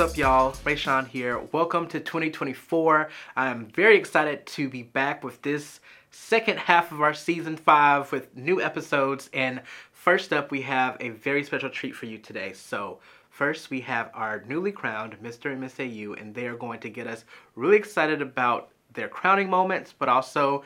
What's 0.00 0.12
up, 0.12 0.16
y'all? 0.16 0.52
Rayshawn 0.64 1.08
here. 1.08 1.38
Welcome 1.52 1.86
to 1.88 2.00
2024. 2.00 3.10
I'm 3.36 3.66
very 3.66 3.98
excited 3.98 4.46
to 4.46 4.66
be 4.70 4.82
back 4.82 5.22
with 5.22 5.42
this 5.42 5.80
second 6.10 6.58
half 6.58 6.90
of 6.90 7.02
our 7.02 7.12
season 7.12 7.58
five 7.58 8.10
with 8.10 8.34
new 8.34 8.62
episodes. 8.62 9.28
And 9.34 9.60
first 9.92 10.32
up, 10.32 10.50
we 10.50 10.62
have 10.62 10.96
a 11.00 11.10
very 11.10 11.44
special 11.44 11.68
treat 11.68 11.94
for 11.94 12.06
you 12.06 12.16
today. 12.16 12.54
So, 12.54 13.00
first, 13.28 13.68
we 13.68 13.82
have 13.82 14.10
our 14.14 14.42
newly 14.48 14.72
crowned 14.72 15.18
Mr. 15.22 15.52
and 15.52 15.60
Miss 15.60 15.78
AU, 15.78 16.14
and 16.14 16.34
they 16.34 16.46
are 16.46 16.56
going 16.56 16.80
to 16.80 16.88
get 16.88 17.06
us 17.06 17.26
really 17.54 17.76
excited 17.76 18.22
about 18.22 18.70
their 18.94 19.06
crowning 19.06 19.50
moments, 19.50 19.92
but 19.92 20.08
also 20.08 20.64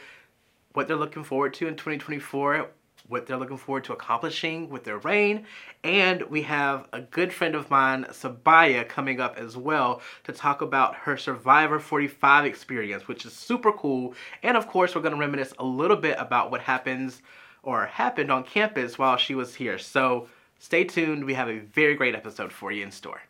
what 0.75 0.87
they're 0.87 0.97
looking 0.97 1.25
forward 1.25 1.55
to 1.55 1.66
in 1.66 1.75
2024 1.75 2.69
what 3.08 3.26
they're 3.26 3.36
looking 3.36 3.58
forward 3.58 3.84
to 3.84 3.92
accomplishing 3.92 4.68
with 4.70 4.84
their 4.84 4.98
reign. 4.98 5.44
And 5.82 6.22
we 6.22 6.42
have 6.42 6.86
a 6.92 7.00
good 7.00 7.32
friend 7.32 7.54
of 7.54 7.70
mine, 7.70 8.06
Sabiyah, 8.10 8.88
coming 8.88 9.20
up 9.20 9.36
as 9.36 9.56
well 9.56 10.00
to 10.24 10.32
talk 10.32 10.62
about 10.62 10.94
her 10.94 11.16
Survivor 11.16 11.78
45 11.78 12.46
experience, 12.46 13.06
which 13.06 13.27
is 13.27 13.32
super 13.32 13.72
cool. 13.72 14.14
And 14.42 14.56
of 14.56 14.68
course, 14.68 14.94
we're 14.94 15.02
going 15.02 15.14
to 15.14 15.20
reminisce 15.20 15.52
a 15.58 15.64
little 15.64 15.96
bit 15.96 16.16
about 16.18 16.50
what 16.50 16.62
happens 16.62 17.20
or 17.62 17.86
happened 17.86 18.30
on 18.30 18.44
campus 18.44 18.98
while 18.98 19.16
she 19.16 19.34
was 19.34 19.55
here. 19.55 19.78
So 19.78 20.28
stay 20.58 20.84
tuned. 20.84 21.24
We 21.24 21.34
have 21.34 21.48
a 21.48 21.58
very 21.58 21.94
great 21.94 22.14
episode 22.14 22.52
for 22.52 22.72
you 22.72 22.82
in 22.82 22.91
store. 22.91 23.20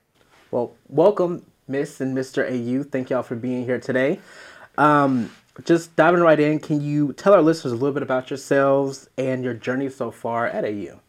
Well, 0.50 0.72
welcome, 0.88 1.44
Miss 1.66 2.00
and 2.00 2.16
Mr. 2.16 2.48
AU. 2.48 2.84
Thank 2.84 3.10
y'all 3.10 3.24
for 3.24 3.34
being 3.34 3.64
here 3.64 3.80
today. 3.80 4.20
Um, 4.78 5.30
just 5.62 5.94
diving 5.94 6.20
right 6.20 6.40
in, 6.40 6.58
can 6.58 6.80
you 6.80 7.12
tell 7.12 7.32
our 7.32 7.42
listeners 7.42 7.72
a 7.72 7.76
little 7.76 7.92
bit 7.92 8.02
about 8.02 8.30
yourselves 8.30 9.08
and 9.16 9.44
your 9.44 9.54
journey 9.54 9.88
so 9.88 10.10
far 10.10 10.46
at 10.46 10.64
AU? 10.64 11.00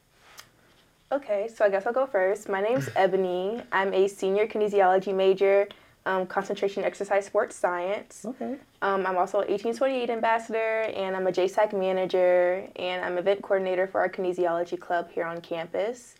Okay, 1.12 1.50
so 1.54 1.66
I 1.66 1.70
guess 1.70 1.86
I'll 1.86 1.94
go 1.94 2.06
first. 2.06 2.50
My 2.50 2.62
name's 2.62 2.88
Eboni. 2.90 3.64
I'm 3.72 3.94
a 3.94 4.08
senior 4.08 4.48
kinesiology 4.48 5.16
major, 5.16 5.68
um, 6.06 6.28
concentration 6.28 6.84
exercise 6.84 7.26
sports 7.26 7.56
science. 7.56 8.26
Okay. 8.26 8.58
Um, 8.82 9.06
I'm 9.08 9.18
also 9.18 9.40
an 9.40 9.50
1828 9.50 10.10
ambassador, 10.10 10.82
and 10.82 11.16
I'm 11.16 11.26
a 11.26 11.32
JSAC 11.32 11.74
manager, 11.78 12.68
and 12.76 13.04
I'm 13.04 13.18
event 13.18 13.42
coordinator 13.42 13.88
for 13.88 14.02
our 14.02 14.10
kinesiology 14.10 14.80
club 14.80 15.10
here 15.12 15.26
on 15.26 15.42
campus 15.42 16.16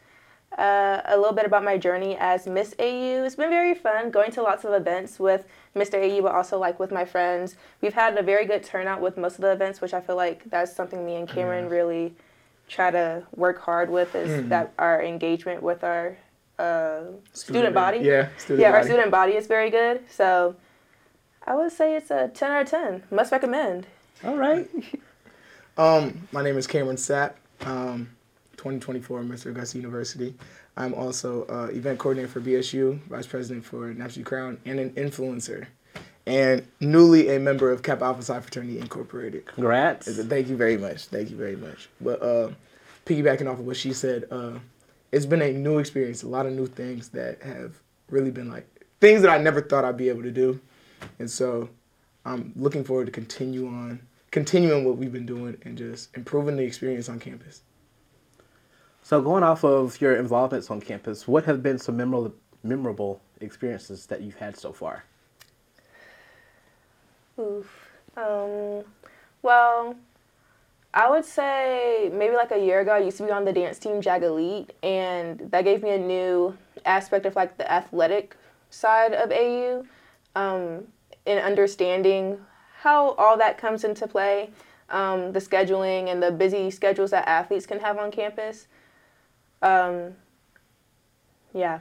uh, 0.58 1.02
a 1.06 1.18
little 1.18 1.34
bit 1.34 1.46
about 1.46 1.64
my 1.64 1.78
journey 1.78 2.16
as 2.20 2.48
Miss 2.48 2.74
AU. 2.80 3.24
It's 3.24 3.36
been 3.36 3.50
very 3.50 3.76
fun 3.76 4.10
going 4.10 4.32
to 4.32 4.42
lots 4.42 4.64
of 4.64 4.74
events 4.74 5.20
with 5.20 5.46
Mr. 5.76 5.96
AU, 5.96 6.22
but 6.22 6.34
also 6.34 6.58
like 6.58 6.80
with 6.80 6.92
my 6.92 7.04
friends. 7.04 7.56
We've 7.82 7.94
had 7.94 8.18
a 8.18 8.24
very 8.24 8.46
good 8.46 8.64
turnout 8.64 9.02
with 9.02 9.18
most 9.18 9.36
of 9.36 9.42
the 9.42 9.52
events, 9.52 9.82
which 9.82 9.94
I 9.94 10.02
feel 10.02 10.16
like 10.16 10.50
that's 10.50 10.74
something 10.74 11.06
me 11.06 11.16
and 11.16 11.28
Cameron 11.28 11.66
mm. 11.66 11.72
really 11.72 12.16
try 12.68 12.90
to 12.92 13.24
work 13.36 13.62
hard 13.62 13.90
with 13.90 14.16
is 14.16 14.44
mm. 14.44 14.50
that 14.50 14.74
our 14.80 15.04
engagement 15.04 15.62
with 15.62 15.84
our 15.84 16.18
uh, 16.58 17.02
student, 17.02 17.34
student, 17.34 17.76
body. 17.76 17.98
Yeah, 18.00 18.30
student 18.38 18.62
yeah, 18.62 18.72
body. 18.72 18.78
our 18.78 18.84
student 18.84 19.12
body 19.12 19.34
is 19.34 19.48
very 19.48 19.70
good. 19.70 20.02
So 20.10 20.56
I 21.46 21.56
would 21.56 21.72
say 21.72 21.96
it's 21.96 22.12
a 22.12 22.30
10 22.34 22.52
out 22.52 22.62
of 22.64 22.70
10. 22.70 23.04
Must 23.12 23.32
recommend. 23.32 23.88
All 24.24 24.38
right. 24.38 24.70
um, 25.78 26.28
my 26.32 26.42
name 26.42 26.58
is 26.58 26.66
Cameron 26.66 26.96
Sapp. 26.96 27.34
Um, 27.62 28.10
2024 28.66 29.22
Mr. 29.22 29.52
Augusta 29.52 29.78
University. 29.78 30.34
I'm 30.76 30.96
also 30.96 31.46
uh, 31.46 31.68
event 31.72 32.00
coordinator 32.00 32.28
for 32.28 32.42
BSU, 32.42 33.00
vice 33.04 33.28
president 33.28 33.64
for 33.64 33.94
National 33.94 34.26
Crown, 34.26 34.58
and 34.66 34.80
an 34.80 34.90
influencer. 34.92 35.68
And 36.26 36.66
newly 36.80 37.36
a 37.36 37.40
member 37.40 37.70
of 37.72 37.84
Kappa 37.84 38.06
Alpha 38.06 38.24
Psi 38.24 38.40
Fraternity 38.40 38.80
Incorporated. 38.80 39.46
Congrats. 39.46 40.08
Thank 40.08 40.48
you 40.48 40.58
very 40.58 40.78
much. 40.78 41.06
Thank 41.06 41.30
you 41.30 41.38
very 41.38 41.56
much. 41.56 41.90
But 42.02 42.20
uh, 42.24 42.50
piggybacking 43.06 43.46
off 43.48 43.60
of 43.60 43.68
what 43.68 43.78
she 43.78 43.94
said, 43.94 44.26
uh, 44.32 44.54
it's 45.12 45.28
been 45.28 45.44
a 45.44 45.54
new 45.54 45.78
experience, 45.78 46.24
a 46.24 46.28
lot 46.28 46.48
of 46.48 46.54
new 46.54 46.66
things 46.66 47.10
that 47.10 47.44
have 47.44 47.80
really 48.10 48.32
been 48.32 48.50
like 48.50 48.66
things 49.00 49.22
that 49.22 49.30
I 49.30 49.38
never 49.38 49.62
thought 49.62 49.86
I'd 49.86 49.96
be 49.96 50.10
able 50.10 50.24
to 50.24 50.32
do. 50.32 50.60
And 51.20 51.30
so 51.30 51.70
I'm 52.26 52.52
looking 52.56 52.84
forward 52.84 53.06
to 53.06 53.12
continue 53.12 53.68
on, 53.68 54.00
continuing 54.32 54.86
what 54.86 54.98
we've 54.98 55.14
been 55.14 55.28
doing 55.28 55.56
and 55.64 55.78
just 55.78 56.18
improving 56.18 56.56
the 56.56 56.64
experience 56.64 57.10
on 57.10 57.20
campus. 57.20 57.62
So, 59.06 59.22
going 59.22 59.44
off 59.44 59.64
of 59.64 60.02
your 60.02 60.16
involvements 60.16 60.72
on 60.72 60.82
campus, 60.82 61.28
what 61.28 61.46
have 61.46 61.62
been 61.62 61.78
some 61.78 61.96
memorable, 61.96 62.34
memorable 62.64 63.22
experiences 63.40 64.08
that 64.08 64.24
you've 64.24 64.38
had 64.38 64.58
so 64.58 64.74
far? 64.74 65.04
Oof. 67.40 67.92
Um, 68.18 68.84
well, 69.44 69.96
I 70.92 71.08
would 71.08 71.24
say 71.24 72.10
maybe 72.12 72.36
like 72.36 72.50
a 72.50 72.58
year 72.58 72.80
ago, 72.80 72.94
I 72.94 72.98
used 72.98 73.18
to 73.18 73.26
be 73.26 73.32
on 73.32 73.46
the 73.46 73.54
dance 73.54 73.78
team 73.78 74.02
Jag 74.02 74.24
Elite, 74.24 74.74
and 74.82 75.40
that 75.52 75.66
gave 75.66 75.84
me 75.84 75.92
a 75.92 76.00
new 76.00 76.58
aspect 76.84 77.28
of 77.28 77.36
like 77.36 77.60
the 77.60 77.72
athletic 77.72 78.36
side 78.72 79.14
of 79.14 79.32
AU, 79.32 79.86
um, 80.36 80.88
and 81.28 81.40
understanding 81.46 82.40
how 82.80 83.12
all 83.20 83.38
that 83.38 83.60
comes 83.60 83.84
into 83.84 84.08
play, 84.08 84.50
um, 84.90 85.32
the 85.32 85.40
scheduling 85.40 86.12
and 86.12 86.24
the 86.24 86.32
busy 86.32 86.72
schedules 86.72 87.12
that 87.12 87.28
athletes 87.28 87.68
can 87.68 87.80
have 87.82 88.00
on 88.00 88.10
campus. 88.10 88.66
Um, 89.62 90.14
yeah. 91.54 91.80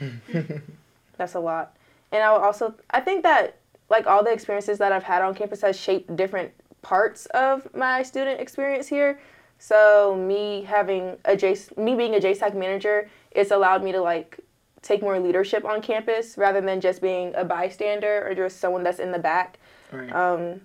That's 1.16 1.34
a 1.34 1.40
lot. 1.40 1.76
And 2.12 2.22
I 2.22 2.26
also, 2.26 2.74
I 2.90 3.00
think 3.00 3.22
that 3.22 3.58
like 3.90 4.06
all 4.06 4.24
the 4.24 4.32
experiences 4.32 4.78
that 4.78 4.92
I've 4.92 5.02
had 5.02 5.22
on 5.22 5.34
campus 5.34 5.60
has 5.62 5.78
shaped 5.78 6.14
different 6.16 6.52
parts 6.82 7.26
of 7.26 7.72
my 7.74 8.02
student 8.02 8.40
experience 8.40 8.88
here. 8.88 9.20
So 9.58 10.16
me 10.16 10.62
having 10.62 11.16
a 11.24 11.36
J, 11.36 11.56
me 11.76 11.94
being 11.94 12.14
a 12.14 12.18
JSAC 12.18 12.54
manager, 12.54 13.08
it's 13.30 13.50
allowed 13.50 13.82
me 13.82 13.92
to 13.92 14.00
like 14.00 14.38
take 14.82 15.00
more 15.00 15.18
leadership 15.18 15.64
on 15.64 15.80
campus 15.80 16.36
rather 16.36 16.60
than 16.60 16.80
just 16.80 17.00
being 17.00 17.34
a 17.34 17.44
bystander 17.44 18.26
or 18.28 18.34
just 18.34 18.60
someone 18.60 18.82
that's 18.82 18.98
in 18.98 19.12
the 19.12 19.18
back. 19.18 19.58
Right. 19.90 20.12
Um, 20.12 20.60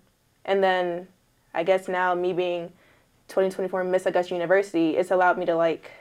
and 0.46 0.64
then 0.64 1.08
I 1.54 1.64
guess 1.64 1.88
now 1.88 2.14
me 2.16 2.34
being 2.34 2.68
2024 3.30 3.84
Miss 3.86 4.06
Augusta 4.06 4.34
University, 4.34 4.98
it's 4.98 5.12
allowed 5.12 5.38
me 5.38 5.46
to 5.46 5.56
like 5.56 5.92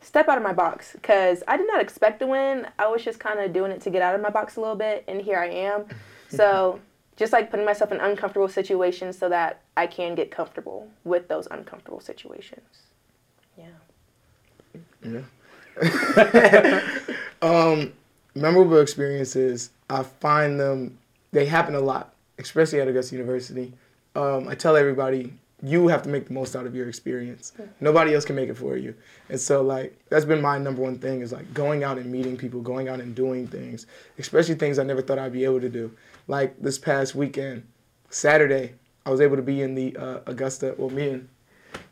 step 0.00 0.28
out 0.28 0.36
of 0.36 0.42
my 0.42 0.52
box 0.52 0.92
because 0.92 1.42
I 1.46 1.56
did 1.56 1.66
not 1.66 1.80
expect 1.80 2.20
to 2.20 2.26
win. 2.26 2.66
I 2.78 2.88
was 2.88 3.04
just 3.04 3.20
kind 3.20 3.38
of 3.38 3.52
doing 3.52 3.70
it 3.70 3.80
to 3.82 3.90
get 3.90 4.02
out 4.02 4.14
of 4.14 4.20
my 4.20 4.30
box 4.30 4.56
a 4.56 4.60
little 4.60 4.76
bit, 4.76 5.04
and 5.08 5.20
here 5.20 5.38
I 5.38 5.48
am. 5.48 5.86
So 6.32 6.78
just 7.16 7.32
like 7.32 7.50
putting 7.50 7.66
myself 7.66 7.90
in 7.90 7.98
uncomfortable 7.98 8.46
situations 8.46 9.18
so 9.18 9.28
that 9.28 9.62
I 9.76 9.88
can 9.88 10.14
get 10.14 10.30
comfortable 10.30 10.88
with 11.02 11.26
those 11.26 11.48
uncomfortable 11.50 11.98
situations. 11.98 12.60
Yeah. 13.58 13.64
Yeah. 15.02 15.22
um, 17.42 17.92
memorable 18.36 18.78
experiences. 18.80 19.70
I 19.90 20.04
find 20.04 20.60
them. 20.60 20.98
They 21.32 21.46
happen 21.46 21.74
a 21.74 21.80
lot, 21.80 22.14
especially 22.38 22.80
at 22.80 22.88
Augusta 22.88 23.16
University. 23.16 23.72
Um, 24.14 24.48
I 24.48 24.54
tell 24.54 24.76
everybody 24.76 25.34
you 25.62 25.88
have 25.88 26.02
to 26.02 26.08
make 26.08 26.26
the 26.26 26.32
most 26.32 26.56
out 26.56 26.66
of 26.66 26.74
your 26.74 26.88
experience. 26.88 27.52
Nobody 27.80 28.14
else 28.14 28.24
can 28.24 28.36
make 28.36 28.48
it 28.48 28.56
for 28.56 28.76
you. 28.76 28.94
And 29.28 29.38
so 29.38 29.62
like 29.62 29.98
that's 30.08 30.24
been 30.24 30.40
my 30.40 30.58
number 30.58 30.82
one 30.82 30.98
thing 30.98 31.20
is 31.20 31.32
like 31.32 31.52
going 31.52 31.84
out 31.84 31.98
and 31.98 32.10
meeting 32.10 32.36
people, 32.36 32.60
going 32.60 32.88
out 32.88 33.00
and 33.00 33.14
doing 33.14 33.46
things, 33.46 33.86
especially 34.18 34.54
things 34.54 34.78
I 34.78 34.84
never 34.84 35.02
thought 35.02 35.18
I'd 35.18 35.32
be 35.32 35.44
able 35.44 35.60
to 35.60 35.68
do. 35.68 35.94
Like 36.28 36.60
this 36.60 36.78
past 36.78 37.14
weekend, 37.14 37.66
Saturday, 38.08 38.74
I 39.04 39.10
was 39.10 39.20
able 39.20 39.36
to 39.36 39.42
be 39.42 39.62
in 39.62 39.74
the 39.74 39.96
uh, 39.96 40.20
Augusta. 40.26 40.74
Well, 40.76 40.90
me 40.90 41.10
and 41.10 41.28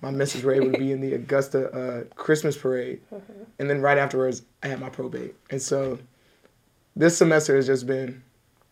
my 0.00 0.10
missus 0.10 0.42
were 0.42 0.52
able 0.52 0.72
to 0.72 0.78
be 0.78 0.92
in 0.92 1.00
the 1.00 1.14
Augusta 1.14 1.70
uh, 1.70 2.04
Christmas 2.14 2.56
parade, 2.56 3.00
mm-hmm. 3.12 3.44
and 3.58 3.68
then 3.68 3.80
right 3.80 3.98
afterwards, 3.98 4.42
I 4.62 4.68
had 4.68 4.80
my 4.80 4.90
probate. 4.90 5.34
And 5.50 5.60
so 5.60 5.98
this 6.94 7.16
semester 7.16 7.56
has 7.56 7.66
just 7.66 7.86
been 7.86 8.22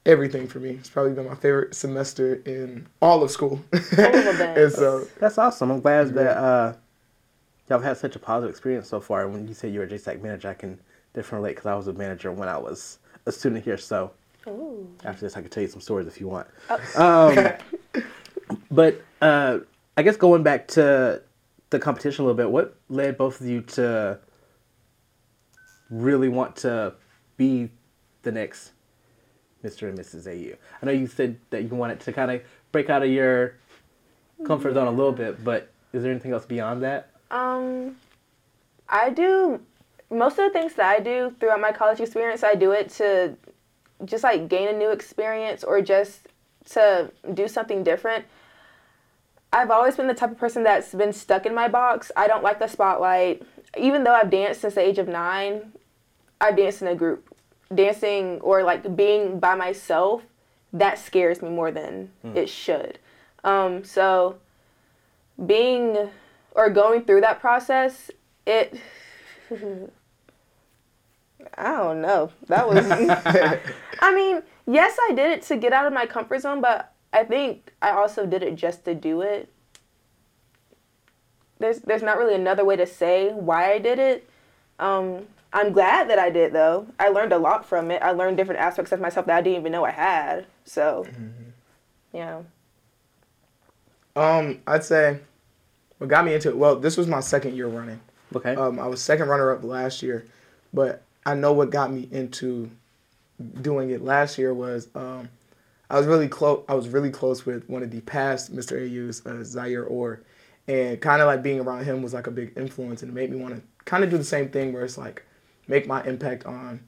everything 0.06 0.46
for 0.46 0.60
me. 0.60 0.70
It's 0.70 0.88
probably 0.88 1.12
been 1.12 1.26
my 1.26 1.34
favorite 1.34 1.74
semester 1.74 2.36
in 2.46 2.86
all 3.02 3.22
of 3.22 3.30
school. 3.30 3.62
and 3.72 4.72
so 4.72 5.06
that's 5.18 5.36
awesome. 5.36 5.70
I'm 5.70 5.80
glad 5.80 6.14
that 6.14 6.36
uh, 6.38 6.74
y'all 7.68 7.78
have 7.80 7.82
had 7.82 7.96
such 7.98 8.16
a 8.16 8.18
positive 8.18 8.50
experience 8.50 8.88
so 8.88 9.00
far. 9.00 9.28
When 9.28 9.46
you 9.46 9.54
say 9.54 9.68
you 9.68 9.80
were 9.80 9.84
a 9.84 9.88
JSAC 9.88 10.22
manager, 10.22 10.48
I 10.48 10.54
can 10.54 10.78
definitely 11.12 11.38
relate 11.38 11.56
because 11.56 11.66
I 11.66 11.74
was 11.74 11.88
a 11.88 11.92
manager 11.92 12.32
when 12.32 12.48
I 12.48 12.56
was 12.56 12.98
a 13.26 13.32
student 13.32 13.64
here. 13.64 13.76
So 13.76 14.12
Ooh. 14.46 14.88
after 15.04 15.22
this, 15.22 15.36
I 15.36 15.40
can 15.40 15.50
tell 15.50 15.62
you 15.62 15.68
some 15.68 15.80
stories 15.80 16.06
if 16.06 16.20
you 16.20 16.28
want. 16.28 16.46
Oh. 16.70 17.58
Um, 17.94 18.02
but 18.70 19.02
uh, 19.20 19.58
I 19.96 20.02
guess 20.02 20.16
going 20.16 20.44
back 20.44 20.68
to 20.68 21.20
the 21.70 21.78
competition 21.80 22.22
a 22.22 22.26
little 22.26 22.36
bit, 22.36 22.50
what 22.50 22.76
led 22.88 23.18
both 23.18 23.40
of 23.40 23.46
you 23.46 23.60
to 23.62 24.20
really 25.90 26.28
want 26.28 26.56
to 26.56 26.94
be 27.36 27.70
the 28.22 28.32
next 28.32 28.72
Mr. 29.66 29.88
and 29.88 29.98
Mrs. 29.98 30.26
AU? 30.26 30.56
I 30.80 30.86
know 30.86 30.92
you 30.92 31.06
said 31.06 31.38
that 31.50 31.62
you 31.62 31.68
wanted 31.68 32.00
to 32.00 32.12
kind 32.12 32.30
of 32.30 32.42
break 32.72 32.90
out 32.90 33.02
of 33.02 33.10
your 33.10 33.54
comfort 34.44 34.74
zone 34.74 34.86
a 34.86 34.90
little 34.90 35.12
bit, 35.12 35.42
but 35.42 35.70
is 35.92 36.02
there 36.02 36.10
anything 36.12 36.32
else 36.32 36.44
beyond 36.44 36.82
that? 36.82 37.10
Um, 37.30 37.96
I 38.88 39.10
do 39.10 39.60
most 40.10 40.38
of 40.38 40.44
the 40.44 40.50
things 40.50 40.74
that 40.74 40.86
I 40.86 41.00
do 41.00 41.34
throughout 41.40 41.60
my 41.60 41.72
college 41.72 42.00
experience. 42.00 42.44
I 42.44 42.54
do 42.54 42.72
it 42.72 42.90
to 42.90 43.36
just 44.04 44.24
like 44.24 44.48
gain 44.48 44.68
a 44.68 44.72
new 44.72 44.90
experience 44.90 45.64
or 45.64 45.80
just 45.80 46.28
to 46.70 47.10
do 47.34 47.48
something 47.48 47.82
different. 47.82 48.24
I've 49.52 49.70
always 49.70 49.96
been 49.96 50.06
the 50.06 50.14
type 50.14 50.32
of 50.32 50.38
person 50.38 50.64
that's 50.64 50.94
been 50.94 51.12
stuck 51.12 51.46
in 51.46 51.54
my 51.54 51.68
box. 51.68 52.12
I 52.16 52.26
don't 52.26 52.42
like 52.42 52.58
the 52.58 52.66
spotlight. 52.66 53.42
Even 53.78 54.04
though 54.04 54.12
I've 54.12 54.30
danced 54.30 54.60
since 54.60 54.74
the 54.74 54.80
age 54.80 54.98
of 54.98 55.08
nine, 55.08 55.72
I've 56.40 56.56
danced 56.56 56.82
in 56.82 56.88
a 56.88 56.94
group 56.94 57.34
dancing 57.74 58.40
or 58.40 58.62
like 58.62 58.96
being 58.96 59.38
by 59.38 59.54
myself, 59.54 60.22
that 60.72 60.98
scares 60.98 61.42
me 61.42 61.48
more 61.48 61.70
than 61.70 62.10
it 62.34 62.48
should. 62.48 62.98
Um, 63.44 63.84
so 63.84 64.36
being 65.44 66.10
or 66.52 66.70
going 66.70 67.04
through 67.04 67.20
that 67.22 67.40
process, 67.40 68.10
it 68.46 68.80
I 71.58 71.76
don't 71.76 72.00
know. 72.00 72.30
That 72.48 72.68
was 72.68 72.86
I 74.00 74.14
mean, 74.14 74.42
yes, 74.66 74.96
I 75.08 75.12
did 75.12 75.30
it 75.32 75.42
to 75.42 75.56
get 75.56 75.72
out 75.72 75.86
of 75.86 75.92
my 75.92 76.06
comfort 76.06 76.40
zone, 76.40 76.60
but 76.60 76.92
I 77.12 77.24
think 77.24 77.72
I 77.80 77.90
also 77.90 78.26
did 78.26 78.42
it 78.42 78.56
just 78.56 78.84
to 78.84 78.94
do 78.94 79.22
it. 79.22 79.50
There's 81.58 81.78
there's 81.80 82.02
not 82.02 82.18
really 82.18 82.34
another 82.34 82.64
way 82.64 82.76
to 82.76 82.86
say 82.86 83.30
why 83.32 83.72
I 83.72 83.78
did 83.78 83.98
it. 83.98 84.28
Um, 84.78 85.26
I'm 85.52 85.72
glad 85.72 86.10
that 86.10 86.18
I 86.18 86.30
did 86.30 86.52
though. 86.52 86.86
I 86.98 87.08
learned 87.08 87.32
a 87.32 87.38
lot 87.38 87.66
from 87.66 87.90
it. 87.90 88.02
I 88.02 88.10
learned 88.10 88.36
different 88.36 88.60
aspects 88.60 88.92
of 88.92 89.00
myself 89.00 89.26
that 89.26 89.36
I 89.36 89.42
didn't 89.42 89.60
even 89.60 89.72
know 89.72 89.84
I 89.84 89.90
had. 89.90 90.46
So, 90.64 91.06
yeah. 92.12 92.42
Um, 94.14 94.60
I'd 94.66 94.84
say 94.84 95.20
what 95.98 96.08
got 96.08 96.24
me 96.24 96.34
into 96.34 96.48
it. 96.48 96.56
Well, 96.56 96.76
this 96.76 96.96
was 96.96 97.06
my 97.06 97.20
second 97.20 97.54
year 97.54 97.68
running. 97.68 98.00
Okay. 98.34 98.54
Um, 98.54 98.78
I 98.78 98.86
was 98.86 99.00
second 99.00 99.28
runner 99.28 99.50
up 99.52 99.62
last 99.62 100.02
year, 100.02 100.26
but 100.74 101.02
I 101.24 101.34
know 101.34 101.52
what 101.52 101.70
got 101.70 101.92
me 101.92 102.08
into 102.10 102.70
doing 103.60 103.90
it 103.90 104.02
last 104.02 104.38
year 104.38 104.52
was 104.52 104.88
um, 104.94 105.28
I 105.90 105.98
was 105.98 106.06
really 106.06 106.28
close. 106.28 106.64
I 106.68 106.74
was 106.74 106.88
really 106.88 107.10
close 107.10 107.46
with 107.46 107.68
one 107.68 107.82
of 107.82 107.90
the 107.90 108.00
past 108.00 108.54
Mr. 108.54 108.76
AU's, 108.76 109.24
uh, 109.24 109.44
Zaire 109.44 109.84
Orr, 109.84 110.20
and 110.66 111.00
kind 111.00 111.22
of 111.22 111.26
like 111.26 111.42
being 111.42 111.60
around 111.60 111.84
him 111.84 112.02
was 112.02 112.14
like 112.14 112.26
a 112.26 112.30
big 112.30 112.52
influence, 112.56 113.02
and 113.02 113.10
it 113.10 113.14
made 113.14 113.30
me 113.30 113.36
want 113.36 113.54
to 113.54 113.62
kind 113.84 114.02
of 114.02 114.10
do 114.10 114.18
the 114.18 114.24
same 114.24 114.48
thing 114.48 114.72
where 114.72 114.84
it's 114.84 114.98
like 114.98 115.24
make 115.68 115.86
my 115.86 116.02
impact 116.04 116.46
on 116.46 116.80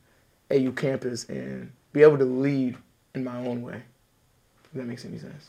AU 0.50 0.72
campus 0.72 1.24
and 1.28 1.72
be 1.92 2.02
able 2.02 2.18
to 2.18 2.24
lead 2.24 2.76
in 3.14 3.24
my 3.24 3.36
own 3.36 3.62
way. 3.62 3.82
If 4.64 4.72
that 4.74 4.86
makes 4.86 5.04
any 5.04 5.18
sense. 5.18 5.48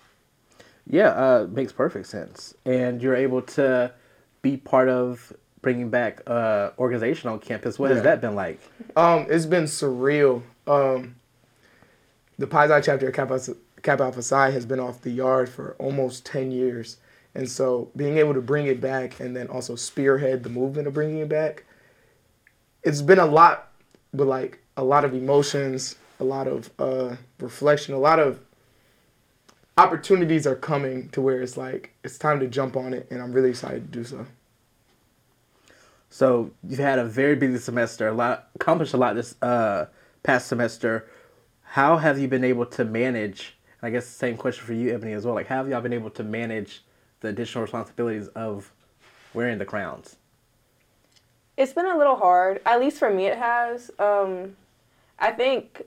Yeah, 0.88 1.10
uh, 1.10 1.48
makes 1.52 1.72
perfect 1.72 2.08
sense. 2.08 2.56
And 2.66 3.02
you're 3.02 3.16
able 3.16 3.42
to 3.44 3.94
be 4.42 4.58
part 4.58 4.90
of 4.90 5.34
bringing 5.62 5.90
back 5.90 6.22
uh, 6.26 6.72
organization 6.80 7.30
on 7.30 7.40
campus. 7.40 7.78
What 7.78 7.92
has 7.92 8.02
that 8.04 8.22
been 8.22 8.36
like? 8.36 8.60
Um, 8.96 9.28
it's 9.30 9.46
been 9.46 9.66
surreal. 9.66 10.42
Um, 10.66 11.16
the 12.38 12.48
Pi 12.48 12.68
Xi 12.68 12.86
chapter 12.86 13.08
at 13.10 13.14
Kappa, 13.14 13.40
Kappa 13.84 14.04
Alpha 14.04 14.22
Psi 14.22 14.52
has 14.52 14.66
been 14.66 14.80
off 14.80 15.02
the 15.02 15.12
yard 15.12 15.50
for 15.50 15.76
almost 15.78 16.26
10 16.26 16.52
years. 16.52 16.98
And 17.36 17.50
so 17.50 17.92
being 17.96 18.18
able 18.18 18.34
to 18.34 18.42
bring 18.42 18.66
it 18.66 18.82
back 18.82 19.20
and 19.20 19.36
then 19.36 19.48
also 19.48 19.76
spearhead 19.76 20.44
the 20.44 20.50
movement 20.50 20.88
of 20.88 20.94
bringing 20.94 21.20
it 21.20 21.30
back, 21.30 21.66
it's 22.90 23.04
been 23.04 23.20
a 23.20 23.26
lot, 23.26 23.72
with 24.14 24.28
like 24.28 24.64
a 24.76 24.84
lot 24.84 25.06
of 25.06 25.14
emotions, 25.14 25.96
a 26.20 26.24
lot 26.24 26.48
of 26.48 26.72
uh, 26.80 27.16
reflection, 27.40 27.94
a 27.94 28.00
lot 28.00 28.20
of 28.20 28.40
opportunities 29.78 30.48
are 30.48 30.56
coming 30.56 31.08
to 31.10 31.22
where 31.22 31.40
it's 31.40 31.56
like 31.56 31.94
it's 32.04 32.18
time 32.18 32.40
to 32.40 32.48
jump 32.48 32.76
on 32.76 32.96
it, 32.96 33.06
and 33.12 33.22
I'm 33.22 33.32
really 33.32 33.52
excited 33.52 33.94
to 33.94 34.00
do 34.00 34.04
so. 34.04 34.26
So 36.10 36.50
you've 36.68 36.80
had 36.80 36.98
a 36.98 37.06
very 37.06 37.36
busy 37.36 37.60
semester, 37.60 38.08
a 38.08 38.12
lot 38.12 38.50
accomplished 38.56 38.96
a 38.96 38.98
lot 38.98 39.14
this 39.14 39.36
uh, 39.44 39.86
past 40.24 40.48
semester. 40.48 41.08
How 41.62 41.98
have 41.98 42.18
you 42.18 42.28
been 42.28 42.44
able 42.44 42.66
to 42.66 42.84
manage? 42.84 43.56
I 43.84 43.92
guess 43.92 44.08
the 44.08 44.14
same 44.14 44.36
question 44.36 44.66
for 44.66 44.74
you, 44.74 44.98
Eboni, 44.98 45.16
as 45.16 45.26
well. 45.26 45.36
Like, 45.36 45.46
how 45.46 45.58
have 45.58 45.70
y'all 45.70 45.82
been 45.82 45.94
able 45.94 46.10
to 46.10 46.24
manage 46.24 46.84
the 47.20 47.28
additional 47.28 47.62
responsibilities 47.62 48.30
of 48.30 48.74
wearing 49.36 49.60
the 49.60 49.66
crowns? 49.66 50.16
It's 51.60 51.74
been 51.74 51.86
a 51.86 51.98
little 51.98 52.16
hard. 52.16 52.62
At 52.66 52.80
least 52.80 52.98
for 53.00 53.10
me, 53.10 53.26
it 53.26 53.38
has. 53.38 53.92
Um, 54.00 54.56
I 55.20 55.32
think 55.32 55.82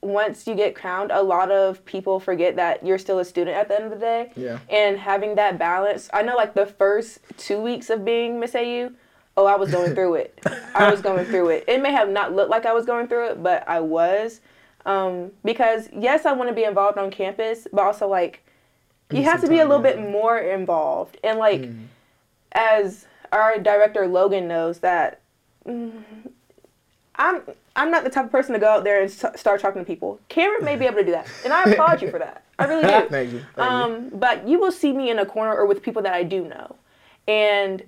once 0.00 0.46
you 0.46 0.54
get 0.54 0.76
crowned, 0.76 1.10
a 1.10 1.20
lot 1.20 1.50
of 1.50 1.84
people 1.84 2.20
forget 2.20 2.54
that 2.54 2.86
you're 2.86 2.96
still 2.96 3.18
a 3.18 3.24
student 3.24 3.56
at 3.56 3.66
the 3.66 3.74
end 3.74 3.84
of 3.84 3.90
the 3.90 3.98
day. 3.98 4.32
Yeah. 4.36 4.60
And 4.70 4.96
having 4.96 5.34
that 5.34 5.58
balance, 5.58 6.08
I 6.12 6.22
know 6.22 6.36
like 6.36 6.54
the 6.54 6.64
first 6.64 7.18
two 7.36 7.60
weeks 7.60 7.90
of 7.90 8.04
being 8.04 8.38
Miss 8.38 8.54
AU, 8.54 8.90
oh, 9.36 9.46
I 9.46 9.56
was 9.56 9.72
going 9.72 9.96
through 9.96 10.14
it. 10.14 10.38
I 10.76 10.88
was 10.88 11.02
going 11.02 11.26
through 11.26 11.48
it. 11.48 11.64
It 11.66 11.82
may 11.82 11.90
have 11.90 12.08
not 12.08 12.32
looked 12.32 12.50
like 12.50 12.64
I 12.64 12.72
was 12.72 12.86
going 12.86 13.08
through 13.08 13.30
it, 13.30 13.42
but 13.42 13.68
I 13.68 13.80
was. 13.80 14.40
Um, 14.86 15.32
because 15.44 15.88
yes, 15.92 16.24
I 16.24 16.32
want 16.32 16.48
to 16.50 16.54
be 16.54 16.62
involved 16.62 16.98
on 16.98 17.10
campus, 17.10 17.66
but 17.72 17.82
also 17.82 18.06
like 18.06 18.44
you 19.10 19.24
have 19.24 19.40
to 19.40 19.48
be 19.48 19.58
a 19.58 19.64
little 19.64 19.82
bit 19.82 19.98
more 19.98 20.38
involved. 20.38 21.18
And 21.24 21.40
like 21.40 21.68
as 22.52 23.06
our 23.32 23.58
director 23.58 24.06
Logan 24.06 24.48
knows 24.48 24.78
that 24.80 25.20
mm, 25.66 25.92
I'm 27.16 27.42
I'm 27.76 27.90
not 27.90 28.04
the 28.04 28.10
type 28.10 28.24
of 28.26 28.32
person 28.32 28.52
to 28.54 28.58
go 28.58 28.68
out 28.68 28.84
there 28.84 29.00
and 29.02 29.10
s- 29.10 29.38
start 29.40 29.60
talking 29.60 29.80
to 29.82 29.86
people. 29.86 30.18
Cameron 30.28 30.64
may 30.64 30.76
be 30.76 30.86
able 30.86 30.96
to 30.98 31.04
do 31.04 31.12
that, 31.12 31.28
and 31.44 31.52
I 31.52 31.64
applaud 31.64 32.02
you 32.02 32.10
for 32.10 32.18
that. 32.18 32.44
I 32.58 32.64
really 32.66 32.82
do. 32.82 32.88
Thank 33.08 33.32
you. 33.32 33.40
Thank 33.54 33.56
you. 33.56 33.62
Um, 33.62 34.10
but 34.12 34.46
you 34.48 34.58
will 34.60 34.72
see 34.72 34.92
me 34.92 35.10
in 35.10 35.18
a 35.18 35.26
corner 35.26 35.54
or 35.54 35.66
with 35.66 35.82
people 35.82 36.02
that 36.02 36.14
I 36.14 36.22
do 36.22 36.46
know, 36.48 36.76
and 37.28 37.82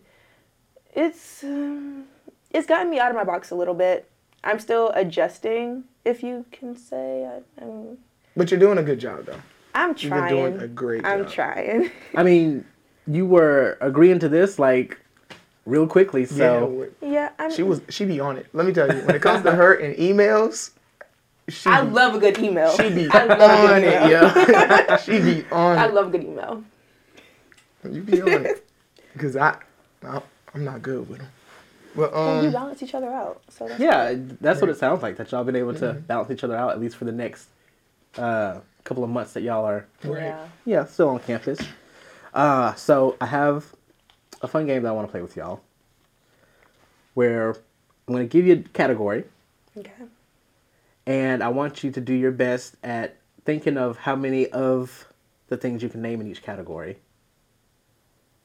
it's 0.95 1.43
um, 1.45 2.05
it's 2.51 2.67
gotten 2.67 2.91
me 2.91 2.99
out 2.99 3.11
of 3.11 3.17
my 3.17 3.25
box 3.25 3.51
a 3.51 3.55
little 3.55 3.75
bit. 3.75 4.09
I'm 4.45 4.59
still 4.59 4.91
adjusting, 4.95 5.85
if 6.05 6.23
you 6.23 6.45
can 6.51 6.77
say. 6.77 7.25
I, 7.27 7.63
I'm, 7.65 7.99
But 8.37 8.51
you're 8.51 8.59
doing 8.61 8.79
a 8.79 8.83
good 8.83 8.99
job, 8.99 9.25
though. 9.27 9.41
I'm 9.75 9.95
trying. 9.95 10.03
You've 10.03 10.11
been 10.11 10.19
trying. 10.19 10.53
doing 10.53 10.61
a 10.63 10.69
great 10.69 11.05
I'm 11.07 11.23
job. 11.25 11.33
trying. 11.33 11.91
I 12.17 12.23
mean, 12.23 12.65
you 13.07 13.25
were 13.25 13.79
agreeing 13.81 14.19
to 14.19 14.29
this 14.29 14.59
like 14.59 14.99
real 15.67 15.87
quickly, 15.87 16.25
so 16.27 16.67
we're- 16.67 16.91
yeah, 17.01 17.31
I'm, 17.39 17.51
she 17.53 17.63
was 17.63 17.81
she 17.89 18.05
be 18.05 18.21
on 18.21 18.37
it. 18.37 18.47
Let 18.53 18.67
me 18.67 18.73
tell 18.73 18.89
you, 18.95 19.03
when 19.05 19.15
it 19.17 19.23
comes 19.23 19.43
to 19.45 19.53
her 19.55 19.75
and 19.75 19.97
emails, 19.97 20.71
she 21.49 21.69
I 21.69 21.81
love 21.83 22.15
a 22.15 22.19
good 22.19 22.39
email. 22.39 22.77
she 22.77 22.89
be 22.91 23.09
I 23.13 23.25
love 23.25 23.41
a 23.41 23.75
on 23.75 23.83
it, 23.85 23.87
email. 23.89 24.11
yeah. 24.11 24.97
she 25.05 25.21
be 25.21 25.45
on 25.51 25.79
I 25.79 25.87
love 25.87 26.09
a 26.09 26.11
good 26.11 26.25
email. 26.25 26.63
You 27.91 28.01
be 28.03 28.23
on 28.23 28.47
it, 28.47 28.69
because 29.13 29.37
I, 29.37 29.57
I 30.05 30.21
I'm 30.55 30.65
not 30.65 30.83
good 30.83 31.09
with 31.09 31.19
them. 31.19 31.29
But 31.97 32.13
And 32.15 32.43
you 32.43 32.47
um, 32.49 32.53
balance 32.53 32.83
each 32.83 32.95
other 32.95 33.09
out. 33.11 33.43
So 33.49 33.67
that's 33.69 33.81
yeah, 33.81 34.15
that's 34.41 34.61
what 34.61 34.71
it 34.71 34.79
sounds 34.79 35.03
like. 35.03 35.17
That 35.17 35.31
y'all 35.33 35.45
been 35.45 35.57
able 35.57 35.75
to 35.75 35.93
balance 35.95 36.31
each 36.31 36.45
other 36.45 36.57
out 36.57 36.71
at 36.71 36.81
least 36.81 36.97
for 36.97 37.05
the 37.05 37.13
next 37.13 37.49
uh, 38.17 38.61
couple 38.85 39.03
of 39.05 39.11
months 39.11 39.33
that 39.35 39.43
y'all 39.43 39.65
are 39.65 39.87
right. 40.05 40.23
Yeah. 40.23 40.47
yeah 40.65 40.85
still 40.87 41.09
on 41.11 41.19
campus. 41.21 41.59
Uh, 42.33 42.73
so 42.75 43.17
I 43.21 43.27
have 43.27 43.75
a 44.43 44.49
fun 44.49 44.67
game 44.67 44.83
that 44.83 44.89
I 44.89 44.93
want 44.93 45.07
to 45.09 45.11
play 45.11 45.23
with 45.23 45.37
y'all, 45.37 45.61
where 47.15 47.51
I'm 48.07 48.15
going 48.15 48.29
to 48.29 48.33
give 48.33 48.47
you 48.47 48.55
a 48.55 48.69
category. 48.71 49.25
Okay. 49.77 49.91
and 51.07 51.43
I 51.43 51.49
want 51.49 51.83
you 51.83 51.91
to 51.93 52.01
do 52.01 52.13
your 52.13 52.31
best 52.31 52.77
at 52.83 53.17
thinking 53.45 53.77
of 53.79 53.97
how 53.97 54.15
many 54.15 54.49
of 54.49 55.09
the 55.49 55.57
things 55.57 55.83
you 55.83 55.89
can 55.89 56.03
name 56.03 56.21
in 56.21 56.31
each 56.31 56.43
category. 56.43 56.99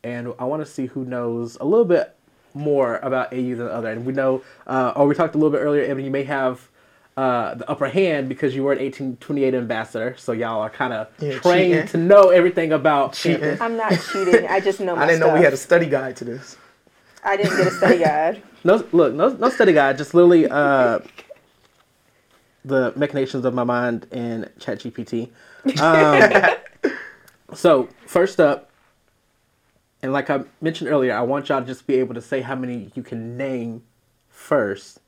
And 0.04 0.34
I 0.40 0.46
want 0.46 0.66
to 0.66 0.72
see 0.72 0.86
who 0.86 1.04
knows 1.04 1.58
a 1.60 1.66
little 1.66 1.86
bit 1.86 2.16
more 2.54 2.98
about 2.98 3.34
AU 3.34 3.56
than 3.56 3.58
the 3.58 3.74
other. 3.74 3.92
And 3.92 4.06
we 4.06 4.14
know, 4.14 4.42
uh, 4.66 4.94
or 4.96 5.06
we 5.08 5.16
talked 5.16 5.36
a 5.36 5.38
little 5.38 5.52
bit 5.52 5.60
earlier, 5.60 5.84
Evan, 5.84 6.06
you 6.06 6.12
may 6.12 6.24
have 6.24 6.70
uh, 7.18 7.56
the 7.56 7.68
upper 7.70 7.88
hand 7.90 8.30
because 8.30 8.56
you 8.56 8.64
were 8.64 8.72
an 8.74 8.78
1828 8.80 9.54
ambassador. 9.56 10.16
So 10.18 10.32
y'all 10.32 10.62
are 10.62 10.70
kind 10.70 10.94
of 10.94 11.08
Yeah, 11.20 11.40
trained 11.40 11.74
cheating. 11.74 11.88
to 11.88 11.98
know 11.98 12.30
everything 12.30 12.72
about 12.72 13.14
Cheating. 13.14 13.40
campus. 13.42 13.60
I'm 13.62 13.76
not 13.76 14.00
cheating. 14.14 14.48
I 14.48 14.60
just 14.60 14.80
know 14.80 14.96
my 14.96 15.04
I 15.04 15.08
didn't 15.08 15.22
know 15.22 15.34
we 15.34 15.40
had 15.42 15.52
a 15.54 15.58
study 15.58 15.88
guide 15.88 16.16
to 16.18 16.26
this. 16.26 16.58
I 17.24 17.36
didn't 17.36 17.58
get 17.58 17.68
a 17.68 17.72
study 17.72 17.98
guide. 18.04 18.44
No, 18.64 18.86
look, 18.92 19.14
no, 19.16 19.30
no 19.30 19.50
study 19.50 19.74
guide. 19.74 19.98
Just 19.98 20.14
literally 20.14 20.48
uh, 20.48 21.00
the 22.64 22.94
machinations 22.96 23.46
of 23.46 23.54
my 23.54 23.64
mind 23.64 24.08
in 24.12 24.50
ChatGPT. 24.60 25.30
Um, 25.82 26.92
so 27.56 27.90
first 28.06 28.40
up, 28.40 28.70
and 30.04 30.14
like 30.14 30.30
I 30.30 30.42
mentioned 30.62 30.90
earlier, 30.92 31.16
I 31.16 31.22
want 31.22 31.50
y'all 31.50 31.62
to 31.62 31.66
just 31.66 31.88
be 31.88 31.96
able 31.96 32.14
to 32.14 32.22
say 32.22 32.42
how 32.42 32.54
many 32.56 32.92
you 32.94 33.02
can 33.02 33.36
name 33.38 33.82
first. 34.30 35.00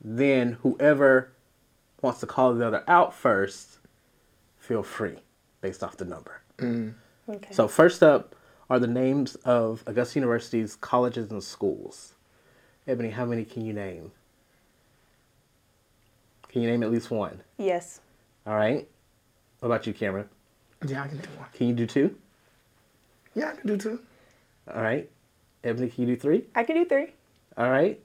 Then 0.00 0.58
whoever 0.62 1.32
wants 2.02 2.20
to 2.20 2.26
call 2.26 2.54
the 2.54 2.66
other 2.66 2.84
out 2.86 3.14
first, 3.14 3.78
feel 4.58 4.82
free, 4.82 5.18
based 5.60 5.82
off 5.82 5.96
the 5.96 6.04
number. 6.04 6.40
Mm. 6.58 6.94
Okay. 7.28 7.52
So 7.52 7.68
first 7.68 8.02
up 8.02 8.34
are 8.68 8.78
the 8.78 8.86
names 8.86 9.36
of 9.36 9.82
Augusta 9.86 10.18
University's 10.18 10.76
colleges 10.76 11.30
and 11.30 11.42
schools. 11.42 12.14
Eboni, 12.86 13.12
how 13.12 13.24
many 13.24 13.44
can 13.44 13.64
you 13.64 13.72
name? 13.72 14.12
Can 16.48 16.62
you 16.62 16.70
name 16.70 16.82
at 16.82 16.90
least 16.90 17.10
one? 17.10 17.42
yes. 17.58 18.00
All 18.46 18.54
right. 18.54 18.88
What 19.58 19.66
about 19.66 19.86
you, 19.88 19.92
Cameron? 19.92 20.28
Yeah, 20.86 21.02
I 21.02 21.08
can 21.08 21.18
do 21.18 21.28
one. 21.36 21.48
Can 21.52 21.66
you 21.66 21.74
do 21.74 21.86
two? 21.86 22.16
Yeah, 23.34 23.50
I 23.50 23.56
can 23.56 23.66
do 23.66 23.76
two. 23.76 24.00
All 24.72 24.80
right. 24.82 25.10
Eboni, 25.64 25.92
can 25.92 26.06
you 26.06 26.14
do 26.14 26.16
three? 26.16 26.44
I 26.54 26.62
can 26.62 26.76
do 26.76 26.84
three. 26.84 27.12
All 27.56 27.70
right. 27.70 28.00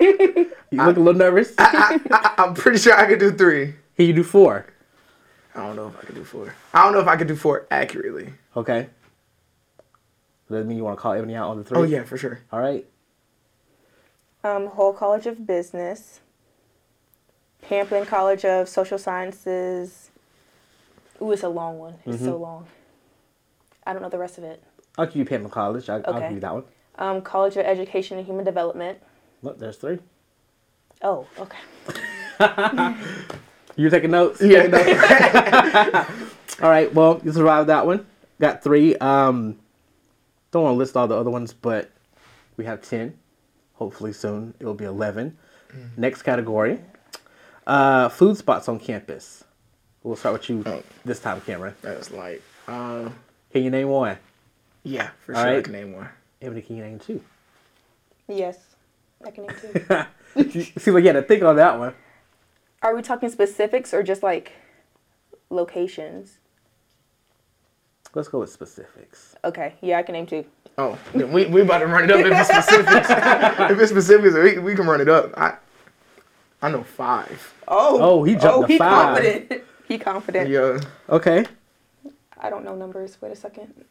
You 0.00 0.82
look 0.82 0.96
a 0.96 1.00
little 1.00 1.14
nervous. 1.14 1.54
I, 1.58 2.00
I, 2.10 2.34
I'm 2.38 2.54
pretty 2.54 2.78
sure 2.78 2.94
I 2.94 3.06
could 3.06 3.20
do 3.20 3.30
three. 3.30 3.74
Can 3.96 4.06
you 4.06 4.12
do 4.12 4.24
four? 4.24 4.66
I 5.54 5.66
don't 5.66 5.76
know 5.76 5.86
if 5.88 5.96
I 5.96 6.00
could 6.02 6.16
do 6.16 6.24
four. 6.24 6.52
I 6.72 6.82
don't 6.82 6.92
know 6.92 7.00
if 7.00 7.06
I 7.06 7.16
could 7.16 7.28
do 7.28 7.36
four 7.36 7.66
accurately. 7.70 8.32
Okay. 8.56 8.88
Does 10.48 10.58
that 10.58 10.66
mean 10.66 10.76
you 10.76 10.84
want 10.84 10.98
to 10.98 11.00
call 11.00 11.12
Eboni 11.12 11.34
out 11.36 11.50
on 11.50 11.58
the 11.58 11.64
three? 11.64 11.78
Oh 11.78 11.82
yeah, 11.84 12.02
for 12.02 12.18
sure. 12.18 12.40
All 12.52 12.60
right. 12.60 12.84
Um, 14.42 14.66
Hull 14.66 14.92
College 14.92 15.26
of 15.26 15.46
Business, 15.46 16.20
Pamplin 17.64 18.06
College 18.06 18.44
of 18.44 18.68
Social 18.68 18.98
Sciences. 18.98 20.10
Ooh, 21.22 21.30
it's 21.32 21.42
a 21.44 21.48
long 21.48 21.78
one. 21.78 21.94
It's 22.04 22.22
so 22.24 22.36
long. 22.36 22.66
I 23.86 23.92
don't 23.92 24.02
know 24.02 24.08
the 24.10 24.18
rest 24.18 24.36
of 24.38 24.44
it. 24.44 24.62
I'll 24.98 25.06
give 25.06 25.16
you 25.16 25.24
Pamplin 25.24 25.50
College. 25.50 25.88
I, 25.88 25.94
I'll 25.94 26.16
Okay. 26.16 26.28
give 26.28 26.32
you 26.32 26.40
that 26.40 26.52
one. 26.52 26.64
Um, 26.98 27.22
College 27.22 27.56
of 27.56 27.64
Education 27.64 28.18
and 28.18 28.26
Human 28.26 28.44
Development. 28.44 28.98
Look, 29.44 29.58
there's 29.58 29.76
three. 29.76 29.98
Oh, 31.02 31.26
okay. 31.38 31.58
You 33.76 33.90
taking 33.90 34.12
notes? 34.12 34.40
Yeah. 34.40 34.68
Taking 34.68 35.92
notes? 35.92 36.34
all 36.62 36.70
right. 36.70 36.94
Well, 36.94 37.20
you 37.24 37.32
survived 37.32 37.68
that 37.68 37.84
one. 37.86 38.06
Got 38.40 38.62
three. 38.62 38.94
Um, 38.96 39.58
don't 40.52 40.62
want 40.62 40.74
to 40.74 40.78
list 40.78 40.96
all 40.96 41.08
the 41.08 41.16
other 41.16 41.30
ones, 41.30 41.52
but 41.52 41.90
we 42.56 42.64
have 42.66 42.82
ten. 42.82 43.18
Hopefully 43.74 44.12
soon 44.12 44.54
it 44.60 44.64
will 44.64 44.74
be 44.74 44.84
11 44.84 45.36
Next 45.96 46.22
category, 46.22 46.78
uh, 47.66 48.08
food 48.10 48.36
spots 48.36 48.68
on 48.68 48.78
campus. 48.78 49.42
We'll 50.04 50.14
start 50.14 50.34
with 50.34 50.48
you 50.48 50.62
Oh. 50.64 50.84
this 51.04 51.18
time, 51.18 51.40
Cameron. 51.40 51.74
That's 51.82 52.12
like, 52.12 52.42
um, 52.68 53.12
Can 53.52 53.64
you 53.64 53.70
name 53.70 53.88
one? 53.88 54.16
yeah, 54.84 55.10
for 55.26 55.34
All 55.34 55.42
sure. 55.42 55.50
I 55.50 55.54
right. 55.56 55.64
can 55.64 55.72
name 55.72 55.92
one. 55.94 56.08
Eboni, 56.40 56.64
can 56.64 56.76
you 56.76 56.84
name 56.84 57.00
two? 57.00 57.20
Yes. 58.28 58.73
I 59.24 59.30
can. 59.30 59.48
See, 60.78 60.90
like 60.90 61.02
you 61.02 61.08
had 61.08 61.12
to 61.14 61.22
think 61.22 61.42
on 61.42 61.56
that 61.56 61.78
one. 61.78 61.94
Are 62.82 62.94
we 62.94 63.02
talking 63.02 63.28
specifics 63.30 63.94
or 63.94 64.02
just 64.02 64.22
like 64.22 64.52
locations? 65.50 66.38
Let's 68.14 68.28
go 68.28 68.40
with 68.40 68.50
specifics. 68.50 69.34
Okay. 69.44 69.74
Yeah, 69.80 69.98
I 69.98 70.02
can 70.02 70.12
name 70.12 70.26
two. 70.26 70.44
Oh, 70.76 70.98
then 71.14 71.32
we 71.32 71.46
we 71.46 71.62
about 71.62 71.78
to 71.78 71.86
run 71.86 72.04
it 72.04 72.10
up 72.10 72.20
if 72.20 72.32
it's 72.32 72.48
specifics. 72.48 73.10
if 73.70 73.80
it's 73.80 73.90
specifics, 73.90 74.34
we, 74.34 74.58
we 74.58 74.74
can 74.74 74.86
run 74.86 75.00
it 75.00 75.08
up. 75.08 75.32
I 75.36 75.56
I 76.62 76.70
know 76.70 76.82
five. 76.82 77.54
Oh. 77.68 77.98
Oh, 78.00 78.24
he 78.24 78.34
jumped 78.34 78.46
oh, 78.46 78.62
to 78.62 78.66
he 78.66 78.78
five. 78.78 79.16
confident. 79.16 79.64
he 79.86 79.98
confident. 79.98 80.50
Yeah. 80.50 80.80
Okay. 81.08 81.46
I 82.38 82.50
don't 82.50 82.64
know 82.64 82.74
numbers. 82.74 83.18
Wait 83.20 83.32
a 83.32 83.36
second. 83.36 83.84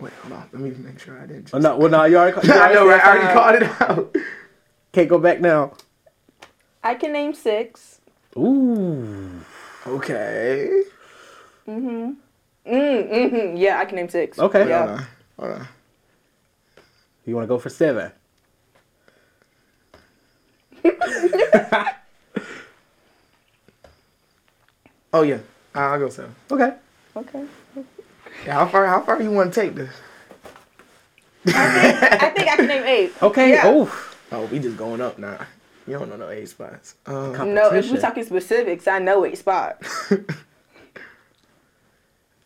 Wait, 0.00 0.12
hold 0.12 0.32
on. 0.32 0.48
Let 0.52 0.62
me 0.62 0.70
make 0.70 0.98
sure 0.98 1.18
I 1.18 1.26
didn't. 1.26 1.42
Just... 1.44 1.54
Oh, 1.54 1.58
no, 1.58 1.76
well, 1.76 1.90
no, 1.90 2.04
you 2.04 2.16
already. 2.16 2.46
you 2.46 2.52
I 2.54 2.72
know, 2.72 2.88
said 2.88 2.96
right? 2.96 3.04
I 3.04 3.08
already 3.08 3.26
five. 3.26 3.34
called 3.34 3.54
it 3.56 3.98
out. 3.98 4.16
Can't 4.92 5.08
go 5.08 5.18
back 5.18 5.40
now. 5.40 5.72
I 6.82 6.94
can 6.94 7.12
name 7.12 7.34
six. 7.34 8.00
Ooh. 8.36 9.40
Okay. 9.86 10.82
Mm, 11.68 11.80
hmm. 11.80 12.72
mm-hmm. 12.72 13.56
Yeah, 13.56 13.78
I 13.78 13.84
can 13.84 13.96
name 13.96 14.08
six. 14.08 14.38
Okay. 14.38 14.68
Yeah. 14.68 14.86
Hold 14.86 14.98
on. 14.98 15.06
Hold 15.38 15.52
on. 15.52 15.68
You 17.26 17.34
want 17.36 17.44
to 17.44 17.48
go 17.48 17.58
for 17.58 17.68
seven? 17.68 18.12
Oh 25.12 25.22
yeah, 25.22 25.38
I'll 25.74 25.98
go 25.98 26.08
seven. 26.08 26.34
Okay. 26.50 26.72
Okay. 27.16 27.44
Yeah, 28.46 28.54
how 28.54 28.66
far? 28.66 28.86
How 28.86 29.00
far 29.02 29.20
you 29.22 29.30
want 29.30 29.52
to 29.52 29.60
take 29.60 29.74
this? 29.74 29.94
I 31.46 32.32
think 32.34 32.48
I 32.48 32.56
can 32.56 32.66
name 32.66 32.84
eight. 32.84 33.12
Okay. 33.22 33.50
Yeah. 33.50 33.62
Oh. 33.64 34.06
Oh, 34.32 34.46
we 34.46 34.58
just 34.58 34.76
going 34.76 35.00
up 35.00 35.18
now. 35.18 35.38
You 35.86 35.98
don't 35.98 36.08
know 36.08 36.16
no 36.16 36.28
eight 36.30 36.48
spots. 36.48 36.94
Um, 37.06 37.54
No, 37.54 37.72
if 37.72 37.90
we're 37.90 38.00
talking 38.00 38.24
specifics, 38.24 38.86
I 38.86 38.98
know 39.00 39.24
eight 39.24 39.38
spots. 39.38 40.12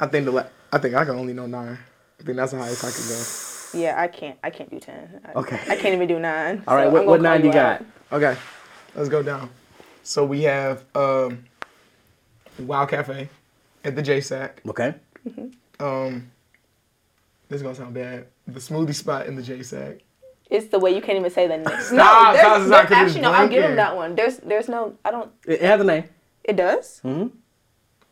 I 0.01 0.07
think 0.07 0.25
the 0.25 0.33
la- 0.33 0.47
I 0.73 0.79
think 0.79 0.95
I 0.95 1.05
can 1.05 1.17
only 1.17 1.35
know 1.35 1.47
nine. 1.47 1.79
I 2.21 2.23
think 2.23 2.37
that's 2.37 2.53
the 2.53 2.59
highest 2.59 2.85
I 2.85 2.91
can 2.91 3.09
go. 3.09 3.23
Yeah, 3.87 4.01
I 4.01 4.09
can't. 4.09 4.39
I 4.43 4.51
can't 4.51 4.71
do 4.71 4.81
ten. 4.81 5.21
I, 5.27 5.33
Okay. 5.41 5.57
I 5.69 5.77
can't 5.77 5.95
even 5.95 6.09
do 6.09 6.19
nine. 6.19 6.63
All 6.67 6.75
right. 6.77 6.85
so 6.87 6.91
what 6.91 7.01
I'm 7.03 7.07
what 7.07 7.21
nine 7.21 7.45
you 7.45 7.53
got? 7.53 7.81
out. 7.81 7.87
Okay, 8.13 8.37
let's 8.95 9.09
go 9.09 9.23
down. 9.23 9.51
So 10.05 10.25
we 10.25 10.43
have 10.43 10.85
um, 10.95 11.45
Wild 12.61 12.89
Cafe 12.91 13.29
at 13.85 13.97
the 13.97 14.03
JSAC. 14.03 14.51
Okay. 14.69 14.95
Um, 15.81 16.31
this 17.49 17.57
is 17.59 17.63
gonna 17.63 17.75
sound 17.75 17.95
bad. 17.95 18.27
The 18.47 18.61
smoothie 18.61 18.95
spot 18.95 19.27
in 19.27 19.37
the 19.37 19.43
JSAC. 19.43 20.01
It's 20.51 20.67
the 20.69 20.79
way 20.79 20.95
you 20.95 21.01
can't 21.01 21.19
even 21.19 21.31
say 21.31 21.47
the 21.49 21.57
name. 21.57 21.65
Stop, 21.65 21.75
no, 21.93 21.97
stop, 21.99 22.33
there's, 22.35 22.67
stop, 22.67 22.69
there- 22.69 22.83
'cause 22.87 22.93
actually 22.93 23.21
no. 23.23 23.33
I'll 23.33 23.49
give 23.49 23.65
him 23.65 23.77
that 23.77 23.97
one. 23.97 24.15
There's 24.15 24.37
there's 24.39 24.69
no. 24.69 24.95
I 25.05 25.11
don't. 25.11 25.31
It, 25.47 25.55
it 25.55 25.63
has 25.63 25.81
a 25.81 25.85
name. 25.85 26.05
It 26.45 26.57
does. 26.57 27.01
hmm 27.01 27.29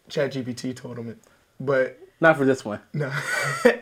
Chat 0.08 0.32
GPT 0.32 0.74
told 0.74 0.98
him 0.98 1.08
it, 1.08 1.18
but 1.60 1.98
Not 2.20 2.36
for 2.36 2.44
this 2.44 2.64
one. 2.64 2.80
no. 2.92 3.10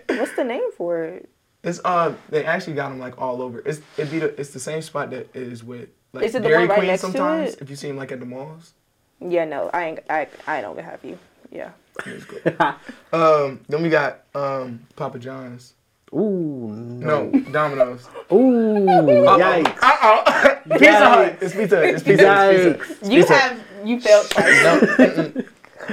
What's 0.09 0.33
the 0.37 0.45
name 0.45 0.71
for 0.77 1.03
it? 1.05 1.29
it's 1.63 1.81
uh, 1.85 2.15
they 2.31 2.45
actually 2.45 2.73
got 2.75 2.89
them 2.91 2.99
like 2.99 3.21
all 3.21 3.41
over. 3.43 3.61
It's 3.67 3.81
it 3.97 4.11
be 4.11 4.19
the, 4.19 4.39
it's 4.41 4.51
the 4.51 4.61
same 4.61 4.83
spot 4.83 5.11
that 5.11 5.35
is 5.35 5.63
with 5.65 5.89
like 6.13 6.25
Is 6.25 6.35
it 6.35 6.43
the 6.43 6.49
Dairy 6.49 6.61
one 6.63 6.69
right 6.69 6.79
Queen 6.79 6.89
next 6.89 7.03
to 7.03 7.07
sometimes. 7.13 7.55
it? 7.55 7.63
If 7.63 7.71
you 7.71 7.77
see 7.77 7.89
them 7.89 7.97
like 7.97 8.13
at 8.13 8.21
the 8.21 8.27
malls. 8.27 8.73
Yeah, 9.21 9.45
no, 9.45 9.71
I 9.73 9.85
ain't. 9.85 10.01
I 10.11 10.27
I 10.47 10.61
don't 10.61 10.79
have 10.81 11.05
you. 11.05 11.19
Yeah. 11.53 11.71
It's 12.07 12.25
good. 12.25 12.57
um, 13.13 13.61
then 13.69 13.83
we 13.83 13.89
got 13.89 14.23
um 14.35 14.81
Papa 14.97 15.19
John's. 15.19 15.75
Ooh. 16.13 16.73
No, 16.73 17.31
Domino's. 17.53 18.09
Ooh. 18.33 18.85
Yikes. 18.85 19.79
Uh 19.81 19.97
oh. 20.03 20.61
Pizza 20.79 21.09
Hut. 21.09 21.39
It's 21.41 21.55
Pizza 21.55 21.77
Hut. 21.77 21.85
It's 21.85 22.03
Pizza 22.03 22.35
Hut. 22.35 22.55
It's 22.55 23.09
Pizza 23.09 23.09
Hut. 23.09 23.13
You 23.13 23.27
have 23.27 23.89
you 23.89 24.01
failed 24.01 24.31
twice. 24.31 25.45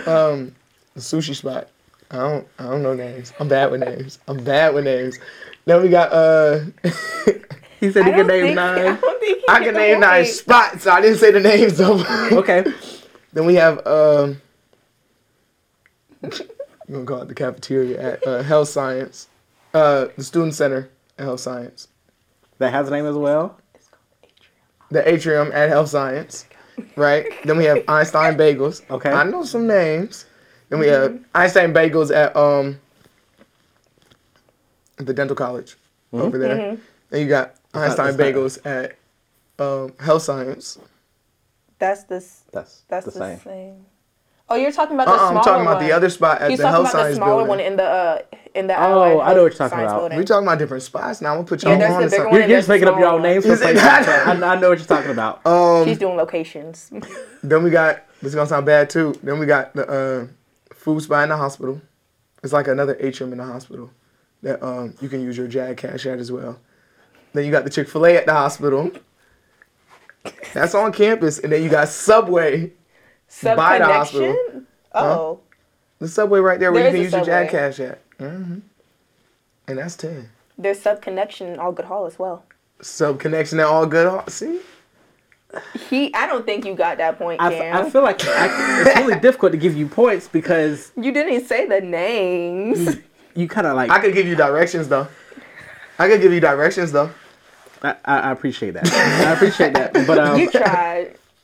No, 0.05 0.31
um, 0.31 0.55
sushi 0.97 1.35
spot. 1.35 1.69
I 2.09 2.17
don't. 2.17 2.47
I 2.57 2.63
don't 2.63 2.83
know 2.83 2.93
names. 2.93 3.33
I'm 3.39 3.47
bad 3.47 3.71
with 3.71 3.81
names. 3.81 4.19
I'm 4.27 4.43
bad 4.43 4.73
with 4.73 4.85
names. 4.85 5.19
Then 5.65 5.81
we 5.81 5.89
got 5.89 6.11
uh. 6.11 6.61
He 7.79 7.91
said 7.91 8.05
he 8.05 8.11
don't 8.11 8.21
could 8.21 8.27
name 8.27 8.43
think, 8.47 8.57
I 8.57 8.75
nine. 8.75 8.99
don't 8.99 9.19
think 9.19 9.37
he 9.37 9.43
I 9.47 9.63
can 9.63 9.75
name 9.75 9.99
nine 9.99 10.25
spots. 10.25 10.87
I 10.87 10.99
didn't 10.99 11.19
say 11.19 11.29
the 11.29 11.39
names 11.39 11.77
though. 11.77 12.03
Okay. 12.31 12.65
then 13.33 13.45
we 13.45 13.53
have 13.55 13.85
um. 13.85 14.41
I'm 16.23 16.31
gonna 16.89 17.05
call 17.05 17.21
it 17.21 17.27
the 17.27 17.35
cafeteria 17.35 18.13
at 18.13 18.27
uh, 18.27 18.41
Health 18.43 18.69
Science, 18.69 19.27
uh, 19.73 20.07
the 20.15 20.23
Student 20.23 20.55
Center 20.55 20.89
at 21.17 21.25
Health 21.25 21.39
Science, 21.41 21.87
That 22.59 22.71
has 22.71 22.87
a 22.87 22.91
name 22.91 23.05
as 23.05 23.15
well. 23.15 23.57
It's 23.75 23.87
called 23.89 24.01
the 24.91 25.07
atrium 25.07 25.09
The 25.09 25.13
atrium 25.13 25.51
at 25.51 25.69
Health 25.69 25.89
Science, 25.89 26.45
right? 26.95 27.25
then 27.45 27.57
we 27.57 27.65
have 27.65 27.83
Einstein 27.87 28.35
Bagels. 28.37 28.81
Okay. 28.89 29.11
I 29.11 29.23
know 29.23 29.43
some 29.43 29.67
names. 29.67 30.25
Then 30.69 30.79
we 30.79 30.87
have 30.87 31.19
Einstein 31.35 31.73
Bagels 31.73 32.13
at 32.15 32.35
um 32.35 32.79
the 34.97 35.13
dental 35.13 35.35
college 35.35 35.77
over 36.13 36.37
there. 36.37 36.77
Then 37.09 37.21
you 37.21 37.27
got 37.27 37.55
Einstein 37.73 38.09
it's 38.09 38.17
not- 38.17 38.25
Bagels 38.27 38.65
at 38.65 38.97
um, 39.59 39.93
Health 39.99 40.23
Science. 40.23 40.79
That's 41.79 42.03
the 42.05 42.15
s- 42.15 42.43
That's 42.51 42.81
that's 42.87 43.05
the 43.05 43.11
the, 43.11 43.17
same. 43.19 43.39
same. 43.39 43.85
Oh, 44.49 44.55
you're 44.55 44.71
talking 44.71 44.95
about 44.95 45.07
the 45.07 45.11
Uh-uh, 45.11 45.17
smaller 45.17 45.37
I'm 45.39 45.43
talking 45.43 45.61
about 45.63 45.75
one. 45.77 45.85
the 45.85 45.91
other 45.91 46.09
spot 46.09 46.41
at 46.41 46.49
He's 46.49 46.59
the 46.59 46.63
talking 46.63 46.89
about 46.89 47.09
the 47.09 47.15
smaller 47.15 47.31
building. 47.43 47.47
one 47.49 47.59
in 47.59 47.75
the 47.75 47.83
uh 47.83 48.19
in 48.55 48.67
the 48.67 48.75
Oh, 48.75 48.81
Allied 49.11 49.11
I 49.29 49.33
know 49.33 49.43
what 49.43 49.51
you're 49.51 49.69
talking 49.69 49.79
about. 49.83 49.99
building. 49.99 50.17
we 50.17 50.23
talking 50.25 50.47
about 50.47 50.57
different 50.59 50.83
spots 50.83 51.21
now. 51.21 51.31
I'm 51.31 51.37
gonna 51.39 51.47
put 51.47 51.63
y'all 51.63 51.77
Yeah, 51.77 51.93
on 51.93 52.01
the 52.01 52.05
to 52.05 52.09
bigger 52.09 52.09
something. 52.09 52.25
one. 52.31 52.39
You're, 52.39 52.49
you're 52.49 52.57
just 52.59 52.69
making 52.69 52.87
up 52.87 52.93
your 52.95 53.03
small 53.07 53.15
own 53.15 53.21
names 53.23 53.45
for 53.45 53.57
places. 53.57 53.83
not? 53.83 54.07
I, 54.07 54.31
I 54.31 54.59
know 54.59 54.69
what 54.69 54.77
you're 54.77 54.87
talking 54.87 55.11
about. 55.11 55.41
Um, 55.45 55.85
She's 55.85 55.97
doing 55.97 56.15
locations. 56.15 56.91
Then 57.43 57.63
we 57.63 57.69
got 57.69 58.03
this 58.21 58.29
is 58.29 58.35
gonna 58.35 58.47
sound 58.47 58.65
bad 58.65 58.89
too. 58.89 59.13
Then 59.21 59.37
we 59.39 59.45
got 59.45 59.73
the 59.75 59.87
uh, 59.87 60.27
food 60.73 61.01
spot 61.03 61.23
in 61.23 61.29
the 61.29 61.37
hospital. 61.37 61.81
It's 62.43 62.53
like 62.53 62.67
another 62.69 62.95
atrium 62.99 63.31
in 63.33 63.39
the 63.39 63.43
hospital 63.45 63.89
that 64.43 64.63
um, 64.63 64.93
you 65.01 65.09
can 65.09 65.21
use 65.21 65.37
your 65.37 65.47
Jag 65.47 65.75
Cash 65.77 66.05
at 66.05 66.19
as 66.19 66.31
well. 66.31 66.57
Then 67.33 67.43
you 67.45 67.51
got 67.51 67.63
the 67.65 67.69
Chick 67.69 67.89
Fil 67.89 68.05
A 68.05 68.15
at 68.15 68.25
the 68.25 68.33
hospital. 68.33 68.91
That's 70.53 70.73
on 70.75 70.91
campus, 70.93 71.39
and 71.39 71.51
then 71.51 71.63
you 71.63 71.69
got 71.69 71.87
Subway, 71.89 72.73
Sub 73.27 73.57
By 73.57 73.79
the 73.79 73.85
hospital. 73.85 74.33
connection. 74.35 74.67
Oh, 74.93 75.39
the 75.99 76.07
Subway 76.07 76.39
right 76.39 76.59
there 76.59 76.71
where 76.71 76.83
There 76.83 76.91
you 76.91 76.97
can 76.97 77.05
is 77.07 77.13
a 77.13 77.17
use 77.19 77.27
your 77.27 77.35
Jag 77.41 77.49
Cash 77.49 77.79
at. 77.79 77.99
hmm 78.19 78.59
And 79.67 79.77
that's 79.77 79.95
ten. 79.95 80.29
there's 80.57 80.79
sub 80.79 81.01
connection 81.01 81.47
in 81.47 81.59
Allgood 81.59 81.85
Hall 81.85 82.05
as 82.05 82.17
well. 82.17 82.43
Sub 82.81 83.19
connection 83.19 83.59
at 83.59 83.65
all 83.65 83.85
good. 83.85 84.07
Hall? 84.07 84.23
See, 84.27 84.59
He, 85.89 86.13
I 86.13 86.27
don't 86.27 86.45
think 86.45 86.65
you 86.65 86.75
got 86.75 86.97
that 86.97 87.17
point, 87.17 87.41
I, 87.41 87.49
Cam. 87.53 87.75
I 87.85 87.89
feel 87.89 88.03
like 88.03 88.23
I, 88.25 88.81
it's 88.85 88.99
really 88.99 89.19
difficult 89.27 89.51
to 89.53 89.57
give 89.57 89.75
you 89.75 89.87
points 89.87 90.27
because 90.27 90.91
you 90.95 91.11
didn't 91.11 91.45
say 91.47 91.65
the 91.67 91.81
names. 91.81 92.97
you 93.35 93.47
kind 93.47 93.65
of 93.67 93.75
like 93.75 93.89
I 93.91 93.99
could 93.99 94.13
give 94.13 94.27
you 94.27 94.35
directions 94.35 94.87
though. 94.87 95.07
I 95.99 96.07
could 96.07 96.21
give 96.21 96.31
you 96.31 96.39
directions 96.39 96.91
though. 96.91 97.09
I, 97.83 97.95
I, 98.05 98.19
I 98.19 98.31
appreciate 98.31 98.71
that. 98.73 98.87
I 98.91 99.33
appreciate 99.33 99.73
that. 99.73 99.93
But 100.07 100.17
um, 100.19 100.39
you 100.39 100.49
tried. 100.51 101.17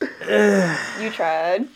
you 1.00 1.10
tried. 1.10 1.66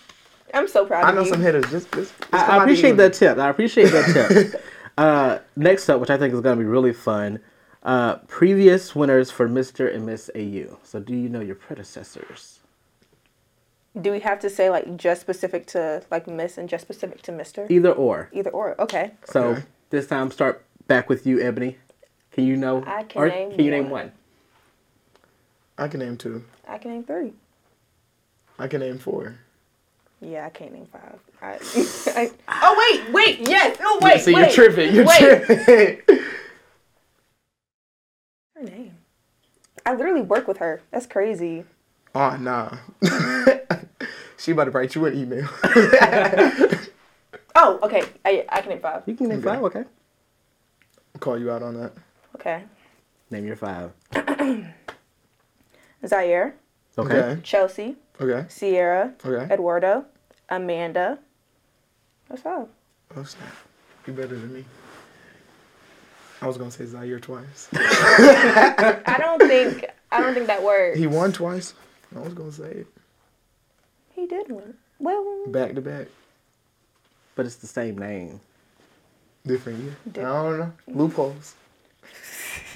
I'm 0.54 0.66
so 0.68 0.86
proud 0.86 1.04
I 1.04 1.10
of 1.10 1.14
know 1.16 1.22
you. 1.22 1.28
some 1.30 1.40
hitters. 1.42 1.70
Just, 1.70 1.92
just, 1.92 2.18
just 2.18 2.34
I, 2.34 2.56
I 2.58 2.62
appreciate 2.62 2.86
even. 2.94 2.96
that 2.98 3.12
tip. 3.14 3.38
I 3.38 3.48
appreciate 3.50 3.90
that 3.90 4.50
tip. 4.52 4.62
uh, 4.98 5.38
next 5.56 5.88
up, 5.88 6.00
which 6.00 6.10
I 6.10 6.16
think 6.16 6.32
is 6.34 6.40
going 6.40 6.56
to 6.56 6.62
be 6.62 6.68
really 6.68 6.92
fun, 6.92 7.40
uh, 7.82 8.16
previous 8.28 8.94
winners 8.96 9.30
for 9.30 9.48
Mr. 9.48 9.94
and 9.94 10.06
Miss 10.06 10.30
AU. 10.34 10.78
So, 10.84 11.00
do 11.00 11.14
you 11.14 11.28
know 11.28 11.40
your 11.40 11.54
predecessors? 11.54 12.60
Do 14.00 14.10
we 14.12 14.20
have 14.20 14.38
to 14.40 14.50
say 14.50 14.70
like 14.70 14.96
just 14.96 15.20
specific 15.20 15.66
to 15.68 16.02
like 16.10 16.26
Miss 16.26 16.56
and 16.56 16.68
just 16.68 16.82
specific 16.82 17.20
to 17.22 17.32
Mister? 17.32 17.66
Either 17.68 17.90
or. 17.92 18.30
Either 18.32 18.50
or. 18.50 18.80
Okay. 18.80 19.12
So 19.24 19.44
Okay. 19.48 19.62
this 19.90 20.06
time, 20.06 20.30
start 20.30 20.64
back 20.86 21.08
with 21.08 21.26
you, 21.26 21.38
Eboni. 21.38 21.76
Can 22.30 22.44
you 22.44 22.56
know? 22.56 22.84
I 22.86 23.02
can 23.02 23.20
or 23.22 23.28
name 23.28 23.50
Can 23.50 23.64
you 23.64 23.70
name 23.70 23.84
one. 23.90 24.04
one? 24.06 24.12
I 25.78 25.88
can 25.88 26.00
name 26.00 26.16
two. 26.16 26.44
I 26.68 26.78
can 26.78 26.92
name 26.92 27.04
three. 27.04 27.32
I 28.58 28.66
can 28.68 28.80
name 28.80 28.98
four. 28.98 29.36
Yeah, 30.20 30.46
I 30.46 30.50
can't 30.50 30.72
name 30.72 30.86
five. 30.86 31.20
I, 31.40 31.58
I, 32.20 32.30
oh 32.62 33.00
wait, 33.06 33.12
wait, 33.12 33.48
yes. 33.48 33.76
Oh 33.80 33.98
wait, 34.02 34.20
See, 34.20 34.34
wait. 34.34 34.40
you're 34.40 34.50
tripping. 34.50 34.94
You're 34.94 35.04
wait. 35.06 35.18
tripping. 35.46 36.00
Her 38.56 38.62
name. 38.64 38.94
I 39.86 39.94
literally 39.94 40.22
work 40.22 40.48
with 40.48 40.58
her. 40.58 40.82
That's 40.90 41.06
crazy. 41.06 41.64
oh 42.14 42.36
nah. 42.36 42.76
she 44.36 44.50
about 44.52 44.64
to 44.64 44.70
write 44.72 44.94
you 44.96 45.06
an 45.06 45.16
email. 45.16 45.48
Oh, 47.54 47.78
okay. 47.82 48.02
I 48.24 48.44
I 48.48 48.60
can 48.60 48.70
name 48.70 48.80
five. 48.80 49.02
You 49.06 49.14
can 49.14 49.28
name 49.28 49.38
Okay. 49.38 49.48
five, 49.48 49.62
okay. 49.64 49.84
I'll 51.14 51.20
call 51.20 51.38
you 51.38 51.50
out 51.50 51.62
on 51.62 51.74
that. 51.80 51.92
Okay. 52.34 52.64
Name 53.30 53.46
your 53.46 53.56
five. 53.56 53.92
Zaire, 56.06 56.54
Okay. 56.98 57.14
Okay. 57.18 57.40
Chelsea, 57.42 57.96
Okay. 58.20 58.46
Sierra, 58.48 59.12
Okay. 59.24 59.52
Eduardo, 59.52 60.04
Amanda. 60.48 61.18
That's 62.28 62.42
five. 62.42 62.66
Oh 63.16 63.22
snap. 63.24 63.52
You 64.06 64.12
better 64.12 64.36
than 64.38 64.52
me. 64.52 64.64
I 66.42 66.46
was 66.46 66.56
gonna 66.56 66.70
say 66.70 66.84
Zaire 66.86 67.20
twice. 67.20 67.68
I 67.72 69.16
don't 69.18 69.40
think 69.48 69.86
I 70.12 70.20
don't 70.20 70.34
think 70.34 70.46
that 70.48 70.62
works. 70.62 70.98
He 70.98 71.06
won 71.06 71.32
twice. 71.32 71.74
I 72.14 72.20
was 72.20 72.34
gonna 72.34 72.52
say 72.52 72.70
it. 72.70 72.86
He 74.14 74.26
did 74.26 74.50
win. 74.50 74.74
Well, 74.98 75.44
Back 75.48 75.74
to 75.74 75.80
back. 75.80 76.08
But 77.36 77.46
it's 77.46 77.56
the 77.56 77.66
same 77.68 77.96
name. 77.98 78.40
Different 79.46 79.78
year. 79.80 79.96
Di- 80.12 80.22
I 80.22 80.42
don't 80.42 80.58
know. 80.58 80.72
Loopholes. 80.88 81.54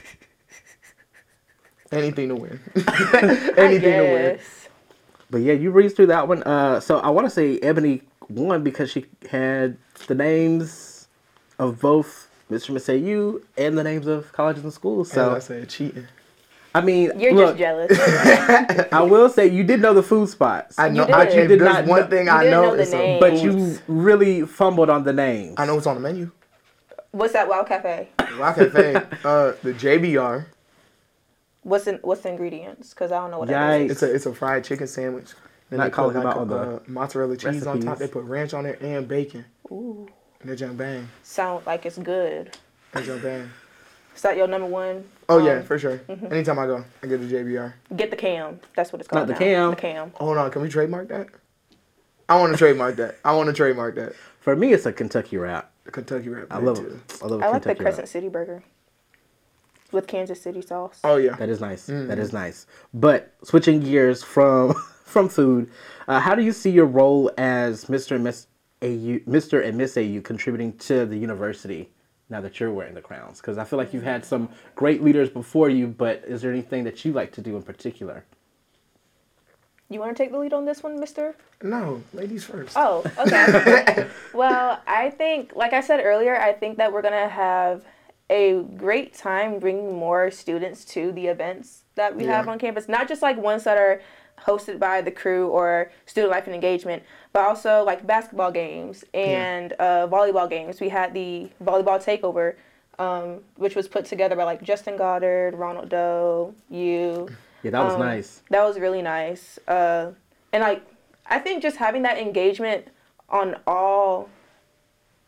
Anything 1.92 2.28
to 2.30 2.36
win. 2.36 2.60
I 2.76 3.52
Anything 3.56 3.98
to 3.98 4.12
win. 4.12 4.38
Guess. 5.32 5.40
But 5.40 5.46
yeah, 5.46 5.54
you 5.54 5.70
breezed 5.70 5.96
through 5.96 6.06
that 6.06 6.28
one. 6.28 6.42
Uh, 6.42 6.80
so 6.80 6.98
I 6.98 7.08
want 7.10 7.26
to 7.26 7.30
say 7.30 7.58
Eboni 7.60 8.02
won 8.28 8.62
because 8.62 8.90
she 8.90 9.06
had 9.30 9.76
the 10.06 10.14
names 10.14 11.08
of 11.58 11.80
both 11.80 12.28
Mr. 12.50 12.70
and 12.70 13.40
and 13.56 13.78
the 13.78 13.84
names 13.84 14.06
of 14.06 14.32
colleges 14.32 14.64
and 14.64 14.72
schools. 14.72 15.10
So 15.10 15.34
I 15.34 15.38
said 15.38 15.68
cheating. 15.68 16.06
I 16.74 16.80
mean, 16.80 17.12
You're 17.18 17.34
look, 17.34 17.58
just 17.58 17.58
jealous. 17.58 18.88
I 18.92 19.02
will 19.02 19.28
say 19.28 19.46
you 19.46 19.62
did 19.62 19.82
know 19.82 19.92
the 19.92 20.02
food 20.02 20.28
spots. 20.30 20.78
I 20.78 20.88
know. 20.88 21.04
did. 21.04 21.14
I, 21.14 21.24
you 21.24 21.46
did 21.46 21.60
there's 21.60 21.60
not 21.62 21.86
one 21.86 22.00
know- 22.00 22.06
thing 22.06 22.28
I 22.28 22.44
know. 22.44 22.62
know 22.62 22.76
the 22.76 22.82
is 22.82 22.90
some 22.90 23.20
but 23.20 23.42
you 23.42 23.78
really 23.88 24.42
fumbled 24.46 24.88
on 24.88 25.04
the 25.04 25.12
names. 25.12 25.54
I 25.58 25.66
know 25.66 25.74
what's 25.74 25.86
on 25.86 25.96
the 25.96 26.00
menu. 26.00 26.30
What's 27.10 27.34
that 27.34 27.46
Wild 27.46 27.66
Cafe? 27.66 28.08
Wild 28.38 28.56
Cafe, 28.56 28.94
uh, 28.96 29.52
the 29.62 29.74
JBR. 29.74 30.46
What's 31.62 31.86
in 31.86 31.96
what's 32.02 32.22
the 32.22 32.28
ingredients? 32.30 32.90
Because 32.90 33.12
I 33.12 33.18
don't 33.20 33.30
know 33.30 33.38
what 33.38 33.48
that 33.48 33.80
Yikes. 33.80 33.84
is. 33.86 33.90
It's 33.92 34.02
a 34.02 34.14
it's 34.14 34.26
a 34.26 34.34
fried 34.34 34.64
chicken 34.64 34.86
sandwich. 34.86 35.30
Then 35.70 35.78
Not 35.78 35.84
they 35.84 35.90
put 35.90 35.94
calling 35.96 36.16
like 36.16 36.26
out 36.26 36.36
a, 36.36 36.40
on 36.40 36.48
the 36.48 36.56
uh, 36.56 36.78
mozzarella 36.86 37.36
cheese 37.36 37.66
on 37.66 37.78
top. 37.80 37.88
recipes. 37.90 37.98
They 37.98 38.12
put 38.12 38.24
ranch 38.24 38.52
on 38.52 38.66
it 38.66 38.80
and 38.82 39.06
bacon. 39.08 39.44
Ooh, 39.70 40.06
And 40.40 40.50
that 40.50 40.56
junk 40.56 40.76
bang. 40.76 41.08
sound 41.22 41.64
like 41.64 41.86
it's 41.86 41.96
good. 41.98 42.56
That 42.92 43.04
junk 43.04 43.22
bang. 43.22 43.48
Is 44.14 44.20
that 44.22 44.36
your 44.36 44.46
number 44.48 44.66
one? 44.66 45.04
Oh 45.30 45.38
yeah, 45.38 45.58
Um, 45.58 45.62
for 45.62 45.78
sure. 45.78 45.98
Anytime 46.30 46.58
I 46.58 46.66
go, 46.66 46.84
I 47.02 47.06
get 47.06 47.26
the 47.26 47.34
JBR. 47.34 47.72
Get 47.96 48.10
the 48.10 48.16
cam. 48.16 48.60
That's 48.76 48.92
what 48.92 49.00
it's 49.00 49.08
called. 49.08 49.28
Not 49.28 49.38
called. 49.38 49.40
the 49.40 49.52
now. 49.52 49.68
cam. 49.68 49.70
The 49.70 49.76
cam. 49.76 50.12
Hold 50.16 50.36
on, 50.36 50.50
can 50.50 50.60
we 50.60 50.68
trademark 50.68 51.08
that? 51.08 51.28
I 52.28 52.38
want 52.38 52.52
to 52.52 52.58
trademark 52.58 52.96
that. 52.96 53.18
I 53.24 53.34
want 53.34 53.46
to 53.46 53.52
trademark 53.54 53.94
that. 53.94 54.12
For 54.40 54.54
me, 54.54 54.72
it's 54.74 54.84
a 54.84 54.92
Kentucky 54.92 55.38
wrap. 55.38 55.70
The 55.84 55.90
Kentucky 55.90 56.28
Wrap. 56.28 56.46
I 56.50 56.58
love 56.58 56.78
it. 56.78 56.92
I 57.22 57.26
love 57.26 57.40
Kentucky. 57.40 57.42
I 57.42 57.48
like 57.48 57.62
the 57.62 57.68
Kentucky 57.70 57.80
Crescent 57.80 58.02
wrap. 58.04 58.08
City 58.08 58.28
burger 58.28 58.62
with 59.92 60.06
Kansas 60.06 60.40
City 60.40 60.62
sauce. 60.62 61.00
Oh 61.04 61.16
yeah. 61.16 61.34
That 61.36 61.48
is 61.48 61.60
nice. 61.60 61.86
That 61.86 61.92
Mm-hmm. 61.92 62.20
is 62.20 62.32
nice. 62.32 62.66
But 62.94 63.32
switching 63.44 63.80
gears 63.80 64.22
from 64.22 64.74
from 65.04 65.28
food, 65.28 65.70
uh, 66.08 66.20
how 66.20 66.34
do 66.34 66.42
you 66.42 66.52
see 66.52 66.70
your 66.70 66.86
role 66.86 67.30
as 67.38 67.84
Mr. 67.86 68.12
and 68.16 68.24
Miss 68.24 68.46
AU, 68.82 69.20
Mr. 69.30 69.64
and 69.64 69.76
Miss 69.78 69.96
AU 69.96 70.20
contributing 70.22 70.76
to 70.78 71.06
the 71.06 71.16
university 71.16 71.90
now 72.30 72.40
that 72.40 72.58
you're 72.58 72.72
wearing 72.72 72.94
the 72.94 73.00
crowns? 73.02 73.40
Because 73.40 73.58
I 73.58 73.64
feel 73.64 73.78
like 73.78 73.92
you've 73.92 74.02
had 74.02 74.24
some 74.24 74.48
great 74.74 75.02
leaders 75.02 75.28
before 75.28 75.68
you, 75.68 75.86
but 75.86 76.22
is 76.26 76.40
there 76.42 76.50
anything 76.50 76.84
that 76.84 77.04
you 77.04 77.12
like 77.12 77.30
to 77.32 77.40
do 77.40 77.56
in 77.56 77.62
particular? 77.62 78.24
You 79.90 80.00
want 80.00 80.16
to 80.16 80.22
take 80.22 80.32
the 80.32 80.38
lead 80.38 80.54
on 80.54 80.64
this 80.64 80.82
one, 80.82 80.98
Mister? 80.98 81.36
No, 81.62 82.02
ladies 82.14 82.44
first. 82.44 82.72
Oh, 82.76 83.04
okay. 83.18 84.06
well, 84.34 84.80
I 84.86 85.10
think, 85.10 85.54
like 85.54 85.74
I 85.74 85.82
said 85.82 86.00
earlier, 86.02 86.34
I 86.34 86.52
think 86.54 86.78
that 86.78 86.90
we're 86.90 87.02
gonna 87.02 87.28
have 87.28 87.84
a 88.30 88.62
great 88.76 89.14
time 89.14 89.58
bringing 89.58 89.96
more 89.98 90.30
students 90.30 90.84
to 90.86 91.12
the 91.12 91.26
events 91.26 91.82
that 91.94 92.16
we 92.16 92.24
have 92.24 92.48
on 92.48 92.58
campus. 92.58 92.88
Not 92.88 93.08
just 93.08 93.20
like 93.22 93.36
ones 93.36 93.64
that 93.64 93.76
are 93.76 94.00
hosted 94.40 94.78
by 94.78 95.00
the 95.00 95.10
crew 95.10 95.48
or 95.48 95.90
student 96.06 96.30
life 96.32 96.46
and 96.46 96.54
engagement, 96.54 97.02
but 97.32 97.44
also 97.44 97.84
like 97.84 98.06
basketball 98.06 98.50
games 98.50 99.04
and 99.14 99.72
uh, 99.74 100.08
volleyball 100.08 100.48
games. 100.48 100.80
We 100.80 100.88
had 100.88 101.14
the 101.14 101.50
volleyball 101.62 102.02
takeover, 102.02 102.54
um, 102.98 103.40
which 103.56 103.76
was 103.76 103.86
put 103.88 104.04
together 104.04 104.34
by 104.34 104.44
like 104.44 104.62
Justin 104.62 104.96
Goddard, 104.96 105.54
Ronald 105.54 105.90
Doe, 105.90 106.54
you. 106.70 107.28
Yeah, 107.62 107.70
that 107.72 107.84
was 107.84 107.94
Um, 107.94 108.00
nice. 108.00 108.42
That 108.50 108.64
was 108.64 108.78
really 108.78 109.02
nice. 109.02 109.58
Uh, 109.68 110.12
and 110.52 110.62
like, 110.62 110.82
I 111.26 111.38
think 111.38 111.62
just 111.62 111.76
having 111.76 112.02
that 112.02 112.18
engagement 112.18 112.88
on 113.28 113.56
all 113.66 114.28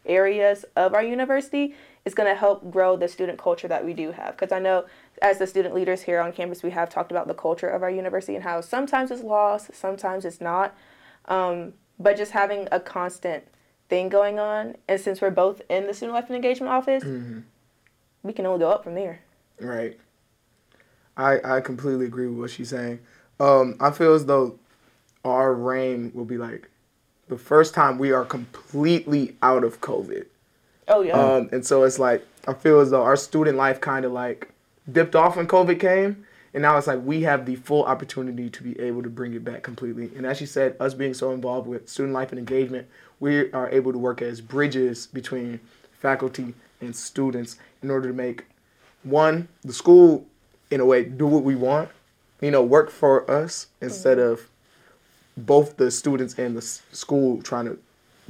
areas 0.05 0.65
of 0.77 0.95
our 0.95 1.03
university 1.03 1.75
is 2.05 2.15
going 2.15 2.29
to 2.29 2.39
help 2.39 2.71
grow 2.71 2.97
the 2.97 3.09
student 3.09 3.39
culture 3.39 3.69
that 3.69 3.85
we 3.85 3.95
do 3.95 4.13
have. 4.13 4.37
Because 4.37 4.53
I 4.53 4.59
know 4.59 4.85
as 5.23 5.39
the 5.39 5.47
student 5.47 5.75
leaders 5.75 6.03
here 6.03 6.21
on 6.21 6.33
campus, 6.33 6.63
we 6.63 6.71
have 6.71 6.91
talked 6.91 7.11
about 7.11 7.29
the 7.29 7.35
culture 7.35 7.69
of 7.69 7.83
our 7.83 7.91
university 7.91 8.35
and 8.35 8.45
how 8.45 8.61
sometimes 8.61 9.11
it's 9.11 9.23
lost, 9.23 9.75
sometimes 9.75 10.25
it's 10.25 10.41
not. 10.41 10.77
Um, 11.27 11.75
but 11.99 12.17
just 12.17 12.33
having 12.33 12.69
a 12.71 12.81
constant 12.81 13.45
thing 13.89 14.09
going 14.09 14.39
on, 14.39 14.77
and 14.89 15.01
since 15.01 15.21
we're 15.21 15.31
both 15.31 15.63
in 15.69 15.87
the 15.87 15.95
student 15.95 16.15
life 16.15 16.27
and 16.27 16.37
engagement 16.37 16.73
office, 16.73 17.05
we 18.23 18.33
can 18.33 18.47
only 18.47 18.59
go 18.59 18.71
up 18.71 18.85
from 18.85 18.95
there. 18.95 19.21
Right. 19.61 19.99
I 21.17 21.57
I 21.57 21.61
completely 21.61 22.07
agree 22.07 22.27
with 22.27 22.39
what 22.39 22.51
she's 22.51 22.71
saying. 22.71 23.01
Um, 23.39 23.77
I 23.81 23.91
feel 23.91 24.15
as 24.15 24.27
though 24.27 24.59
our 25.25 25.55
reign 25.55 26.11
will 26.15 26.25
be 26.25 26.39
like 26.39 26.69
the 27.29 27.39
first 27.39 27.75
time 27.75 27.99
we 27.99 28.13
are 28.13 28.25
completely 28.25 29.37
out 29.43 29.65
of 29.65 29.81
COVID. 29.81 30.27
Oh 30.89 31.03
yeah. 31.03 31.19
Um, 31.19 31.49
and 31.53 31.65
so 31.65 31.85
it's 31.85 31.99
like 31.99 32.27
I 32.47 32.55
feel 32.55 32.81
as 32.81 32.91
though 32.91 33.03
our 33.03 33.17
student 33.17 33.57
life 33.57 33.81
kind 33.81 34.05
of 34.05 34.13
like 34.13 34.51
dipped 34.91 35.15
off 35.15 35.37
when 35.37 35.47
COVID 35.47 35.81
came, 35.81 36.27
and 36.53 36.63
now 36.63 36.77
it's 36.77 36.87
like 36.87 37.01
we 37.03 37.23
have 37.23 37.47
the 37.47 37.57
full 37.57 37.85
opportunity 37.85 38.51
to 38.51 38.63
be 38.63 38.79
able 38.81 39.03
to 39.03 39.09
bring 39.09 39.35
it 39.35 39.45
back 39.45 39.63
completely. 39.63 40.11
And 40.17 40.27
as 40.27 40.39
she 40.39 40.47
said, 40.47 40.77
us 40.79 40.95
being 40.95 41.15
so 41.15 41.33
involved 41.33 41.67
with 41.67 41.89
student 41.89 42.15
life 42.15 42.31
and 42.31 42.39
engagement, 42.39 42.87
we 43.21 43.51
are 43.53 43.71
able 43.71 43.93
to 43.93 43.99
work 43.99 44.21
as 44.21 44.41
bridges 44.41 45.07
between 45.07 45.61
faculty 45.93 46.55
and 46.81 46.95
students 46.95 47.57
in 47.83 47.91
order 47.91 48.09
to 48.09 48.15
make 48.15 48.45
one 49.03 49.49
the 49.63 49.73
school 49.73 50.27
in 50.71 50.81
a 50.81 50.85
way 50.85 51.05
do 51.05 51.27
what 51.27 51.45
we 51.45 51.55
want, 51.55 51.89
you 52.41 52.51
know, 52.51 52.63
work 52.63 52.91
for 52.91 53.31
us 53.31 53.69
instead 53.81 54.19
of 54.19 54.49
both 55.37 55.77
the 55.77 55.91
students 55.91 56.39
and 56.39 56.57
the 56.57 56.63
school 56.63 57.43
trying 57.43 57.67
to 57.67 57.79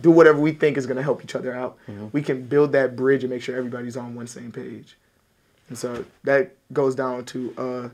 do 0.00 0.11
whatever 0.11 0.40
we 0.40 0.52
think 0.52 0.76
is 0.76 0.87
going 0.87 0.96
to 0.96 1.02
help 1.02 1.22
each 1.22 1.35
other 1.35 1.54
out. 1.54 1.78
We 2.12 2.22
can 2.22 2.46
build 2.46 2.72
that 2.72 2.96
bridge 2.96 3.22
and 3.22 3.33
make 3.33 3.42
sure 3.42 3.57
everybody's 3.57 3.96
on 3.96 4.14
one 4.14 4.26
same 4.26 4.52
page. 4.52 4.96
And 5.68 5.78
so 5.78 6.04
that 6.24 6.57
goes 6.72 6.94
down 6.94 7.24
to 7.26 7.54
uh, 7.57 7.88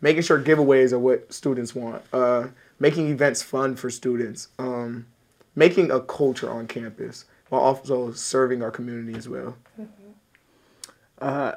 making 0.00 0.22
sure 0.22 0.40
giveaways 0.40 0.92
are 0.92 0.98
what 0.98 1.32
students 1.32 1.74
want, 1.74 2.02
uh, 2.12 2.48
making 2.78 3.08
events 3.08 3.42
fun 3.42 3.76
for 3.76 3.90
students, 3.90 4.48
um, 4.58 5.06
making 5.54 5.90
a 5.90 6.00
culture 6.00 6.50
on 6.50 6.66
campus 6.66 7.26
while 7.48 7.60
also 7.60 8.12
serving 8.12 8.62
our 8.62 8.70
community 8.70 9.16
as 9.18 9.28
well. 9.28 9.56
Uh, 11.20 11.52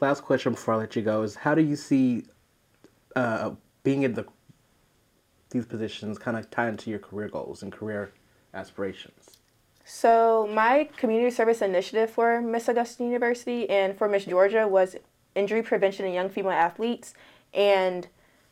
last 0.00 0.22
question 0.22 0.52
before 0.52 0.74
I 0.74 0.78
let 0.78 0.96
you 0.96 1.02
go 1.02 1.22
is 1.22 1.34
how 1.34 1.54
do 1.54 1.62
you 1.62 1.76
see 1.76 2.24
uh, 3.16 3.52
being 3.82 4.02
in 4.02 4.14
the 4.14 4.26
these 5.50 5.66
positions 5.66 6.16
kind 6.16 6.36
of 6.36 6.48
tie 6.50 6.68
into 6.68 6.90
your 6.90 7.00
career 7.00 7.28
goals 7.28 7.62
and 7.62 7.72
career 7.72 8.12
aspirations? 8.54 9.38
So 9.84 10.48
my 10.52 10.88
community 10.96 11.30
service 11.30 11.62
initiative 11.62 12.10
for 12.10 12.40
Miss 12.40 12.68
Augusta 12.68 13.04
University 13.04 13.68
and 13.68 13.96
for 13.96 14.08
Miss 14.08 14.24
Georgia 14.24 14.68
was 14.68 14.96
injury 15.34 15.62
prevention 15.62 16.06
in 16.06 16.12
young 16.12 16.28
female 16.28 16.52
athletes. 16.52 17.14
And 17.52 18.06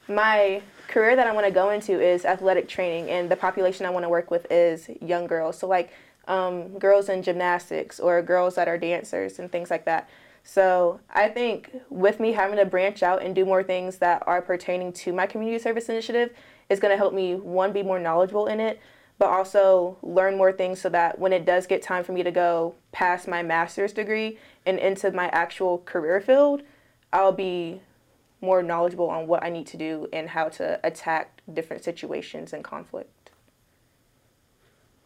my 0.08 0.62
career 0.88 1.14
that 1.14 1.26
I 1.26 1.32
want 1.32 1.46
to 1.46 1.52
go 1.52 1.70
into 1.70 2.00
is 2.00 2.24
athletic 2.24 2.66
training, 2.66 3.10
and 3.10 3.30
the 3.30 3.36
population 3.36 3.86
I 3.86 3.90
want 3.90 4.04
to 4.04 4.08
work 4.08 4.30
with 4.30 4.46
is 4.50 4.88
young 5.00 5.26
girls. 5.26 5.58
So 5.58 5.68
like 5.68 5.92
um, 6.26 6.78
girls 6.78 7.08
in 7.08 7.22
gymnastics 7.22 8.00
or 8.00 8.20
girls 8.22 8.54
that 8.56 8.68
are 8.68 8.78
dancers 8.78 9.38
and 9.38 9.50
things 9.50 9.70
like 9.70 9.84
that. 9.84 10.08
So 10.44 11.00
I 11.10 11.28
think 11.28 11.70
with 11.90 12.20
me 12.20 12.32
having 12.32 12.56
to 12.56 12.64
branch 12.64 13.02
out 13.02 13.22
and 13.22 13.34
do 13.34 13.44
more 13.44 13.62
things 13.62 13.98
that 13.98 14.22
are 14.26 14.40
pertaining 14.40 14.92
to 14.94 15.12
my 15.12 15.26
community 15.26 15.62
service 15.62 15.88
initiative 15.88 16.34
is 16.70 16.80
going 16.80 16.90
to 16.90 16.96
help 16.96 17.12
me 17.12 17.34
one 17.34 17.72
be 17.72 17.82
more 17.82 17.98
knowledgeable 17.98 18.46
in 18.46 18.60
it, 18.60 18.80
but 19.18 19.28
also 19.28 19.98
learn 20.02 20.36
more 20.36 20.52
things 20.52 20.80
so 20.80 20.88
that 20.88 21.18
when 21.18 21.32
it 21.32 21.44
does 21.44 21.66
get 21.66 21.82
time 21.82 22.04
for 22.04 22.12
me 22.12 22.22
to 22.22 22.30
go 22.30 22.74
past 22.92 23.26
my 23.26 23.42
master's 23.42 23.92
degree 23.92 24.38
and 24.64 24.78
into 24.78 25.10
my 25.10 25.28
actual 25.28 25.78
career 25.78 26.20
field, 26.20 26.62
I'll 27.12 27.32
be 27.32 27.80
more 28.40 28.62
knowledgeable 28.62 29.10
on 29.10 29.26
what 29.26 29.42
I 29.42 29.50
need 29.50 29.66
to 29.68 29.76
do 29.76 30.08
and 30.12 30.28
how 30.28 30.48
to 30.50 30.78
attack 30.84 31.40
different 31.52 31.82
situations 31.82 32.52
and 32.52 32.62
conflict. 32.62 33.30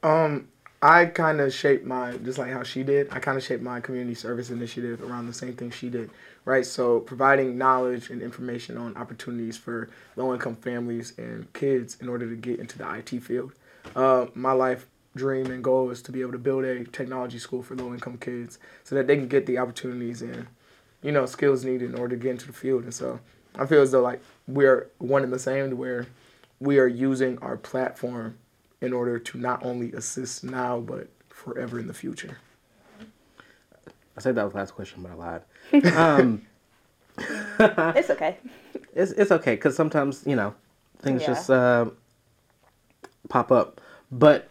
Um, 0.02 0.48
I 0.82 1.06
kind 1.06 1.40
of 1.40 1.54
shaped 1.54 1.86
my 1.86 2.16
just 2.18 2.38
like 2.38 2.52
how 2.52 2.64
she 2.64 2.82
did. 2.82 3.08
I 3.10 3.20
kind 3.20 3.38
of 3.38 3.44
shaped 3.44 3.62
my 3.62 3.80
community 3.80 4.14
service 4.14 4.50
initiative 4.50 5.00
around 5.00 5.28
the 5.28 5.32
same 5.32 5.54
thing 5.54 5.70
she 5.70 5.88
did, 5.88 6.10
right? 6.44 6.66
So 6.66 7.00
providing 7.00 7.56
knowledge 7.56 8.10
and 8.10 8.20
information 8.20 8.76
on 8.76 8.96
opportunities 8.96 9.56
for 9.56 9.88
low-income 10.16 10.56
families 10.56 11.14
and 11.16 11.50
kids 11.52 11.96
in 12.00 12.08
order 12.08 12.28
to 12.28 12.36
get 12.36 12.58
into 12.58 12.76
the 12.76 12.94
IT 12.94 13.10
field. 13.22 13.52
Uh, 13.96 14.26
my 14.34 14.52
life 14.52 14.86
dream 15.14 15.46
and 15.50 15.62
goal 15.62 15.90
is 15.90 16.00
to 16.02 16.12
be 16.12 16.20
able 16.22 16.32
to 16.32 16.38
build 16.38 16.64
a 16.64 16.84
technology 16.84 17.38
school 17.38 17.62
for 17.62 17.76
low-income 17.76 18.16
kids 18.18 18.58
so 18.82 18.94
that 18.94 19.06
they 19.06 19.16
can 19.16 19.28
get 19.28 19.44
the 19.44 19.58
opportunities 19.58 20.22
and 20.22 20.46
you 21.02 21.12
know 21.12 21.26
skills 21.26 21.64
needed 21.64 21.90
in 21.92 21.98
order 21.98 22.16
to 22.16 22.22
get 22.22 22.30
into 22.30 22.46
the 22.46 22.52
field. 22.52 22.84
And 22.84 22.94
so 22.94 23.20
I 23.56 23.66
feel 23.66 23.82
as 23.82 23.90
though 23.90 24.00
like 24.02 24.22
we're 24.46 24.88
one 24.98 25.22
and 25.22 25.32
the 25.32 25.38
same, 25.38 25.70
to 25.70 25.76
where 25.76 26.06
we 26.60 26.78
are 26.78 26.86
using 26.86 27.38
our 27.38 27.56
platform 27.56 28.38
in 28.80 28.92
order 28.92 29.18
to 29.18 29.38
not 29.38 29.64
only 29.64 29.92
assist 29.92 30.44
now 30.44 30.80
but 30.80 31.08
forever 31.28 31.78
in 31.78 31.86
the 31.88 31.94
future. 31.94 32.38
I 34.16 34.20
said 34.20 34.34
that 34.36 34.44
was 34.44 34.52
the 34.52 34.58
last 34.58 34.74
question, 34.74 35.02
but 35.02 35.12
I 35.12 35.14
lied. 35.14 35.42
Um, 35.96 36.42
it's 37.94 38.10
okay. 38.10 38.38
it's 38.94 39.12
it's 39.12 39.30
okay 39.30 39.54
because 39.54 39.76
sometimes 39.76 40.22
you 40.26 40.36
know 40.36 40.54
things 41.02 41.20
Yeah. 41.22 41.26
just 41.28 41.50
uh, 41.50 41.90
pop 43.32 43.50
up. 43.50 43.80
But 44.10 44.46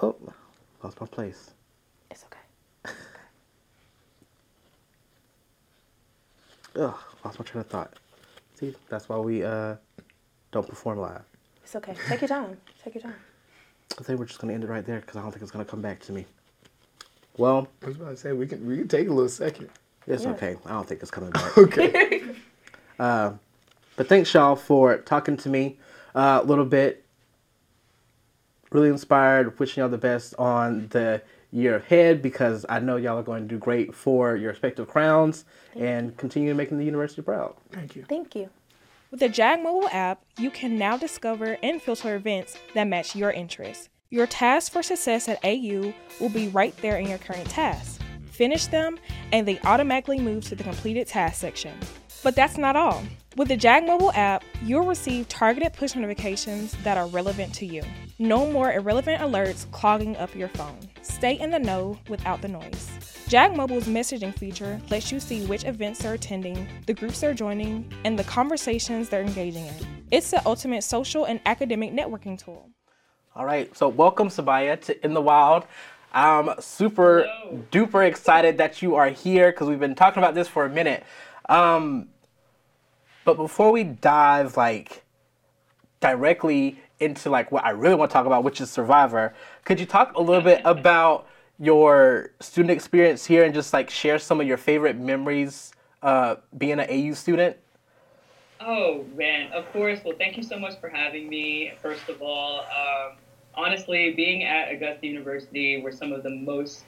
oh, 0.00 0.16
lost 0.82 1.00
my 1.00 1.06
place. 1.06 1.52
It's 2.10 2.24
okay. 2.24 2.96
Ugh, 6.80 6.94
lost 7.24 7.38
my 7.38 7.44
train 7.44 7.60
of 7.60 7.68
thought. 7.68 7.92
See, 8.56 8.74
that's 8.88 9.08
why 9.08 9.16
we 9.18 9.44
uh, 9.44 9.76
don't 10.50 10.68
perform 10.68 10.98
live. 10.98 11.22
It's 11.62 11.76
okay. 11.76 11.94
Take 12.08 12.22
your 12.22 12.28
time. 12.28 12.56
Take 12.82 12.96
your 12.96 13.02
time. 13.02 13.14
I 13.96 14.02
think 14.02 14.18
we're 14.18 14.26
just 14.26 14.40
gonna 14.40 14.54
end 14.54 14.64
it 14.64 14.68
right 14.68 14.84
there 14.84 14.98
because 15.00 15.16
I 15.16 15.22
don't 15.22 15.30
think 15.30 15.42
it's 15.42 15.52
gonna 15.52 15.64
come 15.64 15.80
back 15.80 16.00
to 16.00 16.12
me. 16.12 16.26
Well, 17.36 17.68
I 17.84 17.86
was 17.86 17.96
about 17.96 18.10
to 18.10 18.16
say 18.16 18.32
we 18.32 18.48
can 18.48 18.66
we 18.66 18.76
can 18.76 18.88
take 18.88 19.06
a 19.06 19.12
little 19.12 19.28
second. 19.28 19.68
it's 20.08 20.24
Yeah. 20.24 20.30
okay. 20.30 20.56
I 20.66 20.70
don't 20.70 20.88
think 20.88 21.00
it's 21.00 21.12
coming 21.12 21.30
back. 21.30 21.56
Okay. 21.56 22.22
But 23.96 24.08
thanks, 24.08 24.34
y'all, 24.34 24.56
for 24.56 24.96
talking 24.98 25.36
to 25.36 25.48
me 25.48 25.78
uh, 26.14 26.40
a 26.42 26.46
little 26.46 26.64
bit. 26.64 27.04
Really 28.70 28.88
inspired. 28.88 29.58
Wishing 29.58 29.80
y'all 29.80 29.90
the 29.90 29.98
best 29.98 30.34
on 30.38 30.88
the 30.88 31.22
year 31.52 31.76
ahead 31.76 32.20
because 32.20 32.66
I 32.68 32.80
know 32.80 32.96
y'all 32.96 33.18
are 33.18 33.22
going 33.22 33.44
to 33.44 33.48
do 33.48 33.58
great 33.58 33.94
for 33.94 34.36
your 34.36 34.50
respective 34.50 34.88
crowns 34.88 35.44
and 35.76 36.16
continue 36.16 36.52
making 36.54 36.78
the 36.78 36.84
university 36.84 37.22
proud. 37.22 37.54
Thank 37.70 37.94
you. 37.94 38.04
Thank 38.08 38.34
you. 38.34 38.50
With 39.12 39.20
the 39.20 39.28
Jag 39.28 39.62
mobile 39.62 39.88
app, 39.92 40.24
you 40.38 40.50
can 40.50 40.76
now 40.76 40.96
discover 40.96 41.56
and 41.62 41.80
filter 41.80 42.16
events 42.16 42.58
that 42.74 42.88
match 42.88 43.14
your 43.14 43.30
interests. 43.30 43.88
Your 44.10 44.26
tasks 44.26 44.68
for 44.68 44.82
success 44.82 45.28
at 45.28 45.44
AU 45.44 45.94
will 46.20 46.28
be 46.28 46.48
right 46.48 46.76
there 46.78 46.98
in 46.98 47.08
your 47.08 47.18
current 47.18 47.48
tasks. 47.48 48.00
Finish 48.32 48.66
them, 48.66 48.98
and 49.30 49.46
they 49.46 49.60
automatically 49.60 50.18
move 50.18 50.44
to 50.46 50.56
the 50.56 50.64
completed 50.64 51.06
task 51.06 51.40
section. 51.40 51.78
But 52.24 52.34
that's 52.34 52.58
not 52.58 52.74
all. 52.74 53.04
With 53.36 53.48
the 53.48 53.56
Jag 53.56 53.84
mobile 53.84 54.12
app, 54.12 54.44
you'll 54.62 54.86
receive 54.86 55.28
targeted 55.28 55.72
push 55.72 55.96
notifications 55.96 56.72
that 56.84 56.96
are 56.96 57.08
relevant 57.08 57.52
to 57.54 57.66
you. 57.66 57.82
No 58.20 58.48
more 58.48 58.72
irrelevant 58.72 59.20
alerts 59.20 59.68
clogging 59.72 60.16
up 60.18 60.32
your 60.36 60.46
phone. 60.50 60.78
Stay 61.02 61.32
in 61.40 61.50
the 61.50 61.58
know 61.58 61.98
without 62.08 62.42
the 62.42 62.46
noise. 62.46 62.88
Jag 63.26 63.56
Mobile's 63.56 63.88
messaging 63.88 64.32
feature 64.38 64.80
lets 64.88 65.10
you 65.10 65.18
see 65.18 65.44
which 65.46 65.64
events 65.64 65.98
they're 65.98 66.14
attending, 66.14 66.68
the 66.86 66.94
groups 66.94 67.20
they're 67.20 67.34
joining, 67.34 67.92
and 68.04 68.16
the 68.16 68.22
conversations 68.22 69.08
they're 69.08 69.22
engaging 69.22 69.66
in. 69.66 70.04
It's 70.12 70.30
the 70.30 70.40
ultimate 70.46 70.84
social 70.84 71.24
and 71.24 71.40
academic 71.44 71.92
networking 71.92 72.38
tool. 72.38 72.70
All 73.34 73.44
right, 73.44 73.76
so 73.76 73.88
welcome 73.88 74.28
Sabiyah 74.28 74.80
to 74.82 75.04
In 75.04 75.12
the 75.12 75.20
Wild. 75.20 75.64
I'm 76.12 76.50
super 76.60 77.26
duper 77.72 78.06
excited 78.06 78.58
that 78.58 78.80
you 78.80 78.94
are 78.94 79.08
here 79.08 79.50
because 79.50 79.68
we've 79.68 79.80
been 79.80 79.96
talking 79.96 80.22
about 80.22 80.36
this 80.36 80.46
for 80.46 80.64
a 80.66 80.70
minute. 80.70 81.02
Um, 81.48 82.10
but 83.24 83.36
before 83.36 83.72
we 83.72 83.84
dive 83.84 84.56
like 84.56 85.04
directly 86.00 86.78
into 87.00 87.30
like 87.30 87.50
what 87.50 87.64
I 87.64 87.70
really 87.70 87.94
want 87.94 88.10
to 88.10 88.12
talk 88.12 88.26
about, 88.26 88.44
which 88.44 88.60
is 88.60 88.70
Survivor, 88.70 89.34
could 89.64 89.80
you 89.80 89.86
talk 89.86 90.14
a 90.14 90.20
little 90.20 90.42
bit 90.42 90.60
about 90.64 91.26
your 91.58 92.30
student 92.40 92.70
experience 92.70 93.24
here 93.24 93.44
and 93.44 93.54
just 93.54 93.72
like 93.72 93.90
share 93.90 94.18
some 94.18 94.40
of 94.40 94.46
your 94.46 94.56
favorite 94.56 94.98
memories 94.98 95.72
uh, 96.02 96.36
being 96.56 96.78
an 96.78 96.86
AU 96.88 97.14
student? 97.14 97.56
Oh 98.60 99.04
man, 99.14 99.52
of 99.52 99.70
course. 99.72 100.00
Well, 100.04 100.16
thank 100.16 100.36
you 100.36 100.42
so 100.42 100.58
much 100.58 100.78
for 100.80 100.88
having 100.88 101.28
me. 101.28 101.72
First 101.82 102.08
of 102.08 102.22
all, 102.22 102.60
um, 102.60 103.16
honestly, 103.54 104.12
being 104.12 104.44
at 104.44 104.72
Augusta 104.72 105.06
University 105.06 105.80
were 105.82 105.92
some 105.92 106.12
of 106.12 106.22
the 106.22 106.30
most 106.30 106.84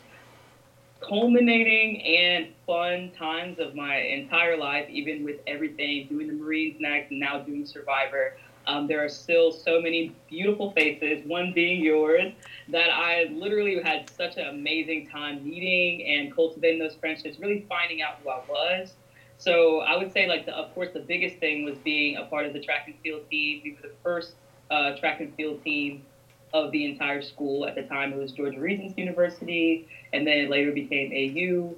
culminating 1.00 2.02
and 2.02 2.48
fun 2.66 3.12
times 3.16 3.58
of 3.58 3.74
my 3.74 3.96
entire 3.96 4.56
life, 4.56 4.88
even 4.88 5.24
with 5.24 5.36
everything 5.46 6.06
doing 6.08 6.26
the 6.26 6.32
Marines 6.32 6.76
next 6.80 7.10
now 7.10 7.38
doing 7.38 7.66
Survivor. 7.66 8.36
Um, 8.66 8.88
there 8.88 9.04
are 9.04 9.08
still 9.08 9.52
so 9.52 9.80
many 9.80 10.12
beautiful 10.28 10.72
faces, 10.72 11.24
one 11.26 11.52
being 11.52 11.84
yours, 11.84 12.32
that 12.68 12.90
I 12.90 13.24
literally 13.30 13.80
had 13.80 14.10
such 14.10 14.38
an 14.38 14.48
amazing 14.48 15.08
time 15.08 15.44
meeting 15.44 16.04
and 16.04 16.34
cultivating 16.34 16.80
those 16.80 16.96
friendships, 16.96 17.38
really 17.38 17.64
finding 17.68 18.02
out 18.02 18.16
who 18.22 18.30
I 18.30 18.40
was. 18.48 18.94
So 19.38 19.80
I 19.80 19.96
would 19.96 20.12
say, 20.12 20.26
like, 20.26 20.46
the, 20.46 20.56
of 20.56 20.74
course, 20.74 20.88
the 20.92 21.00
biggest 21.00 21.36
thing 21.36 21.64
was 21.64 21.76
being 21.78 22.16
a 22.16 22.24
part 22.24 22.46
of 22.46 22.54
the 22.54 22.60
track 22.60 22.88
and 22.88 22.96
field 23.02 23.28
team. 23.30 23.60
We 23.62 23.72
were 23.74 23.88
the 23.88 23.94
first 24.02 24.32
uh, 24.70 24.96
track 24.96 25.20
and 25.20 25.32
field 25.36 25.62
team 25.62 26.04
of 26.52 26.70
the 26.72 26.84
entire 26.84 27.22
school. 27.22 27.66
At 27.66 27.74
the 27.74 27.82
time, 27.82 28.12
it 28.12 28.18
was 28.18 28.32
Georgia 28.32 28.60
Regents 28.60 28.96
University, 28.96 29.88
and 30.12 30.26
then 30.26 30.38
it 30.38 30.50
later 30.50 30.72
became 30.72 31.12
AU. 31.12 31.74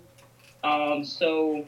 Um, 0.69 1.05
so 1.05 1.67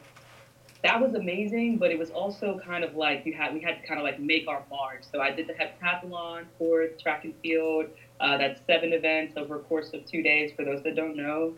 that 0.83 0.99
was 0.99 1.13
amazing, 1.13 1.77
but 1.77 1.91
it 1.91 1.99
was 1.99 2.09
also 2.09 2.59
kind 2.65 2.83
of 2.83 2.95
like 2.95 3.25
you 3.25 3.33
had 3.33 3.53
we 3.53 3.59
had 3.59 3.81
to 3.81 3.87
kind 3.87 3.99
of 3.99 4.03
like 4.03 4.19
make 4.19 4.47
our 4.47 4.63
mark. 4.69 5.03
So 5.11 5.21
I 5.21 5.31
did 5.31 5.47
the 5.47 5.53
heptathlon 5.53 6.45
for 6.57 6.87
track 7.01 7.23
and 7.23 7.33
field. 7.41 7.87
Uh, 8.19 8.37
that's 8.37 8.61
seven 8.67 8.93
events 8.93 9.33
over 9.37 9.55
a 9.55 9.59
course 9.59 9.93
of 9.93 10.05
two 10.05 10.21
days. 10.21 10.51
For 10.55 10.63
those 10.63 10.83
that 10.83 10.95
don't 10.95 11.15
know, 11.15 11.53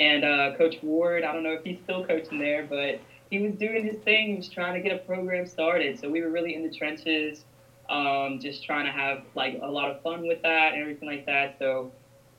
and 0.00 0.24
uh, 0.24 0.56
Coach 0.56 0.82
Ward, 0.82 1.24
I 1.24 1.32
don't 1.32 1.42
know 1.42 1.52
if 1.52 1.64
he's 1.64 1.78
still 1.84 2.04
coaching 2.04 2.38
there, 2.38 2.64
but 2.64 3.00
he 3.30 3.38
was 3.38 3.52
doing 3.54 3.84
his 3.84 3.96
thing. 3.98 4.28
He 4.28 4.34
was 4.36 4.48
trying 4.48 4.74
to 4.74 4.86
get 4.86 4.94
a 4.94 5.02
program 5.04 5.46
started. 5.46 5.98
So 5.98 6.10
we 6.10 6.20
were 6.20 6.30
really 6.30 6.54
in 6.54 6.62
the 6.62 6.74
trenches, 6.74 7.44
um, 7.92 8.40
just 8.40 8.64
trying 8.64 8.86
to 8.86 8.92
have 8.92 9.22
like 9.34 9.60
a 9.62 9.70
lot 9.70 9.90
of 9.90 10.02
fun 10.02 10.26
with 10.26 10.40
that 10.42 10.72
and 10.72 10.80
everything 10.80 11.08
like 11.08 11.26
that. 11.26 11.56
So 11.58 11.92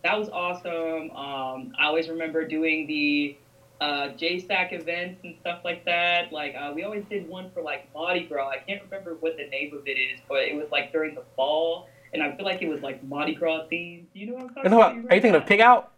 that 0.04 0.18
was 0.18 0.28
awesome. 0.30 1.12
Um, 1.12 1.74
I 1.78 1.86
always 1.86 2.10
remember 2.10 2.46
doing 2.46 2.88
the 2.88 3.38
uh, 3.80 4.10
JSAC 4.18 4.74
events 4.74 5.22
and 5.24 5.36
stuff 5.42 5.62
like 5.64 5.86
that. 5.86 6.34
Like 6.34 6.56
uh, 6.56 6.72
we 6.74 6.84
always 6.84 7.06
did 7.06 7.28
one 7.28 7.52
for 7.52 7.62
like 7.62 7.94
Mardi 7.94 8.26
Gras. 8.26 8.50
I 8.50 8.58
can't 8.58 8.82
remember 8.84 9.16
what 9.20 9.38
the 9.38 9.48
name 9.48 9.76
of 9.76 9.88
it 9.88 9.92
is, 9.92 10.20
but 10.28 10.40
it 10.40 10.56
was 10.56 10.68
like 10.72 10.92
during 10.92 11.14
the 11.14 11.24
fall, 11.36 11.88
and 12.14 12.24
I 12.24 12.36
feel 12.36 12.46
like 12.46 12.62
it 12.64 12.68
was 12.68 12.82
like 12.82 13.04
Mardi 13.04 13.36
Gras 13.36 13.68
themed. 13.72 14.06
Do 14.14 14.20
you 14.20 14.28
know 14.28 14.34
what 14.34 14.44
I'm 14.44 14.50
talking 14.50 14.74
about? 14.74 14.92
on, 14.92 15.08
are 15.10 15.16
you 15.16 15.22
thinking 15.22 15.36
of 15.36 15.46
Pig 15.46 15.62
Out? 15.62 15.92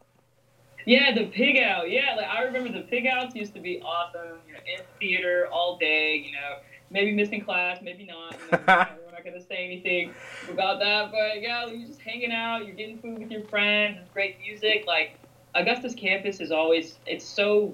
Yeah, 0.86 1.16
the 1.16 1.26
pig 1.26 1.58
out. 1.58 1.90
Yeah, 1.90 2.14
like 2.16 2.28
I 2.28 2.44
remember 2.44 2.72
the 2.72 2.86
pig 2.86 3.08
outs 3.08 3.34
used 3.36 3.56
to 3.56 3.60
be 3.60 3.82
awesome. 3.82 4.38
You 4.48 4.54
know, 4.54 4.60
amphitheater 4.78 5.48
all 5.52 5.80
day. 5.80 6.24
You 6.24 6.34
know, 6.34 6.58
maybe 6.92 7.12
missing 7.12 7.44
class, 7.44 7.80
maybe 7.82 8.06
not. 8.06 8.38
You 8.52 8.58
know, 8.68 8.86
not 9.26 9.34
gonna 9.34 9.46
say 9.46 9.66
anything 9.66 10.14
about 10.50 10.80
that. 10.80 11.12
But 11.12 11.42
yeah, 11.42 11.68
you're 11.68 11.88
just 11.88 12.02
hanging 12.02 12.32
out. 12.32 12.66
You're 12.66 12.76
getting 12.76 13.00
food 13.00 13.20
with 13.20 13.32
your 13.32 13.44
friends. 13.46 14.00
Great 14.14 14.40
music. 14.40 14.86
Like 14.88 15.20
Augusta's 15.56 15.96
campus 15.96 16.40
is 16.40 16.52
always. 16.52 17.00
It's 17.06 17.26
so 17.26 17.74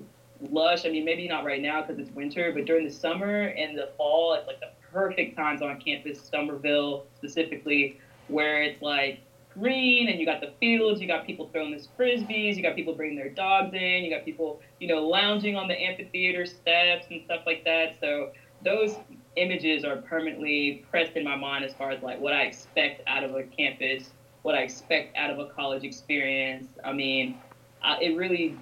lush. 0.49 0.85
I 0.85 0.89
mean, 0.89 1.05
maybe 1.05 1.27
not 1.27 1.43
right 1.43 1.61
now 1.61 1.81
because 1.81 1.99
it's 1.99 2.11
winter, 2.15 2.51
but 2.53 2.65
during 2.65 2.85
the 2.85 2.93
summer 2.93 3.45
and 3.45 3.77
the 3.77 3.89
fall, 3.97 4.33
it's 4.33 4.47
like 4.47 4.59
the 4.59 4.71
perfect 4.91 5.35
times 5.35 5.61
on 5.61 5.79
campus. 5.79 6.21
Summerville 6.21 7.05
specifically, 7.17 7.97
where 8.27 8.63
it's 8.63 8.81
like 8.81 9.19
green 9.53 10.07
and 10.07 10.17
you 10.19 10.25
got 10.25 10.39
the 10.39 10.53
fields, 10.61 11.01
you 11.01 11.07
got 11.07 11.25
people 11.27 11.49
throwing 11.51 11.71
this 11.71 11.89
frisbees, 11.99 12.55
you 12.55 12.63
got 12.63 12.75
people 12.75 12.93
bringing 12.93 13.17
their 13.17 13.29
dogs 13.29 13.73
in, 13.73 14.03
you 14.03 14.09
got 14.09 14.23
people, 14.23 14.61
you 14.79 14.87
know, 14.87 15.05
lounging 15.05 15.57
on 15.57 15.67
the 15.67 15.75
amphitheater 15.75 16.45
steps 16.45 17.07
and 17.09 17.21
stuff 17.25 17.41
like 17.45 17.65
that. 17.65 17.97
So 17.99 18.31
those 18.63 18.95
images 19.35 19.83
are 19.83 19.97
permanently 19.97 20.85
pressed 20.89 21.13
in 21.15 21.23
my 21.23 21.35
mind 21.35 21.63
as 21.63 21.73
far 21.73 21.91
as 21.91 22.01
like 22.03 22.19
what 22.19 22.33
I 22.33 22.43
expect 22.43 23.01
out 23.07 23.23
of 23.23 23.35
a 23.35 23.43
campus, 23.43 24.09
what 24.41 24.55
I 24.55 24.59
expect 24.59 25.15
out 25.15 25.29
of 25.29 25.39
a 25.39 25.47
college 25.47 25.83
experience. 25.83 26.67
I 26.83 26.91
mean, 26.91 27.37
uh, 27.83 27.95
it 28.01 28.15
really 28.17 28.57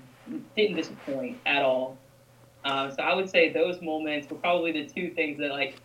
didn't 0.55 0.75
disappoint 0.75 1.37
at 1.45 1.63
all. 1.63 1.97
Uh, 2.63 2.91
so 2.91 3.01
I 3.01 3.13
would 3.15 3.29
say 3.29 3.51
those 3.51 3.81
moments 3.81 4.29
were 4.29 4.37
probably 4.37 4.71
the 4.71 4.85
two 4.85 5.11
things 5.11 5.39
that 5.39 5.49
like 5.49 5.79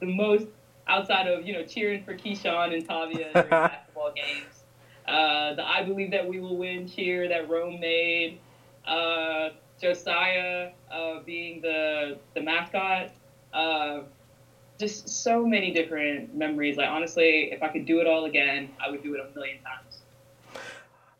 the 0.00 0.06
most 0.06 0.46
outside 0.88 1.26
of 1.26 1.46
you 1.46 1.52
know 1.52 1.64
cheering 1.64 2.04
for 2.04 2.14
Keyshawn 2.14 2.74
and 2.74 2.86
Tavia 2.86 3.32
during 3.32 3.48
basketball 3.50 4.12
games. 4.14 4.64
Uh, 5.06 5.54
the 5.54 5.66
I 5.66 5.84
believe 5.84 6.10
that 6.10 6.28
we 6.28 6.40
will 6.40 6.56
win 6.56 6.88
cheer 6.88 7.28
that 7.28 7.48
Rome 7.48 7.80
made. 7.80 8.40
Uh, 8.86 9.50
Josiah 9.80 10.72
uh, 10.90 11.20
being 11.24 11.62
the 11.62 12.18
the 12.34 12.40
the 12.40 12.42
mascot. 12.42 13.10
Just 14.78 15.08
so 15.08 15.44
many 15.44 15.72
different 15.72 16.36
memories. 16.36 16.76
Like 16.76 16.88
honestly, 16.88 17.50
if 17.52 17.62
I 17.62 17.68
could 17.68 17.84
do 17.84 18.00
it 18.00 18.06
all 18.06 18.26
again, 18.26 18.70
I 18.84 18.90
would 18.90 19.02
do 19.02 19.14
it 19.14 19.20
a 19.20 19.34
million 19.34 19.58
times. 19.62 20.02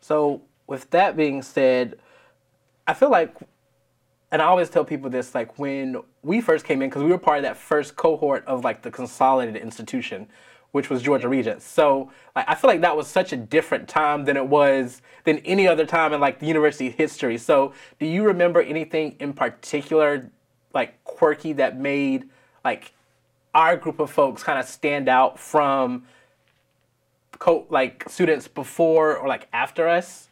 So 0.01 0.41
with 0.65 0.89
that 0.91 1.17
being 1.17 1.41
said, 1.41 1.99
I 2.87 2.93
feel 2.93 3.11
like, 3.11 3.35
and 4.31 4.41
I 4.41 4.45
always 4.45 4.69
tell 4.69 4.85
people 4.85 5.09
this, 5.09 5.35
like 5.35 5.59
when 5.59 5.97
we 6.23 6.39
first 6.39 6.65
came 6.65 6.81
in, 6.81 6.89
because 6.89 7.03
we 7.03 7.09
were 7.09 7.17
part 7.17 7.37
of 7.37 7.43
that 7.43 7.57
first 7.57 7.95
cohort 7.95 8.45
of 8.45 8.63
like 8.63 8.81
the 8.81 8.91
consolidated 8.91 9.61
institution, 9.61 10.27
which 10.71 10.89
was 10.89 11.01
Georgia 11.01 11.27
Regents. 11.27 11.65
So 11.65 12.11
like 12.35 12.45
I 12.47 12.55
feel 12.55 12.69
like 12.69 12.81
that 12.81 12.95
was 12.95 13.07
such 13.07 13.33
a 13.33 13.37
different 13.37 13.89
time 13.89 14.23
than 14.25 14.37
it 14.37 14.47
was 14.47 15.01
than 15.25 15.39
any 15.39 15.67
other 15.67 15.85
time 15.85 16.13
in 16.13 16.21
like 16.21 16.39
the 16.39 16.45
university 16.45 16.89
history. 16.91 17.37
So 17.37 17.73
do 17.99 18.05
you 18.05 18.23
remember 18.23 18.61
anything 18.61 19.15
in 19.19 19.33
particular, 19.33 20.29
like 20.73 21.03
quirky 21.03 21.53
that 21.53 21.77
made 21.77 22.29
like 22.63 22.93
our 23.53 23.75
group 23.77 23.99
of 23.99 24.11
folks 24.11 24.43
kind 24.43 24.59
of 24.59 24.65
stand 24.65 25.09
out 25.09 25.39
from 25.39 26.03
co- 27.39 27.65
like 27.69 28.03
students 28.07 28.47
before 28.47 29.17
or 29.17 29.27
like 29.27 29.47
after 29.53 29.87
us? 29.87 30.29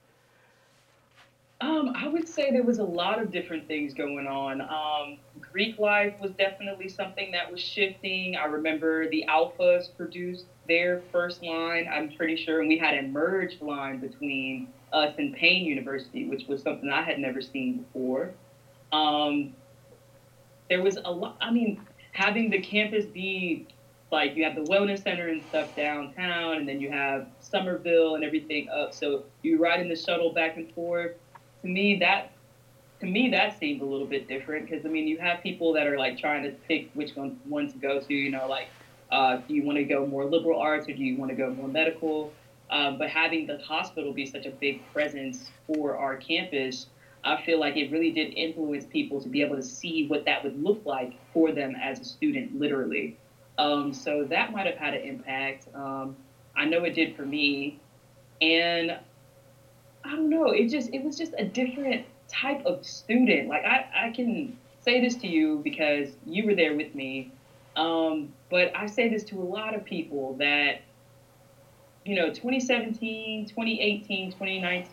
Um, 1.60 1.94
I 1.96 2.08
would 2.08 2.28
say 2.28 2.52
there 2.52 2.62
was 2.64 2.78
a 2.78 2.84
lot 2.84 3.20
of 3.20 3.32
different 3.32 3.68
things 3.68 3.96
going 3.96 4.28
on. 4.28 4.62
Um, 4.62 5.18
Greek 5.42 5.80
life 5.80 6.14
was 6.22 6.30
definitely 6.32 6.88
something 6.88 7.32
that 7.32 7.52
was 7.52 7.60
shifting. 7.60 8.36
I 8.36 8.46
remember 8.46 9.10
the 9.10 9.26
Alphas 9.28 9.88
produced 9.98 10.46
their 10.68 11.02
first 11.12 11.42
line, 11.42 11.90
I'm 11.92 12.12
pretty 12.12 12.36
sure, 12.36 12.60
and 12.60 12.70
we 12.70 12.78
had 12.78 12.94
a 12.96 13.02
merged 13.04 13.62
line 13.62 14.00
between 14.00 14.68
us 14.94 15.16
and 15.18 15.34
Paine 15.34 15.66
University, 15.66 16.28
which 16.28 16.46
was 16.48 16.62
something 16.62 16.90
I 16.90 17.02
had 17.02 17.18
never 17.18 17.42
seen 17.42 17.80
before. 17.80 18.32
Um, 18.92 19.56
there 20.70 20.84
was 20.84 20.98
a 21.04 21.12
lot, 21.12 21.38
I 21.42 21.50
mean, 21.50 21.82
having 22.18 22.50
the 22.50 22.60
campus 22.60 23.06
be 23.06 23.68
like 24.12 24.36
you 24.36 24.44
have 24.44 24.56
the 24.56 24.64
wellness 24.64 25.04
center 25.04 25.28
and 25.28 25.44
stuff 25.50 25.76
downtown, 25.76 26.58
and 26.58 26.68
then 26.68 26.82
you 26.82 26.90
have 26.90 27.28
Summerville 27.40 28.16
and 28.16 28.24
everything 28.24 28.68
up. 28.70 28.92
So 28.92 29.26
you 29.44 29.60
ride 29.60 29.82
in 29.82 29.88
the 29.88 29.96
shuttle 29.96 30.34
back 30.34 30.58
and 30.58 30.72
forth 30.74 31.12
to 31.62 31.68
me 31.68 31.98
that 32.00 32.32
to 33.02 33.06
me 33.06 33.30
that 33.30 33.60
seemed 33.60 33.82
a 33.82 33.86
little 33.86 34.08
bit 34.08 34.28
different 34.28 34.68
because 34.68 34.84
I 34.84 34.90
mean 34.90 35.08
you 35.08 35.20
have 35.20 35.44
people 35.44 35.74
that 35.74 35.86
are 35.86 36.00
like 36.00 36.18
trying 36.18 36.42
to 36.44 36.52
pick 36.68 36.90
which 36.96 37.16
one 37.16 37.40
one 37.44 37.72
to 37.72 37.78
go 37.78 38.00
to. 38.00 38.14
You 38.14 38.32
know, 38.32 38.48
like 38.48 38.70
uh, 39.12 39.38
do 39.48 39.54
you 39.54 39.64
want 39.64 39.78
to 39.78 39.84
go 39.84 40.08
more 40.08 40.26
liberal 40.26 40.60
arts 40.60 40.90
or 40.90 40.94
do 40.94 41.04
you 41.04 41.18
want 41.18 41.30
to 41.30 41.38
go 41.38 41.52
more 41.52 41.68
medical? 41.68 42.34
Um, 42.72 42.98
but 42.98 43.10
having 43.10 43.46
the 43.46 43.60
hospital 43.60 44.12
be 44.12 44.26
such 44.26 44.48
a 44.48 44.52
big 44.52 44.82
presence 44.92 45.52
for 45.68 45.96
our 45.96 46.18
campus, 46.18 46.88
I 47.28 47.42
feel 47.44 47.60
like 47.60 47.76
it 47.76 47.92
really 47.92 48.12
did 48.12 48.34
influence 48.34 48.86
people 48.86 49.22
to 49.22 49.28
be 49.28 49.42
able 49.42 49.58
to 49.58 49.64
see 49.64 50.08
what 50.08 50.24
that 50.26 50.44
would 50.44 50.64
look 50.64 50.82
like 50.86 51.14
for 51.34 51.52
them 51.52 51.76
as 51.76 52.00
a 52.00 52.06
student, 52.06 52.58
literally. 52.58 53.18
Um, 53.58 53.94
so 53.94 54.24
that 54.30 54.54
might 54.54 54.66
have 54.66 54.78
had 54.78 54.94
an 54.94 55.02
impact. 55.02 55.68
Um, 55.76 56.16
I 56.56 56.66
know 56.66 56.86
it 56.86 56.96
did 56.96 57.16
for 57.18 57.26
me. 57.26 57.80
And 58.42 58.98
I 60.06 60.12
don't 60.12 60.30
know. 60.30 60.52
It 60.52 60.70
just 60.70 60.94
it 60.94 61.04
was 61.04 61.18
just 61.18 61.34
a 61.38 61.44
different 61.44 62.06
type 62.30 62.66
of 62.66 62.86
student. 62.86 63.50
Like 63.50 63.66
I, 63.66 64.08
I 64.08 64.12
can 64.12 64.58
say 64.80 65.02
this 65.02 65.16
to 65.16 65.28
you 65.28 65.60
because 65.64 66.10
you 66.26 66.46
were 66.46 66.56
there 66.56 66.76
with 66.76 66.96
me. 66.96 67.32
Um, 67.76 68.34
but 68.50 68.72
I 68.76 68.86
say 68.86 69.10
this 69.10 69.24
to 69.26 69.42
a 69.42 69.44
lot 69.44 69.76
of 69.76 69.84
people 69.84 70.36
that, 70.36 70.82
you 72.06 72.16
know, 72.16 72.30
2017, 72.30 73.48
2018, 73.48 74.32
2019 74.32 74.92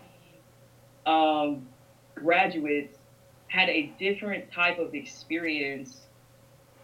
um, 1.07 1.67
graduates 2.15 2.99
had 3.49 3.69
a 3.69 3.93
different 3.99 4.51
type 4.51 4.79
of 4.79 4.95
experience 4.95 6.03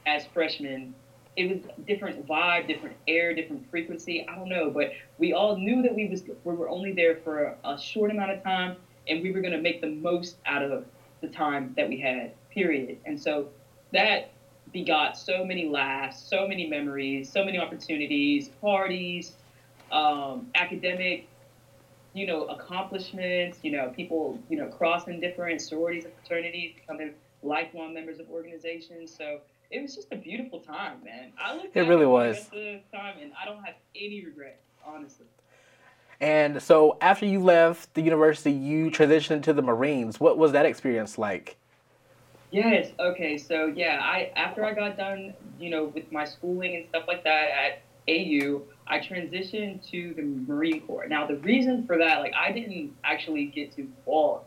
as 0.06 0.26
freshmen 0.26 0.94
it 1.36 1.48
was 1.48 1.58
different 1.86 2.26
vibe, 2.26 2.66
different 2.66 2.96
air, 3.06 3.34
different 3.34 3.68
frequency. 3.70 4.26
I 4.28 4.34
don't 4.34 4.48
know, 4.48 4.70
but 4.70 4.92
we 5.18 5.32
all 5.32 5.56
knew 5.56 5.82
that 5.82 5.94
we 5.94 6.08
was 6.08 6.22
we 6.44 6.54
were 6.54 6.68
only 6.68 6.92
there 6.92 7.16
for 7.16 7.56
a 7.64 7.78
short 7.78 8.10
amount 8.10 8.32
of 8.32 8.42
time, 8.42 8.76
and 9.08 9.22
we 9.22 9.30
were 9.32 9.40
going 9.40 9.52
to 9.54 9.60
make 9.60 9.80
the 9.80 9.88
most 9.88 10.36
out 10.46 10.62
of 10.62 10.84
the 11.20 11.28
time 11.28 11.72
that 11.76 11.88
we 11.88 11.98
had. 11.98 12.32
Period. 12.50 12.98
And 13.06 13.20
so 13.20 13.48
that 13.92 14.32
begot 14.72 15.16
so 15.16 15.44
many 15.44 15.68
laughs, 15.68 16.20
so 16.20 16.46
many 16.46 16.66
memories, 16.66 17.30
so 17.30 17.44
many 17.44 17.58
opportunities, 17.58 18.48
parties, 18.60 19.32
um, 19.92 20.48
academic, 20.54 21.26
you 22.12 22.26
know, 22.26 22.44
accomplishments. 22.46 23.58
You 23.62 23.72
know, 23.72 23.92
people, 23.94 24.38
you 24.48 24.56
know, 24.56 24.66
crossing 24.68 25.20
different 25.20 25.60
sororities 25.60 26.04
and 26.04 26.14
fraternities, 26.14 26.74
becoming 26.74 27.14
lifelong 27.42 27.94
members 27.94 28.18
of 28.20 28.28
organizations. 28.30 29.14
So 29.16 29.40
it 29.70 29.80
was 29.80 29.94
just 29.94 30.08
a 30.12 30.16
beautiful 30.16 30.60
time, 30.60 31.02
man. 31.04 31.32
I 31.38 31.54
looked 31.54 31.76
it 31.76 31.82
really 31.82 32.06
was. 32.06 32.48
the 32.48 32.80
time, 32.92 33.16
and 33.20 33.32
I 33.40 33.44
don't 33.44 33.62
have 33.64 33.76
any 33.94 34.24
regrets, 34.24 34.62
honestly. 34.84 35.26
And 36.20 36.62
so, 36.62 36.98
after 37.00 37.24
you 37.24 37.40
left 37.40 37.94
the 37.94 38.02
university, 38.02 38.52
you 38.52 38.90
transitioned 38.90 39.42
to 39.44 39.52
the 39.54 39.62
Marines. 39.62 40.20
What 40.20 40.36
was 40.36 40.52
that 40.52 40.66
experience 40.66 41.16
like? 41.16 41.56
Yes. 42.50 42.90
Okay. 42.98 43.38
So 43.38 43.66
yeah, 43.66 44.00
I 44.02 44.32
after 44.36 44.64
I 44.64 44.74
got 44.74 44.96
done, 44.96 45.34
you 45.58 45.70
know, 45.70 45.84
with 45.84 46.10
my 46.10 46.24
schooling 46.24 46.76
and 46.76 46.86
stuff 46.88 47.04
like 47.06 47.24
that 47.24 47.48
at 47.50 47.82
AU, 48.08 48.62
I 48.90 48.98
transitioned 48.98 49.88
to 49.90 50.12
the 50.14 50.22
Marine 50.22 50.80
Corps. 50.80 51.06
Now, 51.06 51.24
the 51.24 51.36
reason 51.36 51.86
for 51.86 51.96
that, 51.98 52.18
like, 52.18 52.34
I 52.34 52.50
didn't 52.50 52.92
actually 53.04 53.46
get 53.46 53.74
to 53.76 53.86
fall, 54.04 54.44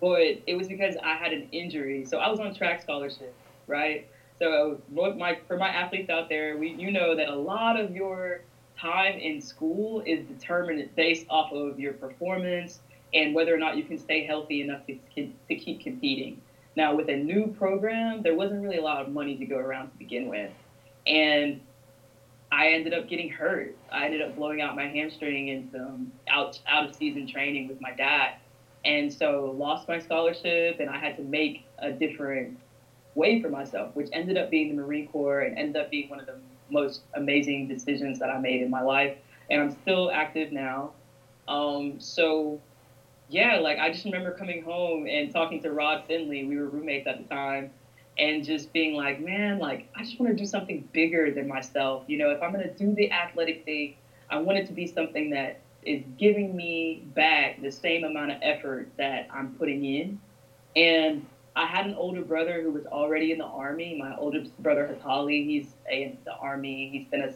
but 0.00 0.40
it 0.46 0.56
was 0.56 0.66
because 0.66 0.96
I 1.02 1.14
had 1.16 1.32
an 1.32 1.48
injury. 1.52 2.06
So 2.06 2.16
I 2.18 2.28
was 2.28 2.40
on 2.40 2.54
track 2.54 2.80
scholarship, 2.80 3.34
right? 3.66 4.08
So 4.38 4.80
my, 4.90 5.38
for 5.46 5.58
my 5.58 5.68
athletes 5.68 6.08
out 6.08 6.30
there, 6.30 6.56
we, 6.56 6.70
you 6.70 6.90
know 6.90 7.14
that 7.14 7.28
a 7.28 7.34
lot 7.34 7.78
of 7.78 7.94
your 7.94 8.40
time 8.78 9.18
in 9.18 9.42
school 9.42 10.02
is 10.06 10.24
determined 10.26 10.88
based 10.96 11.26
off 11.28 11.52
of 11.52 11.78
your 11.78 11.92
performance 11.92 12.80
and 13.12 13.34
whether 13.34 13.54
or 13.54 13.58
not 13.58 13.76
you 13.76 13.84
can 13.84 13.98
stay 13.98 14.24
healthy 14.24 14.62
enough 14.62 14.86
to, 14.86 14.98
to 15.14 15.54
keep 15.54 15.82
competing. 15.82 16.40
Now, 16.76 16.94
with 16.94 17.08
a 17.08 17.16
new 17.16 17.48
program, 17.58 18.22
there 18.22 18.34
wasn't 18.34 18.62
really 18.62 18.78
a 18.78 18.82
lot 18.82 19.02
of 19.02 19.12
money 19.12 19.36
to 19.36 19.44
go 19.44 19.56
around 19.56 19.90
to 19.90 19.98
begin 19.98 20.28
with. 20.28 20.50
And 21.06 21.60
I 22.56 22.68
ended 22.70 22.94
up 22.94 23.06
getting 23.06 23.28
hurt. 23.28 23.74
I 23.92 24.06
ended 24.06 24.22
up 24.22 24.34
blowing 24.34 24.62
out 24.62 24.74
my 24.74 24.86
hamstring 24.88 25.48
in 25.48 25.66
some 25.70 26.10
out, 26.26 26.58
out 26.66 26.84
of 26.84 26.94
season 26.94 27.26
training 27.26 27.66
with 27.68 27.78
my 27.82 27.92
dad. 27.92 28.32
And 28.82 29.12
so 29.12 29.54
lost 29.58 29.86
my 29.86 29.98
scholarship 29.98 30.80
and 30.80 30.88
I 30.88 30.96
had 30.98 31.16
to 31.16 31.22
make 31.22 31.60
a 31.78 31.92
different 31.92 32.56
way 33.14 33.36
for 33.36 33.50
myself, 33.50 33.90
which 33.92 34.08
ended 34.10 34.38
up 34.38 34.48
being 34.48 34.68
the 34.68 34.74
Marine 34.74 35.04
Corps 35.04 35.42
and 35.42 35.54
ended 35.58 35.76
up 35.76 35.90
being 35.90 36.08
one 36.08 36.18
of 36.18 36.24
the 36.24 36.38
most 36.70 37.00
amazing 37.12 37.66
decisions 37.66 38.18
that 38.20 38.30
I 38.30 38.38
made 38.38 38.62
in 38.62 38.70
my 38.70 38.80
life. 38.80 39.12
And 39.50 39.60
I'm 39.60 39.70
still 39.70 40.10
active 40.10 40.50
now. 40.50 40.92
Um, 41.48 41.96
so, 42.00 42.58
yeah, 43.28 43.58
like 43.58 43.76
I 43.78 43.90
just 43.90 44.06
remember 44.06 44.32
coming 44.32 44.62
home 44.62 45.06
and 45.06 45.30
talking 45.30 45.60
to 45.60 45.70
Rod 45.70 46.00
Finley. 46.06 46.42
We 46.42 46.56
were 46.56 46.68
roommates 46.68 47.06
at 47.06 47.18
the 47.18 47.24
time. 47.24 47.68
And 48.18 48.44
just 48.44 48.72
being 48.72 48.94
like, 48.94 49.20
man, 49.20 49.58
like, 49.58 49.88
I 49.94 50.02
just 50.02 50.18
want 50.18 50.34
to 50.34 50.42
do 50.42 50.46
something 50.46 50.88
bigger 50.92 51.30
than 51.30 51.46
myself. 51.48 52.04
You 52.06 52.18
know, 52.18 52.30
if 52.30 52.42
I'm 52.42 52.52
going 52.52 52.66
to 52.66 52.74
do 52.74 52.94
the 52.94 53.10
athletic 53.12 53.64
thing, 53.64 53.96
I 54.30 54.38
want 54.38 54.58
it 54.58 54.66
to 54.68 54.72
be 54.72 54.86
something 54.86 55.30
that 55.30 55.60
is 55.82 56.02
giving 56.18 56.56
me 56.56 57.02
back 57.14 57.60
the 57.62 57.70
same 57.70 58.04
amount 58.04 58.32
of 58.32 58.38
effort 58.42 58.88
that 58.96 59.28
I'm 59.32 59.52
putting 59.54 59.84
in. 59.84 60.20
And 60.74 61.26
I 61.54 61.66
had 61.66 61.86
an 61.86 61.94
older 61.94 62.22
brother 62.22 62.60
who 62.60 62.70
was 62.70 62.84
already 62.86 63.32
in 63.32 63.38
the 63.38 63.44
army. 63.44 63.96
My 63.98 64.14
older 64.16 64.44
brother 64.58 64.94
Hatali, 64.94 65.44
he's 65.46 65.74
in 65.90 66.18
the 66.24 66.34
army. 66.34 66.90
He's 66.92 67.06
been 67.06 67.22
a 67.22 67.32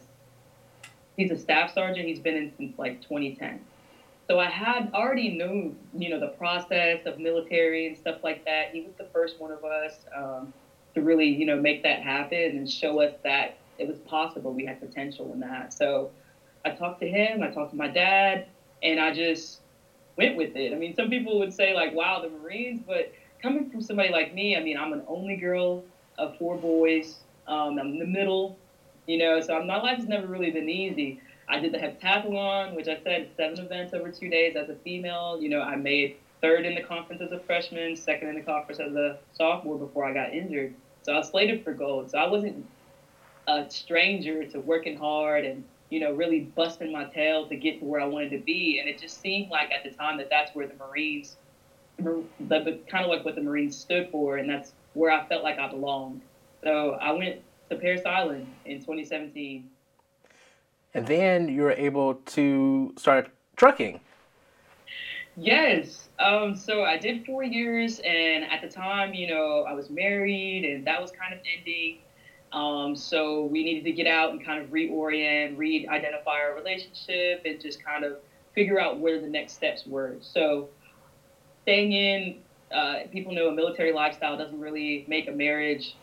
he's 1.16 1.30
a 1.30 1.38
staff 1.38 1.72
sergeant. 1.72 2.06
He's 2.06 2.18
been 2.18 2.36
in 2.36 2.52
since 2.56 2.78
like 2.78 3.00
2010. 3.02 3.60
So 4.26 4.38
I 4.38 4.48
had 4.48 4.92
already 4.94 5.30
known, 5.30 5.76
you 5.92 6.10
know, 6.10 6.20
the 6.20 6.28
process 6.28 7.00
of 7.06 7.18
military 7.18 7.86
and 7.86 7.96
stuff 7.96 8.18
like 8.22 8.44
that. 8.44 8.70
He 8.72 8.82
was 8.82 8.92
the 8.96 9.06
first 9.12 9.40
one 9.40 9.50
of 9.50 9.64
us 9.64 9.94
um, 10.16 10.52
to 10.94 11.03
really, 11.03 11.29
you 11.29 11.46
know, 11.46 11.57
make 11.57 11.83
that 11.83 12.03
happen 12.03 12.57
and 12.57 12.70
show 12.70 13.00
us 13.00 13.12
that 13.22 13.57
it 13.79 13.87
was 13.87 13.98
possible. 14.00 14.53
We 14.53 14.64
had 14.64 14.81
potential 14.81 15.33
in 15.33 15.40
that. 15.40 15.72
So 15.72 16.11
I 16.64 16.70
talked 16.70 17.00
to 17.00 17.09
him. 17.09 17.42
I 17.42 17.48
talked 17.50 17.70
to 17.70 17.76
my 17.76 17.88
dad, 17.88 18.44
and 18.83 19.00
I 19.00 19.12
just 19.12 19.61
went 20.16 20.37
with 20.37 20.55
it. 20.57 20.72
I 20.72 20.76
mean, 20.76 20.94
some 20.94 21.09
people 21.09 21.38
would 21.38 21.53
say 21.53 21.72
like, 21.72 21.92
"Wow, 21.94 22.20
the 22.20 22.29
Marines," 22.29 22.81
but 22.87 23.11
coming 23.40 23.70
from 23.70 23.81
somebody 23.81 24.11
like 24.11 24.35
me, 24.35 24.57
I 24.57 24.61
mean, 24.61 24.76
I'm 24.76 24.92
an 24.92 25.03
only 25.07 25.37
girl 25.37 25.83
of 26.18 26.37
four 26.37 26.57
boys. 26.57 27.20
Um, 27.46 27.79
I'm 27.79 27.88
in 27.88 27.98
the 27.98 28.05
middle, 28.05 28.57
you 29.07 29.16
know, 29.16 29.40
so 29.40 29.61
my 29.62 29.76
life 29.76 29.96
has 29.96 30.07
never 30.07 30.26
really 30.26 30.50
been 30.50 30.68
easy. 30.68 31.18
I 31.48 31.59
did 31.59 31.72
the 31.72 31.79
heptathlon, 31.79 32.74
which 32.74 32.87
I 32.87 32.98
said 33.03 33.29
seven 33.37 33.59
events 33.59 33.92
over 33.92 34.11
two 34.11 34.29
days 34.29 34.55
as 34.55 34.68
a 34.68 34.74
female. 34.85 35.38
You 35.40 35.48
know, 35.48 35.61
I 35.61 35.74
made 35.76 36.14
third 36.40 36.66
in 36.66 36.74
the 36.74 36.83
conference 36.83 37.22
as 37.22 37.33
a 37.33 37.40
freshman, 37.40 37.96
second 37.96 38.29
in 38.29 38.35
the 38.35 38.42
conference 38.42 38.81
as 38.81 38.94
a 38.94 39.18
sophomore 39.33 39.79
before 39.79 40.05
I 40.05 40.12
got 40.12 40.33
injured. 40.33 40.74
So 41.03 41.12
I 41.12 41.18
was 41.18 41.29
slated 41.29 41.64
for 41.64 41.72
gold. 41.72 42.11
So 42.11 42.18
I 42.18 42.29
wasn't 42.29 42.66
a 43.48 43.68
stranger 43.68 44.44
to 44.46 44.61
working 44.61 44.96
hard 44.96 45.44
and 45.44 45.64
you 45.88 45.98
know 45.98 46.12
really 46.12 46.40
busting 46.40 46.92
my 46.92 47.05
tail 47.05 47.48
to 47.48 47.57
get 47.57 47.81
to 47.81 47.85
where 47.85 48.00
I 48.00 48.07
wanted 48.07 48.31
to 48.31 48.38
be. 48.38 48.79
And 48.81 48.88
it 48.88 49.00
just 49.00 49.20
seemed 49.20 49.50
like 49.50 49.70
at 49.72 49.85
the 49.85 49.90
time 49.90 50.18
that 50.18 50.31
that's 50.31 50.55
where 50.55 50.66
the 50.66 50.74
Marines 50.74 51.37
the, 52.03 52.79
kind 52.88 53.05
of 53.05 53.11
like 53.11 53.24
what 53.24 53.35
the 53.35 53.42
Marines 53.42 53.76
stood 53.76 54.11
for, 54.11 54.37
and 54.37 54.48
that's 54.48 54.72
where 54.94 55.11
I 55.11 55.26
felt 55.26 55.42
like 55.42 55.59
I 55.59 55.68
belonged. 55.68 56.22
So 56.62 56.92
I 57.00 57.12
went 57.12 57.40
to 57.70 57.76
Parris 57.76 58.05
Island 58.05 58.46
in 58.64 58.79
2017. 58.79 59.68
And 60.94 61.07
then 61.07 61.48
you 61.48 61.62
were 61.62 61.72
able 61.72 62.14
to 62.14 62.92
start 62.98 63.31
trucking. 63.57 64.00
Yes. 65.42 66.11
Um, 66.18 66.55
so 66.55 66.83
I 66.85 66.98
did 66.98 67.24
four 67.24 67.42
years, 67.42 67.98
and 68.05 68.44
at 68.44 68.61
the 68.61 68.68
time, 68.68 69.14
you 69.14 69.26
know, 69.26 69.64
I 69.66 69.72
was 69.72 69.88
married, 69.88 70.66
and 70.66 70.87
that 70.87 71.00
was 71.00 71.11
kind 71.12 71.33
of 71.33 71.40
ending. 71.57 72.00
Um, 72.53 72.94
so 72.94 73.44
we 73.44 73.64
needed 73.64 73.85
to 73.85 73.92
get 73.92 74.07
out 74.07 74.33
and 74.33 74.44
kind 74.44 74.62
of 74.62 74.70
reorient, 74.70 75.57
re-identify 75.57 76.33
our 76.40 76.55
relationship, 76.55 77.42
and 77.46 77.59
just 77.59 77.83
kind 77.83 78.05
of 78.05 78.18
figure 78.55 78.79
out 78.79 78.98
where 78.98 79.18
the 79.18 79.29
next 79.29 79.55
steps 79.55 79.87
were. 79.87 80.18
So 80.20 80.68
staying 81.62 81.92
in, 81.92 82.42
uh, 82.70 83.00
people 83.11 83.33
know 83.33 83.48
a 83.48 83.53
military 83.53 83.92
lifestyle 83.92 84.37
doesn't 84.37 84.61
really 84.61 85.05
make 85.09 85.26
a 85.29 85.33
marriage 85.33 85.96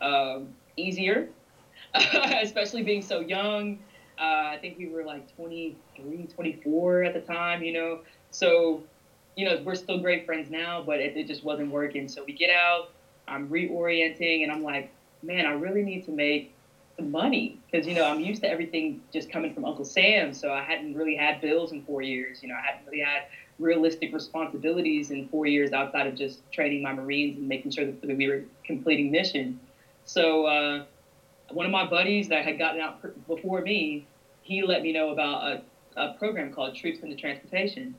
um, 0.00 0.48
easier, 0.76 1.28
especially 2.42 2.82
being 2.82 3.02
so 3.02 3.20
young. 3.20 3.78
Uh, 4.18 4.52
I 4.52 4.58
think 4.60 4.76
we 4.76 4.86
were 4.88 5.04
like 5.04 5.34
23, 5.36 6.26
24 6.26 7.04
at 7.04 7.14
the 7.14 7.20
time, 7.20 7.62
you 7.62 7.72
know. 7.72 8.00
So, 8.30 8.82
you 9.36 9.44
know, 9.44 9.60
we're 9.64 9.74
still 9.74 9.98
great 9.98 10.26
friends 10.26 10.50
now, 10.50 10.82
but 10.82 11.00
it, 11.00 11.16
it 11.16 11.26
just 11.26 11.44
wasn't 11.44 11.70
working. 11.70 12.08
So 12.08 12.24
we 12.24 12.32
get 12.32 12.50
out, 12.50 12.90
I'm 13.28 13.48
reorienting, 13.48 14.42
and 14.42 14.52
I'm 14.52 14.62
like, 14.62 14.90
man, 15.22 15.46
I 15.46 15.52
really 15.52 15.82
need 15.82 16.04
to 16.06 16.12
make 16.12 16.52
some 16.96 17.10
money 17.10 17.58
because, 17.70 17.86
you 17.86 17.94
know, 17.94 18.04
I'm 18.04 18.20
used 18.20 18.42
to 18.42 18.50
everything 18.50 19.00
just 19.12 19.30
coming 19.30 19.52
from 19.52 19.64
Uncle 19.64 19.84
Sam. 19.84 20.32
So 20.32 20.52
I 20.52 20.62
hadn't 20.62 20.94
really 20.94 21.14
had 21.14 21.40
bills 21.40 21.72
in 21.72 21.82
four 21.82 22.02
years. 22.02 22.42
You 22.42 22.48
know, 22.48 22.54
I 22.54 22.60
hadn't 22.60 22.86
really 22.86 23.00
had 23.00 23.24
realistic 23.58 24.12
responsibilities 24.12 25.10
in 25.10 25.26
four 25.28 25.46
years 25.46 25.72
outside 25.72 26.06
of 26.06 26.14
just 26.14 26.40
training 26.50 26.82
my 26.82 26.92
Marines 26.92 27.36
and 27.36 27.46
making 27.48 27.70
sure 27.70 27.84
that 27.84 28.16
we 28.16 28.26
were 28.26 28.42
completing 28.64 29.10
mission. 29.10 29.58
So, 30.04 30.46
uh, 30.46 30.82
one 31.50 31.66
of 31.66 31.72
my 31.72 31.84
buddies 31.84 32.28
that 32.28 32.44
had 32.44 32.58
gotten 32.58 32.80
out 32.80 33.00
before 33.26 33.60
me, 33.60 34.04
he 34.42 34.62
let 34.62 34.82
me 34.82 34.92
know 34.92 35.10
about 35.10 35.62
a, 35.96 36.00
a 36.00 36.08
program 36.12 36.50
called 36.50 36.74
Troops 36.74 37.00
into 37.00 37.16
Transportation. 37.16 37.94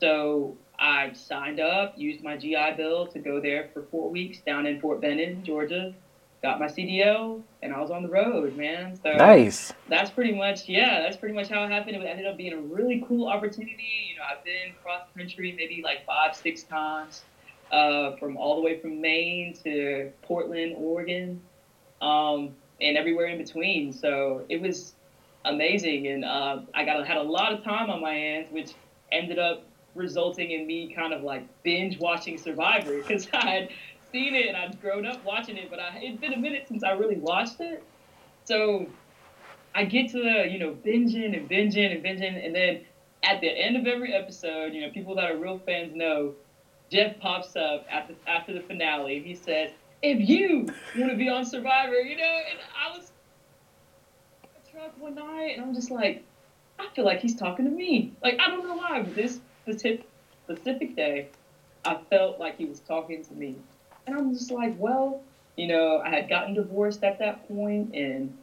So 0.00 0.56
I 0.78 1.12
signed 1.12 1.60
up, 1.60 1.94
used 1.96 2.22
my 2.22 2.36
GI 2.36 2.74
Bill 2.76 3.06
to 3.08 3.18
go 3.18 3.40
there 3.40 3.70
for 3.72 3.82
four 3.90 4.10
weeks 4.10 4.38
down 4.40 4.66
in 4.66 4.80
Fort 4.80 5.00
Benning, 5.00 5.42
Georgia. 5.44 5.94
Got 6.42 6.60
my 6.60 6.66
CDL, 6.66 7.42
and 7.62 7.72
I 7.72 7.80
was 7.80 7.90
on 7.90 8.02
the 8.02 8.08
road, 8.08 8.54
man. 8.54 8.98
So 9.02 9.12
nice. 9.12 9.72
That's 9.88 10.10
pretty 10.10 10.32
much, 10.32 10.68
yeah, 10.68 11.00
that's 11.00 11.16
pretty 11.16 11.34
much 11.34 11.48
how 11.48 11.64
it 11.64 11.70
happened. 11.70 11.96
It 11.96 12.04
ended 12.04 12.26
up 12.26 12.36
being 12.36 12.52
a 12.52 12.60
really 12.60 13.02
cool 13.08 13.28
opportunity. 13.28 14.10
You 14.10 14.16
know, 14.16 14.24
I've 14.30 14.44
been 14.44 14.74
cross 14.82 15.06
country 15.16 15.52
maybe 15.56 15.80
like 15.82 16.04
five, 16.04 16.36
six 16.36 16.64
times, 16.64 17.22
uh, 17.72 18.16
from 18.16 18.36
all 18.36 18.56
the 18.56 18.62
way 18.62 18.78
from 18.78 19.00
Maine 19.00 19.54
to 19.64 20.10
Portland, 20.20 20.74
Oregon, 20.76 21.40
um, 22.02 22.54
and 22.78 22.98
everywhere 22.98 23.28
in 23.28 23.38
between. 23.38 23.90
So 23.92 24.44
it 24.50 24.60
was 24.60 24.94
amazing, 25.46 26.08
and 26.08 26.26
uh, 26.26 26.60
I 26.74 26.84
got 26.84 27.06
had 27.06 27.16
a 27.16 27.22
lot 27.22 27.54
of 27.54 27.64
time 27.64 27.88
on 27.88 28.02
my 28.02 28.12
hands, 28.12 28.48
which 28.50 28.74
ended 29.10 29.38
up 29.38 29.64
resulting 29.94 30.50
in 30.50 30.66
me 30.66 30.92
kind 30.92 31.12
of 31.12 31.22
like 31.22 31.46
binge 31.62 31.98
watching 31.98 32.38
Survivor 32.38 32.96
because 32.98 33.28
I 33.32 33.46
had 33.46 33.68
seen 34.12 34.34
it 34.34 34.46
and 34.46 34.56
I'd 34.56 34.80
grown 34.80 35.06
up 35.06 35.24
watching 35.24 35.56
it, 35.56 35.70
but 35.70 35.80
I, 35.80 35.98
it'd 35.98 36.20
been 36.20 36.32
a 36.32 36.38
minute 36.38 36.66
since 36.68 36.84
I 36.84 36.92
really 36.92 37.16
watched 37.16 37.60
it. 37.60 37.82
So 38.44 38.86
I 39.74 39.84
get 39.84 40.10
to 40.12 40.22
the, 40.22 40.48
you 40.48 40.58
know, 40.58 40.72
binging 40.72 41.36
and 41.36 41.48
binging 41.48 41.92
and 41.92 42.04
binging, 42.04 42.44
and 42.44 42.54
then 42.54 42.84
at 43.24 43.40
the 43.40 43.48
end 43.48 43.76
of 43.76 43.86
every 43.86 44.12
episode, 44.12 44.72
you 44.72 44.82
know, 44.82 44.90
people 44.90 45.14
that 45.16 45.30
are 45.30 45.36
real 45.36 45.58
fans 45.58 45.94
know, 45.94 46.34
Jeff 46.90 47.18
pops 47.18 47.56
up 47.56 47.86
after 47.90 48.14
after 48.26 48.52
the 48.52 48.60
finale. 48.60 49.20
He 49.20 49.34
says, 49.34 49.70
"If 50.02 50.28
you 50.28 50.68
want 50.96 51.10
to 51.10 51.16
be 51.16 51.28
on 51.28 51.44
Survivor, 51.44 52.00
you 52.00 52.16
know," 52.16 52.22
and 52.50 52.58
I 52.78 52.96
was 52.96 53.10
truck 54.70 54.92
one 54.98 55.14
night, 55.14 55.56
and 55.56 55.62
I'm 55.62 55.74
just 55.74 55.90
like, 55.90 56.22
I 56.78 56.88
feel 56.94 57.04
like 57.04 57.20
he's 57.20 57.34
talking 57.34 57.64
to 57.64 57.70
me. 57.70 58.12
Like 58.22 58.38
I 58.40 58.48
don't 58.48 58.66
know 58.66 58.76
why, 58.76 59.02
but 59.02 59.14
this 59.14 59.40
specific 59.64 60.06
specific 60.44 60.94
day, 60.94 61.28
I 61.84 61.98
felt 62.10 62.38
like 62.38 62.58
he 62.58 62.66
was 62.66 62.80
talking 62.80 63.24
to 63.24 63.34
me, 63.34 63.56
and 64.06 64.16
I'm 64.16 64.34
just 64.34 64.50
like, 64.50 64.74
well, 64.78 65.22
you 65.56 65.68
know, 65.68 66.02
I 66.04 66.10
had 66.10 66.28
gotten 66.28 66.54
divorced 66.54 67.02
at 67.02 67.18
that 67.18 67.48
point, 67.48 67.94
and 67.94 68.36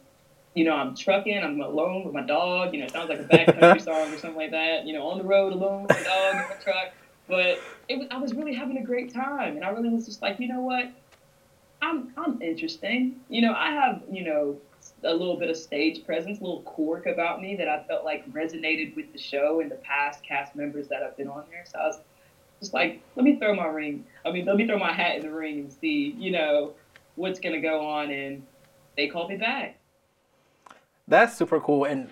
you 0.53 0.65
know, 0.65 0.73
I'm 0.73 0.95
trucking, 0.95 1.37
I'm 1.37 1.61
alone 1.61 2.03
with 2.03 2.13
my 2.13 2.23
dog. 2.23 2.73
You 2.73 2.79
know, 2.79 2.85
it 2.85 2.91
sounds 2.91 3.09
like 3.09 3.19
a 3.19 3.23
backcountry 3.23 3.81
song 3.83 4.13
or 4.13 4.17
something 4.17 4.35
like 4.35 4.51
that. 4.51 4.85
You 4.85 4.93
know, 4.93 5.07
on 5.07 5.17
the 5.17 5.23
road 5.23 5.53
alone 5.53 5.83
with 5.83 5.91
my 5.91 6.03
dog 6.03 6.33
in 6.33 6.37
my 6.41 6.55
truck. 6.61 6.93
But 7.27 7.59
it 7.87 7.97
was, 7.97 8.07
I 8.11 8.17
was 8.17 8.33
really 8.33 8.53
having 8.53 8.77
a 8.77 8.83
great 8.83 9.13
time, 9.13 9.55
and 9.55 9.63
I 9.63 9.69
really 9.69 9.89
was 9.89 10.05
just 10.05 10.21
like, 10.21 10.39
you 10.39 10.47
know 10.47 10.61
what, 10.61 10.89
I'm 11.81 12.11
I'm 12.17 12.41
interesting. 12.41 13.21
You 13.29 13.41
know, 13.41 13.53
I 13.53 13.71
have 13.71 14.01
you 14.11 14.23
know 14.23 14.57
a 15.03 15.13
little 15.13 15.37
bit 15.37 15.49
of 15.49 15.57
stage 15.57 16.05
presence, 16.05 16.39
a 16.39 16.43
little 16.43 16.61
quirk 16.61 17.05
about 17.05 17.41
me 17.41 17.55
that 17.55 17.67
I 17.67 17.83
felt 17.83 18.05
like 18.05 18.31
resonated 18.31 18.95
with 18.95 19.11
the 19.13 19.19
show 19.19 19.59
and 19.59 19.71
the 19.71 19.75
past 19.75 20.23
cast 20.23 20.55
members 20.55 20.87
that 20.89 21.01
have 21.01 21.17
been 21.17 21.27
on 21.27 21.43
there. 21.49 21.63
So 21.65 21.79
I 21.79 21.87
was 21.87 21.99
just 22.59 22.73
like, 22.73 23.01
let 23.15 23.23
me 23.23 23.37
throw 23.37 23.55
my 23.55 23.65
ring. 23.65 24.05
I 24.25 24.31
mean, 24.31 24.45
let 24.45 24.55
me 24.55 24.67
throw 24.67 24.77
my 24.77 24.93
hat 24.93 25.15
in 25.15 25.21
the 25.23 25.31
ring 25.31 25.59
and 25.59 25.73
see, 25.73 26.15
you 26.17 26.31
know, 26.31 26.73
what's 27.15 27.39
gonna 27.39 27.61
go 27.61 27.85
on. 27.85 28.11
And 28.11 28.43
they 28.95 29.07
called 29.07 29.29
me 29.29 29.37
back. 29.37 29.77
That's 31.07 31.35
super 31.35 31.59
cool. 31.59 31.85
And 31.85 32.09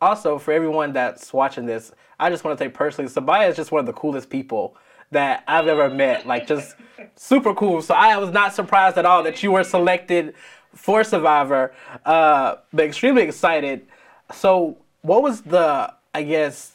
also 0.00 0.38
for 0.38 0.52
everyone 0.52 0.92
that's 0.92 1.32
watching 1.32 1.66
this, 1.66 1.92
I 2.18 2.30
just 2.30 2.44
want 2.44 2.58
to 2.58 2.64
say 2.64 2.68
personally, 2.68 3.10
Sabiyah 3.10 3.48
is 3.48 3.56
just 3.56 3.72
one 3.72 3.80
of 3.80 3.86
the 3.86 3.92
coolest 3.92 4.30
people 4.30 4.76
that 5.10 5.44
I've 5.46 5.68
ever 5.68 5.88
met. 5.88 6.26
Like 6.26 6.46
just 6.46 6.76
super 7.16 7.54
cool. 7.54 7.82
So 7.82 7.94
I 7.94 8.16
was 8.16 8.30
not 8.30 8.54
surprised 8.54 8.98
at 8.98 9.06
all 9.06 9.22
that 9.22 9.42
you 9.42 9.52
were 9.52 9.64
selected 9.64 10.34
for 10.76 11.02
Survivor, 11.02 11.72
uh, 12.04 12.56
but 12.72 12.84
extremely 12.84 13.22
excited. 13.22 13.86
So, 14.32 14.76
what 15.02 15.22
was 15.22 15.40
the, 15.42 15.92
I 16.14 16.22
guess, 16.22 16.72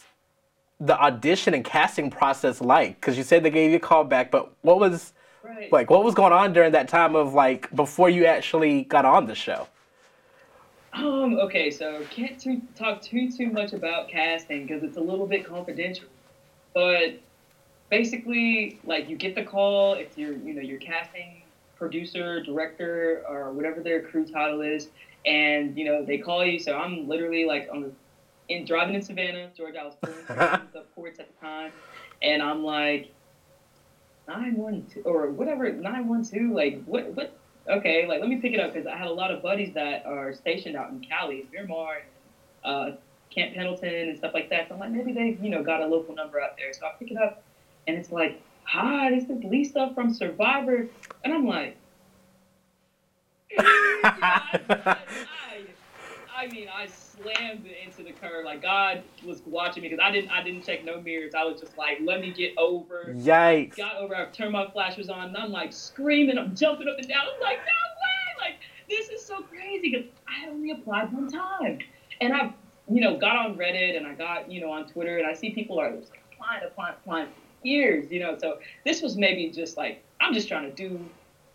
the 0.80 1.00
audition 1.00 1.54
and 1.54 1.64
casting 1.64 2.10
process 2.10 2.60
like? 2.60 3.00
Because 3.00 3.18
you 3.18 3.24
said 3.24 3.44
they 3.44 3.50
gave 3.50 3.72
you 3.72 3.78
a 3.78 3.80
call 3.80 4.04
back, 4.04 4.32
but 4.32 4.52
what 4.62 4.80
was 4.80 5.14
right. 5.44 5.72
like? 5.72 5.90
What 5.90 6.04
was 6.04 6.16
going 6.16 6.34
on 6.34 6.54
during 6.54 6.72
that 6.72 6.88
time 6.88 7.16
of 7.16 7.34
like 7.34 7.74
before 7.76 8.10
you 8.10 8.26
actually 8.26 8.84
got 8.84 9.06
on 9.06 9.28
the 9.28 9.36
show? 9.36 9.68
Um. 10.94 11.38
Okay. 11.40 11.72
So 11.72 12.04
can't 12.10 12.40
too, 12.40 12.62
talk 12.76 13.02
too 13.02 13.32
too 13.32 13.50
much 13.50 13.74
about 13.74 14.10
casting 14.10 14.66
because 14.66 14.84
it's 14.84 14.98
a 14.98 15.02
little 15.02 15.28
bit 15.28 15.46
confidential. 15.46 16.08
But 16.74 17.20
basically, 17.90 18.80
like 18.84 19.08
you 19.08 19.16
get 19.16 19.36
the 19.36 19.44
call 19.44 19.94
if 19.94 20.18
you're 20.18 20.34
you 20.34 20.54
know 20.54 20.62
you're 20.62 20.80
casting 20.80 21.41
producer, 21.82 22.44
director, 22.44 23.24
or 23.28 23.52
whatever 23.54 23.82
their 23.82 24.04
crew 24.04 24.24
title 24.24 24.62
is, 24.62 24.90
and 25.26 25.76
you 25.76 25.84
know 25.84 26.06
they 26.06 26.20
call 26.20 26.46
you. 26.46 26.60
So 26.60 26.78
I'm 26.78 27.08
literally 27.08 27.44
like 27.44 27.68
on 27.74 27.82
the 27.82 27.92
in 28.50 28.66
driving 28.66 28.94
in 28.94 29.02
Savannah, 29.02 29.50
Georgia. 29.58 29.80
I 29.80 29.86
was 29.86 29.96
pulling 30.00 30.28
the 30.74 30.84
ports 30.94 31.20
at 31.20 31.28
the 31.28 31.46
time, 31.46 31.72
and 32.22 32.44
I'm 32.44 32.64
like 32.64 33.12
nine 34.28 34.56
one 34.58 34.86
two 34.94 35.02
or 35.02 35.32
whatever 35.32 35.72
nine 35.72 36.08
one 36.08 36.24
two. 36.24 36.54
Like 36.54 36.84
what 36.86 37.12
what? 37.16 37.36
Okay, 37.68 38.08
like 38.08 38.20
let 38.20 38.30
me 38.30 38.36
pick 38.36 38.54
it 38.54 38.60
up 38.60 38.74
because 38.74 38.86
I 38.86 38.96
had 38.96 39.08
a 39.08 39.14
lot 39.14 39.32
of 39.32 39.42
buddies 39.42 39.74
that 39.74 40.06
are 40.06 40.36
stationed 40.36 40.76
out 40.76 40.92
in 40.92 41.00
Cali, 41.00 41.48
Miramar, 41.52 42.04
uh, 42.64 42.92
Camp 43.34 43.56
Pendleton, 43.56 44.10
and 44.10 44.18
stuff 44.20 44.36
like 44.36 44.52
that. 44.52 44.68
So 44.68 44.76
I'm 44.76 44.80
like 44.80 44.92
maybe 44.92 45.14
they 45.14 45.36
you 45.42 45.50
know 45.50 45.64
got 45.64 45.82
a 45.82 45.88
local 45.88 46.14
number 46.14 46.40
out 46.40 46.58
there. 46.58 46.74
So 46.74 46.86
I 46.86 46.92
pick 47.00 47.10
it 47.10 47.18
up, 47.18 47.44
and 47.88 47.98
it's 47.98 48.12
like 48.12 48.40
hi, 48.64 49.10
this 49.12 49.30
is 49.30 49.44
Lisa 49.44 49.92
from 49.94 50.14
Survivor. 50.14 50.88
And 51.24 51.34
I'm 51.34 51.46
like, 51.46 51.78
I, 53.60 54.60
I, 54.70 54.98
I, 56.36 56.48
mean, 56.48 56.68
I 56.74 56.88
slammed 56.88 57.66
it 57.66 57.78
into 57.86 58.04
the 58.04 58.12
curb. 58.14 58.46
Like 58.46 58.62
God 58.62 59.04
was 59.26 59.42
watching 59.46 59.84
me 59.84 59.90
because 59.90 60.04
I 60.04 60.12
didn't, 60.12 60.32
I 60.32 60.42
didn't 60.42 60.66
check 60.66 60.86
no 60.86 61.02
mirrors. 61.02 61.34
I 61.36 61.44
was 61.44 61.60
just 61.60 61.78
like, 61.78 62.00
let 62.02 62.22
me 62.22 62.32
get 62.32 62.54
over. 62.58 63.14
Yikes! 63.18 63.76
Got 63.76 63.98
over. 63.98 64.16
I 64.16 64.26
turned 64.26 64.54
my 64.54 64.70
flashers 64.72 65.10
on, 65.10 65.28
and 65.28 65.38
I'm 65.38 65.52
like 65.52 65.74
screaming. 65.74 66.38
I'm 66.38 66.56
jumping 66.56 66.88
up 66.88 66.98
and 66.98 67.08
down. 67.08 67.26
I'm 67.36 67.42
like, 67.42 67.58
no 67.58 67.64
way! 67.66 68.50
Like 68.50 68.60
this 68.90 69.10
is 69.10 69.26
so 69.26 69.42
crazy 69.42 69.92
because 69.92 70.06
I 70.28 70.50
only 70.50 70.72
applied 70.72 71.12
one 71.12 71.30
time, 71.30 71.80
and 72.22 72.34
I, 72.34 72.54
you 72.90 73.02
know, 73.02 73.18
got 73.18 73.36
on 73.36 73.58
Reddit 73.58 73.98
and 73.98 74.08
I 74.08 74.14
got, 74.14 74.50
you 74.50 74.62
know, 74.62 74.72
on 74.72 74.88
Twitter, 74.88 75.18
and 75.18 75.28
I 75.28 75.34
see 75.34 75.52
people 75.52 75.80
are 75.80 75.92
just 75.92 76.12
applying, 76.34 76.64
applying, 76.66 76.96
applying 76.96 77.28
years, 77.64 78.12
you 78.12 78.20
know. 78.20 78.38
So 78.40 78.60
this 78.86 79.02
was 79.02 79.18
maybe 79.18 79.50
just 79.50 79.78
like 79.78 80.04
I'm 80.20 80.34
just 80.34 80.48
trying 80.48 80.74
to 80.74 80.76
do 80.76 81.00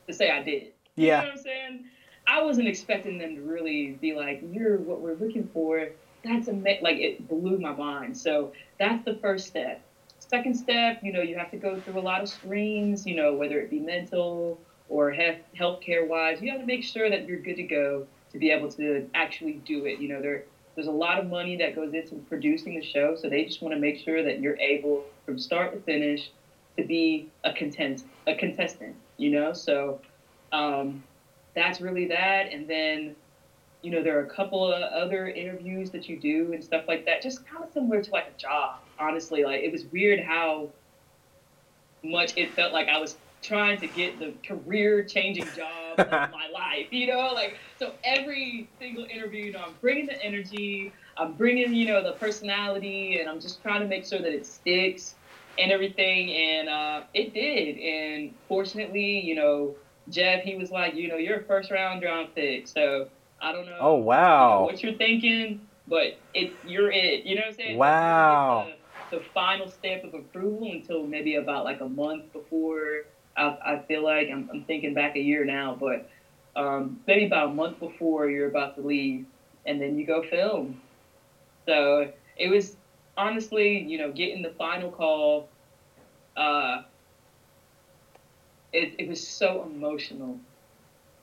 to 0.06 0.12
say 0.12 0.30
I 0.30 0.42
did. 0.42 0.72
Yeah. 0.96 1.04
You 1.04 1.10
know 1.10 1.16
what 1.16 1.38
I'm 1.38 1.38
saying? 1.38 1.84
I 2.26 2.42
wasn't 2.42 2.68
expecting 2.68 3.18
them 3.18 3.36
to 3.36 3.42
really 3.42 3.98
be 4.00 4.14
like, 4.14 4.42
"You're 4.50 4.78
what 4.78 5.00
we're 5.00 5.14
looking 5.14 5.48
for." 5.52 5.88
That's 6.24 6.48
ama- 6.48 6.80
like 6.80 6.96
it 6.98 7.28
blew 7.28 7.58
my 7.58 7.72
mind. 7.72 8.16
So 8.16 8.52
that's 8.78 9.04
the 9.04 9.14
first 9.16 9.46
step. 9.46 9.80
Second 10.18 10.54
step, 10.54 11.00
you 11.02 11.12
know, 11.12 11.20
you 11.22 11.36
have 11.36 11.50
to 11.52 11.56
go 11.56 11.78
through 11.80 11.98
a 11.98 12.02
lot 12.02 12.20
of 12.20 12.28
screens. 12.28 13.06
You 13.06 13.14
know, 13.14 13.34
whether 13.34 13.60
it 13.60 13.70
be 13.70 13.78
mental 13.78 14.58
or 14.88 15.12
health 15.12 15.36
healthcare 15.56 16.06
wise, 16.06 16.40
you 16.40 16.50
have 16.50 16.60
to 16.60 16.66
make 16.66 16.82
sure 16.82 17.08
that 17.10 17.26
you're 17.26 17.40
good 17.40 17.56
to 17.56 17.62
go 17.62 18.06
to 18.32 18.38
be 18.38 18.50
able 18.50 18.70
to 18.72 19.08
actually 19.14 19.54
do 19.64 19.84
it. 19.84 20.00
You 20.00 20.08
know, 20.08 20.20
there 20.20 20.44
there's 20.76 20.86
a 20.86 20.92
lot 20.92 21.18
of 21.18 21.26
money 21.28 21.56
that 21.56 21.74
goes 21.74 21.94
into 21.94 22.16
producing 22.28 22.78
the 22.78 22.84
show, 22.84 23.16
so 23.16 23.28
they 23.28 23.44
just 23.44 23.62
want 23.62 23.74
to 23.74 23.80
make 23.80 23.98
sure 23.98 24.22
that 24.22 24.40
you're 24.40 24.58
able, 24.58 25.04
from 25.24 25.38
start 25.38 25.72
to 25.72 25.80
finish, 25.80 26.30
to 26.76 26.84
be 26.84 27.28
a 27.44 27.52
content 27.52 28.04
a 28.26 28.34
contestant. 28.34 28.94
You 29.16 29.30
know, 29.30 29.54
so 29.54 30.00
um, 30.52 31.02
that's 31.54 31.80
really 31.80 32.06
that. 32.08 32.52
And 32.52 32.68
then, 32.68 33.16
you 33.80 33.90
know, 33.90 34.02
there 34.02 34.18
are 34.18 34.24
a 34.24 34.30
couple 34.30 34.70
of 34.70 34.82
other 34.92 35.28
interviews 35.28 35.90
that 35.90 36.08
you 36.08 36.18
do 36.18 36.52
and 36.52 36.62
stuff 36.62 36.84
like 36.86 37.06
that, 37.06 37.22
just 37.22 37.46
kind 37.46 37.64
of 37.64 37.72
similar 37.72 38.02
to 38.02 38.10
like 38.10 38.28
a 38.36 38.38
job, 38.38 38.76
honestly. 38.98 39.44
Like, 39.44 39.62
it 39.62 39.72
was 39.72 39.86
weird 39.86 40.20
how 40.20 40.68
much 42.04 42.36
it 42.36 42.52
felt 42.52 42.74
like 42.74 42.88
I 42.88 42.98
was 42.98 43.16
trying 43.46 43.80
to 43.80 43.86
get 43.86 44.18
the 44.18 44.34
career 44.46 45.04
changing 45.04 45.46
job 45.56 45.98
of 45.98 46.10
my 46.10 46.48
life, 46.52 46.86
you 46.90 47.06
know? 47.06 47.32
Like, 47.34 47.58
so 47.78 47.92
every 48.04 48.68
single 48.78 49.04
interview, 49.04 49.46
you 49.46 49.52
know, 49.52 49.62
I'm 49.66 49.74
bringing 49.80 50.06
the 50.06 50.22
energy, 50.22 50.92
I'm 51.16 51.32
bringing, 51.34 51.74
you 51.74 51.86
know, 51.86 52.02
the 52.02 52.12
personality, 52.12 53.20
and 53.20 53.28
I'm 53.28 53.40
just 53.40 53.62
trying 53.62 53.80
to 53.80 53.86
make 53.86 54.04
sure 54.04 54.18
that 54.18 54.32
it 54.32 54.46
sticks 54.46 55.14
and 55.58 55.70
everything. 55.70 56.30
And 56.32 56.68
uh, 56.68 57.02
it 57.14 57.32
did. 57.32 57.78
And 57.78 58.34
fortunately, 58.48 59.20
you 59.20 59.34
know, 59.34 59.76
Jeff, 60.08 60.42
he 60.42 60.56
was 60.56 60.70
like, 60.70 60.94
you 60.94 61.08
know, 61.08 61.16
you're 61.16 61.40
a 61.40 61.44
first 61.44 61.70
round 61.70 62.02
draft 62.02 62.34
pick. 62.34 62.68
So 62.68 63.08
I 63.40 63.52
don't 63.52 63.66
know. 63.66 63.78
Oh, 63.80 63.94
wow. 63.94 64.48
You 64.48 64.54
know, 64.54 64.64
what 64.66 64.82
you're 64.82 64.94
thinking, 64.94 65.60
but 65.86 66.18
it, 66.34 66.52
you're 66.66 66.90
it. 66.90 67.24
You 67.24 67.36
know 67.36 67.42
what 67.42 67.48
I'm 67.48 67.54
saying? 67.54 67.78
Wow. 67.78 68.68
The, 69.10 69.18
the 69.18 69.24
final 69.34 69.68
step 69.68 70.04
of 70.04 70.14
approval 70.14 70.70
until 70.72 71.06
maybe 71.06 71.36
about 71.36 71.64
like 71.64 71.80
a 71.80 71.88
month 71.88 72.32
before. 72.32 73.04
I, 73.36 73.56
I 73.64 73.82
feel 73.86 74.02
like 74.04 74.28
I'm, 74.30 74.48
I'm 74.52 74.64
thinking 74.64 74.94
back 74.94 75.16
a 75.16 75.20
year 75.20 75.44
now, 75.44 75.76
but 75.78 76.08
um, 76.56 77.00
maybe 77.06 77.26
about 77.26 77.50
a 77.50 77.54
month 77.54 77.78
before 77.78 78.28
you're 78.28 78.48
about 78.48 78.76
to 78.76 78.82
leave, 78.82 79.26
and 79.66 79.80
then 79.80 79.98
you 79.98 80.06
go 80.06 80.22
film. 80.22 80.80
So 81.66 82.10
it 82.36 82.48
was 82.48 82.76
honestly, 83.16 83.78
you 83.78 83.98
know, 83.98 84.10
getting 84.10 84.42
the 84.42 84.50
final 84.50 84.90
call. 84.90 85.48
Uh, 86.36 86.82
it, 88.72 88.94
it 88.98 89.08
was 89.08 89.26
so 89.26 89.62
emotional. 89.64 90.38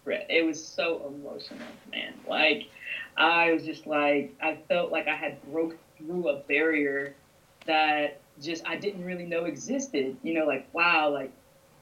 It 0.06 0.46
was 0.46 0.64
so 0.64 1.14
emotional, 1.16 1.66
man. 1.92 2.14
Like, 2.28 2.68
I 3.16 3.52
was 3.52 3.64
just 3.64 3.88
like, 3.88 4.34
I 4.42 4.58
felt 4.68 4.92
like 4.92 5.08
I 5.08 5.16
had 5.16 5.42
broke 5.52 5.78
through 5.98 6.30
a 6.30 6.40
barrier 6.40 7.16
that 7.66 8.20
just 8.42 8.66
I 8.68 8.76
didn't 8.76 9.06
really 9.06 9.26
know 9.26 9.46
existed. 9.46 10.18
You 10.24 10.34
know, 10.34 10.46
like, 10.46 10.68
wow, 10.74 11.10
like, 11.12 11.32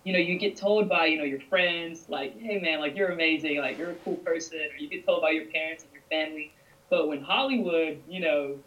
you 0.04 0.14
know, 0.14 0.20
you 0.20 0.38
get 0.38 0.56
told 0.56 0.90
by, 0.90 1.06
you 1.06 1.18
know, 1.18 1.24
your 1.24 1.42
friends, 1.42 2.06
like, 2.10 2.40
hey, 2.40 2.60
man, 2.60 2.80
like, 2.80 2.96
you're 2.96 3.10
amazing, 3.10 3.58
like, 3.58 3.78
you're 3.78 3.92
a 3.92 3.96
cool 3.96 4.16
person, 4.18 4.60
or 4.60 4.78
you 4.78 4.90
get 4.90 5.06
told 5.06 5.22
by 5.22 5.30
your 5.32 5.46
parents 5.46 5.84
and 5.84 5.94
your 5.94 6.04
family. 6.10 6.52
But 6.90 7.08
when 7.08 7.22
Hollywood, 7.22 8.02
you 8.08 8.20
know, 8.20 8.58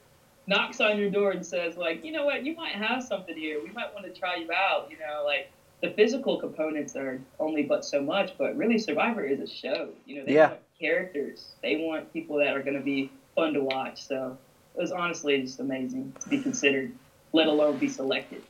knocks 0.46 0.80
on 0.80 0.98
your 0.98 1.10
door 1.10 1.32
and 1.32 1.44
says, 1.44 1.76
like, 1.76 2.04
you 2.04 2.12
know 2.12 2.24
what, 2.24 2.44
you 2.44 2.54
might 2.54 2.74
have 2.74 3.02
something 3.02 3.36
here. 3.36 3.62
We 3.62 3.70
might 3.70 3.92
want 3.94 4.06
to 4.06 4.18
try 4.18 4.36
you 4.36 4.50
out. 4.52 4.90
You 4.90 4.98
know, 4.98 5.22
like 5.24 5.50
the 5.82 5.90
physical 5.90 6.38
components 6.38 6.96
are 6.96 7.20
only 7.38 7.62
but 7.62 7.84
so 7.84 8.00
much, 8.00 8.32
but 8.38 8.56
really 8.56 8.78
Survivor 8.78 9.24
is 9.24 9.40
a 9.40 9.46
show. 9.46 9.90
You 10.06 10.18
know, 10.18 10.26
they 10.26 10.34
yeah. 10.34 10.48
want 10.48 10.60
characters. 10.80 11.46
They 11.62 11.76
want 11.76 12.12
people 12.12 12.36
that 12.38 12.56
are 12.56 12.62
going 12.62 12.76
to 12.76 12.82
be 12.82 13.10
fun 13.34 13.54
to 13.54 13.60
watch. 13.60 14.06
So 14.06 14.36
it 14.74 14.80
was 14.80 14.92
honestly 14.92 15.40
just 15.42 15.60
amazing 15.60 16.14
to 16.20 16.28
be 16.28 16.40
considered, 16.40 16.92
let 17.32 17.46
alone 17.46 17.78
be 17.78 17.88
selected. 17.88 18.42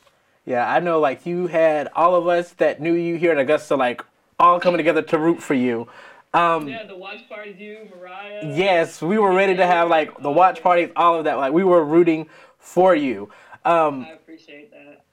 Yeah, 0.46 0.70
I 0.70 0.80
know. 0.80 1.00
Like 1.00 1.26
you 1.26 1.46
had 1.46 1.88
all 1.94 2.14
of 2.14 2.26
us 2.26 2.50
that 2.54 2.80
knew 2.80 2.94
you 2.94 3.16
here 3.16 3.32
in 3.32 3.38
Augusta, 3.38 3.76
like 3.76 4.02
all 4.38 4.60
coming 4.60 4.78
together 4.78 5.02
to 5.02 5.18
root 5.18 5.42
for 5.42 5.54
you. 5.54 5.88
Um, 6.34 6.68
yeah, 6.68 6.84
the 6.84 6.96
watch 6.96 7.28
parties, 7.28 7.56
you, 7.58 7.88
Mariah. 7.96 8.54
Yes, 8.54 9.00
we 9.00 9.18
were 9.18 9.32
ready 9.32 9.54
to 9.56 9.66
have 9.66 9.88
like 9.88 10.20
the 10.20 10.30
watch 10.30 10.62
parties, 10.62 10.90
all 10.96 11.14
of 11.16 11.24
that. 11.24 11.38
Like 11.38 11.52
we 11.52 11.64
were 11.64 11.84
rooting 11.84 12.28
for 12.58 12.94
you. 12.94 13.30
Um, 13.64 14.04
I 14.04 14.12
appreciate 14.12 14.70
that. 14.72 15.04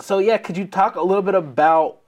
So 0.00 0.18
yeah, 0.18 0.38
could 0.38 0.56
you 0.56 0.66
talk 0.66 0.96
a 0.96 1.02
little 1.02 1.22
bit 1.22 1.34
about, 1.34 1.98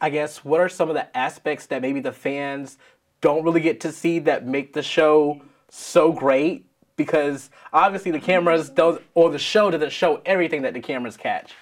I 0.00 0.10
guess, 0.10 0.44
what 0.44 0.60
are 0.60 0.68
some 0.68 0.90
of 0.90 0.94
the 0.94 1.16
aspects 1.16 1.66
that 1.66 1.80
maybe 1.80 2.00
the 2.00 2.12
fans 2.12 2.76
don't 3.20 3.42
really 3.44 3.60
get 3.60 3.80
to 3.80 3.92
see 3.92 4.18
that 4.20 4.46
make 4.46 4.74
the 4.74 4.82
show 4.82 5.40
so 5.70 6.12
great? 6.12 6.66
Because 6.96 7.50
obviously 7.72 8.10
the 8.10 8.20
cameras 8.20 8.68
don't, 8.68 9.02
or 9.14 9.30
the 9.30 9.38
show 9.38 9.70
doesn't 9.70 9.90
show 9.90 10.20
everything 10.26 10.62
that 10.62 10.74
the 10.74 10.80
cameras 10.80 11.16
catch. 11.16 11.54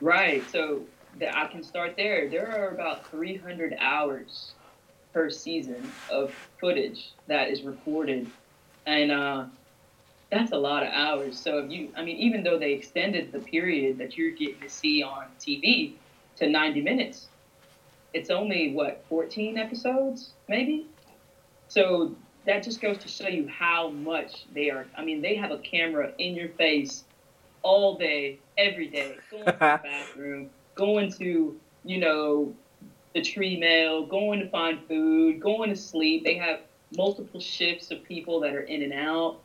Right. 0.00 0.48
So 0.50 0.82
I 1.34 1.46
can 1.46 1.62
start 1.62 1.94
there. 1.96 2.28
There 2.28 2.50
are 2.50 2.68
about 2.70 3.06
300 3.10 3.76
hours 3.78 4.52
per 5.12 5.30
season 5.30 5.90
of 6.10 6.32
footage 6.58 7.12
that 7.26 7.48
is 7.50 7.62
recorded, 7.62 8.30
and 8.86 9.10
uh, 9.10 9.44
that's 10.30 10.52
a 10.52 10.56
lot 10.56 10.82
of 10.82 10.90
hours. 10.92 11.38
So 11.38 11.58
if 11.58 11.70
you, 11.70 11.92
I 11.96 12.04
mean, 12.04 12.16
even 12.16 12.42
though 12.42 12.58
they 12.58 12.72
extended 12.72 13.32
the 13.32 13.40
period 13.40 13.98
that 13.98 14.16
you're 14.16 14.30
getting 14.30 14.60
to 14.60 14.68
see 14.68 15.02
on 15.02 15.24
TV 15.40 15.94
to 16.36 16.48
90 16.48 16.80
minutes, 16.80 17.26
it's 18.14 18.30
only 18.30 18.72
what 18.72 19.04
14 19.08 19.58
episodes, 19.58 20.30
maybe. 20.48 20.86
So 21.68 22.14
that 22.46 22.62
just 22.62 22.80
goes 22.80 22.98
to 22.98 23.08
show 23.08 23.28
you 23.28 23.48
how 23.48 23.90
much 23.90 24.46
they 24.54 24.70
are. 24.70 24.86
I 24.96 25.04
mean, 25.04 25.20
they 25.20 25.36
have 25.36 25.50
a 25.50 25.58
camera 25.58 26.12
in 26.18 26.34
your 26.34 26.48
face 26.50 27.04
all 27.62 27.98
day, 27.98 28.38
every 28.60 28.88
day, 28.88 29.16
going 29.30 29.44
to 29.44 29.52
the 29.52 29.58
bathroom, 29.58 30.50
going 30.74 31.12
to, 31.12 31.58
you 31.84 31.98
know, 31.98 32.54
the 33.14 33.22
tree 33.22 33.58
mail, 33.58 34.06
going 34.06 34.40
to 34.40 34.48
find 34.50 34.80
food, 34.86 35.40
going 35.40 35.70
to 35.70 35.76
sleep. 35.76 36.24
They 36.24 36.36
have 36.36 36.60
multiple 36.96 37.40
shifts 37.40 37.90
of 37.90 38.02
people 38.04 38.40
that 38.40 38.54
are 38.54 38.62
in 38.62 38.82
and 38.82 38.92
out. 38.92 39.40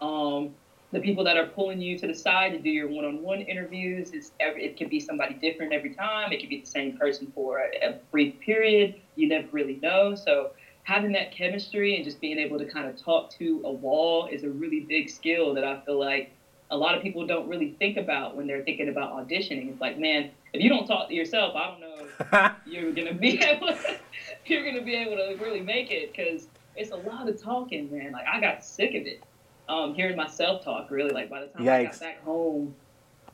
Um, 0.00 0.54
the 0.92 1.00
people 1.00 1.22
that 1.24 1.36
are 1.36 1.46
pulling 1.46 1.80
you 1.80 1.98
to 1.98 2.06
the 2.06 2.14
side 2.14 2.52
to 2.52 2.58
do 2.58 2.68
your 2.68 2.88
one-on-one 2.88 3.42
interviews 3.42 4.10
is 4.10 4.32
every, 4.40 4.64
it 4.64 4.76
can 4.76 4.88
be 4.88 4.98
somebody 4.98 5.34
different 5.34 5.72
every 5.72 5.94
time. 5.94 6.32
It 6.32 6.40
can 6.40 6.48
be 6.48 6.60
the 6.60 6.66
same 6.66 6.96
person 6.96 7.30
for 7.34 7.60
a, 7.60 7.88
a 7.88 7.98
brief 8.10 8.40
period. 8.40 8.96
You 9.14 9.28
never 9.28 9.46
really 9.52 9.76
know. 9.76 10.14
So 10.16 10.50
having 10.82 11.12
that 11.12 11.30
chemistry 11.32 11.94
and 11.94 12.04
just 12.04 12.20
being 12.20 12.38
able 12.38 12.58
to 12.58 12.64
kind 12.64 12.88
of 12.88 13.00
talk 13.00 13.30
to 13.38 13.62
a 13.64 13.70
wall 13.70 14.26
is 14.26 14.42
a 14.42 14.48
really 14.48 14.80
big 14.80 15.08
skill 15.08 15.54
that 15.54 15.62
I 15.62 15.80
feel 15.80 16.00
like 16.00 16.32
a 16.70 16.76
lot 16.76 16.96
of 16.96 17.02
people 17.02 17.26
don't 17.26 17.48
really 17.48 17.74
think 17.78 17.96
about 17.96 18.36
when 18.36 18.46
they're 18.46 18.62
thinking 18.62 18.88
about 18.88 19.12
auditioning. 19.12 19.70
It's 19.70 19.80
like, 19.80 19.98
man, 19.98 20.30
if 20.52 20.62
you 20.62 20.68
don't 20.68 20.86
talk 20.86 21.08
to 21.08 21.14
yourself, 21.14 21.56
I 21.56 21.66
don't 21.66 21.80
know 21.80 21.90
you're 22.66 22.92
gonna 22.92 23.14
be 23.14 23.38
able 23.42 23.68
to, 23.68 23.98
you're 24.46 24.64
gonna 24.64 24.84
be 24.84 24.94
able 24.94 25.16
to 25.16 25.36
really 25.42 25.60
make 25.60 25.90
it 25.90 26.12
because 26.12 26.48
it's 26.76 26.90
a 26.90 26.96
lot 26.96 27.28
of 27.28 27.40
talking, 27.42 27.90
man. 27.90 28.12
Like 28.12 28.26
I 28.26 28.40
got 28.40 28.64
sick 28.64 28.90
of 28.90 29.06
it, 29.06 29.22
um, 29.68 29.94
hearing 29.94 30.16
myself 30.16 30.64
talk. 30.64 30.90
Really, 30.90 31.10
like 31.10 31.30
by 31.30 31.40
the 31.40 31.46
time 31.48 31.62
Yikes. 31.62 31.78
I 31.78 31.84
got 31.84 32.00
back 32.00 32.24
home, 32.24 32.74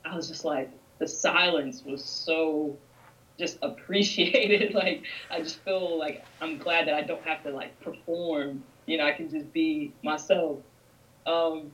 I 0.05 0.15
was 0.15 0.27
just 0.27 0.45
like 0.45 0.69
the 0.99 1.07
silence 1.07 1.83
was 1.85 2.03
so 2.03 2.77
just 3.37 3.57
appreciated. 3.61 4.73
like 4.73 5.03
I 5.29 5.39
just 5.39 5.59
feel 5.59 5.97
like 5.97 6.25
I'm 6.41 6.57
glad 6.57 6.87
that 6.87 6.95
I 6.95 7.01
don't 7.01 7.23
have 7.23 7.43
to 7.43 7.51
like 7.51 7.79
perform. 7.81 8.63
You 8.85 8.97
know, 8.97 9.05
I 9.05 9.11
can 9.11 9.29
just 9.29 9.51
be 9.53 9.93
myself. 10.01 10.59
Um, 11.25 11.71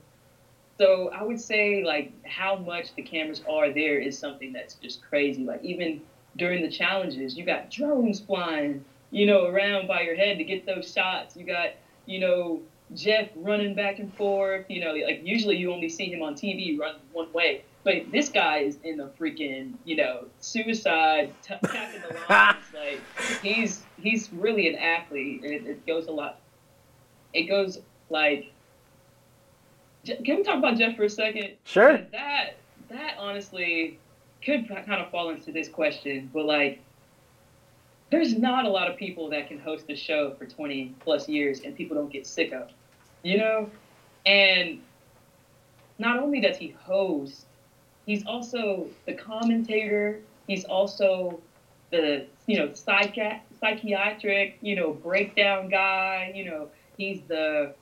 so 0.78 1.10
I 1.10 1.22
would 1.22 1.40
say 1.40 1.84
like 1.84 2.12
how 2.24 2.56
much 2.56 2.94
the 2.94 3.02
cameras 3.02 3.42
are 3.48 3.72
there 3.72 3.98
is 3.98 4.18
something 4.18 4.52
that's 4.52 4.74
just 4.74 5.02
crazy. 5.02 5.44
Like 5.44 5.62
even 5.62 6.02
during 6.36 6.62
the 6.62 6.70
challenges, 6.70 7.36
you 7.36 7.44
got 7.44 7.70
drones 7.70 8.20
flying, 8.20 8.84
you 9.10 9.26
know, 9.26 9.46
around 9.46 9.86
by 9.86 10.02
your 10.02 10.16
head 10.16 10.38
to 10.38 10.44
get 10.44 10.66
those 10.66 10.92
shots. 10.92 11.36
You 11.36 11.44
got, 11.44 11.70
you 12.06 12.18
know, 12.18 12.60
Jeff 12.94 13.28
running 13.36 13.74
back 13.74 14.00
and 14.00 14.12
forth. 14.14 14.66
You 14.68 14.84
know, 14.84 14.92
like 14.92 15.20
usually 15.22 15.56
you 15.56 15.72
only 15.72 15.88
see 15.88 16.06
him 16.12 16.22
on 16.22 16.34
TV 16.34 16.78
run 16.78 16.96
one 17.12 17.32
way, 17.32 17.64
but 17.84 18.10
this 18.10 18.28
guy 18.28 18.58
is 18.58 18.78
in 18.82 18.96
the 18.96 19.10
freaking, 19.18 19.74
you 19.84 19.96
know, 19.96 20.26
suicide 20.40 21.32
t- 21.42 21.54
tapping 21.64 22.02
the 22.08 22.16
lines. 22.28 22.56
like 22.74 23.00
he's 23.42 23.84
he's 23.96 24.32
really 24.32 24.68
an 24.68 24.74
athlete. 24.74 25.44
It, 25.44 25.66
it 25.66 25.86
goes 25.86 26.08
a 26.08 26.12
lot. 26.12 26.40
It 27.32 27.44
goes 27.44 27.78
like 28.10 28.53
can 30.04 30.36
we 30.36 30.42
talk 30.42 30.58
about 30.58 30.76
Jeff 30.76 30.96
for 30.96 31.04
a 31.04 31.08
second? 31.10 31.52
Sure. 31.64 31.98
That 32.12 32.56
that 32.88 33.16
honestly 33.18 33.98
could 34.44 34.68
kind 34.68 35.00
of 35.00 35.10
fall 35.10 35.30
into 35.30 35.50
this 35.52 35.68
question, 35.68 36.30
but 36.32 36.44
like, 36.44 36.78
there's 38.10 38.34
not 38.34 38.66
a 38.66 38.68
lot 38.68 38.88
of 38.88 38.96
people 38.96 39.28
that 39.30 39.48
can 39.48 39.58
host 39.58 39.86
a 39.88 39.96
show 39.96 40.32
for 40.38 40.46
20 40.46 40.92
plus 41.00 41.28
years 41.28 41.60
and 41.64 41.74
people 41.74 41.96
don't 41.96 42.12
get 42.12 42.26
sick 42.26 42.52
of, 42.52 42.68
you 43.22 43.38
know, 43.38 43.70
and 44.26 44.78
not 45.98 46.18
only 46.18 46.40
does 46.40 46.56
he 46.56 46.68
host, 46.68 47.46
he's 48.06 48.24
also 48.26 48.86
the 49.06 49.14
commentator. 49.14 50.20
He's 50.46 50.64
also 50.64 51.40
the 51.90 52.24
you 52.46 52.58
know 52.58 52.68
psychi- 52.68 53.40
psychiatric 53.60 54.56
you 54.60 54.74
know 54.74 54.92
breakdown 54.92 55.68
guy. 55.68 56.32
You 56.34 56.44
know 56.44 56.68
he's 56.96 57.20
the 57.28 57.72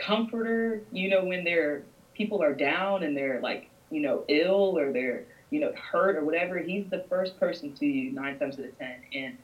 comforter, 0.00 0.82
you 0.92 1.08
know, 1.08 1.24
when 1.24 1.44
they're 1.44 1.82
people 2.14 2.42
are 2.42 2.54
down 2.54 3.02
and 3.02 3.16
they're 3.16 3.40
like, 3.40 3.70
you 3.90 4.00
know, 4.00 4.24
ill 4.28 4.78
or 4.78 4.92
they're, 4.92 5.24
you 5.50 5.60
know, 5.60 5.72
hurt 5.72 6.16
or 6.16 6.24
whatever, 6.24 6.58
he's 6.58 6.86
the 6.90 7.04
first 7.08 7.38
person 7.38 7.72
to 7.74 7.86
you 7.86 8.12
nine 8.12 8.38
times 8.38 8.58
out 8.58 8.66
of 8.66 8.78
ten. 8.78 8.96
And 9.14 9.36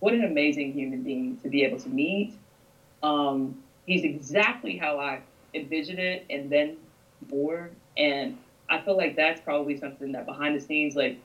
what 0.00 0.14
an 0.14 0.24
amazing 0.24 0.72
human 0.72 1.02
being 1.02 1.38
to 1.42 1.48
be 1.48 1.62
able 1.64 1.78
to 1.80 1.88
meet. 1.88 2.34
Um, 3.02 3.62
he's 3.86 4.04
exactly 4.04 4.76
how 4.76 4.98
I 4.98 5.20
envisioned 5.54 5.98
it 5.98 6.24
and 6.30 6.50
then 6.50 6.76
more. 7.30 7.70
And 7.96 8.38
I 8.68 8.80
feel 8.80 8.96
like 8.96 9.16
that's 9.16 9.40
probably 9.40 9.78
something 9.78 10.12
that 10.12 10.26
behind 10.26 10.56
the 10.56 10.60
scenes, 10.60 10.96
like, 10.96 11.18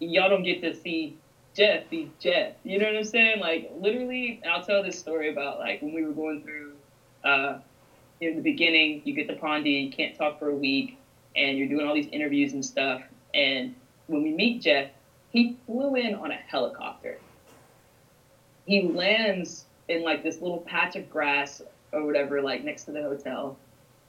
y'all 0.00 0.28
don't 0.28 0.42
get 0.42 0.60
to 0.62 0.74
see 0.74 1.16
Jeff 1.54 1.88
be 1.90 2.10
Jeff. 2.20 2.52
You 2.62 2.78
know 2.78 2.86
what 2.86 2.96
I'm 2.96 3.04
saying? 3.04 3.40
Like 3.40 3.70
literally, 3.80 4.40
I'll 4.48 4.62
tell 4.62 4.82
this 4.82 4.98
story 4.98 5.30
about 5.30 5.58
like 5.58 5.82
when 5.82 5.92
we 5.92 6.04
were 6.04 6.12
going 6.12 6.42
through 6.42 6.72
uh, 7.24 7.58
in 8.20 8.36
the 8.36 8.42
beginning, 8.42 9.02
you 9.04 9.14
get 9.14 9.28
the 9.28 9.34
Pondy, 9.34 9.84
you 9.84 9.90
can't 9.90 10.16
talk 10.16 10.38
for 10.38 10.48
a 10.48 10.54
week, 10.54 10.98
and 11.36 11.56
you're 11.56 11.68
doing 11.68 11.86
all 11.86 11.94
these 11.94 12.08
interviews 12.08 12.52
and 12.52 12.64
stuff. 12.64 13.02
And 13.34 13.74
when 14.06 14.22
we 14.22 14.30
meet 14.30 14.62
Jeff, 14.62 14.90
he 15.30 15.56
flew 15.66 15.94
in 15.94 16.14
on 16.14 16.30
a 16.30 16.36
helicopter. 16.36 17.18
He 18.66 18.82
lands 18.82 19.66
in 19.88 20.02
like 20.02 20.22
this 20.22 20.40
little 20.40 20.60
patch 20.60 20.96
of 20.96 21.08
grass 21.08 21.62
or 21.92 22.04
whatever, 22.04 22.42
like 22.42 22.64
next 22.64 22.84
to 22.84 22.92
the 22.92 23.02
hotel, 23.02 23.56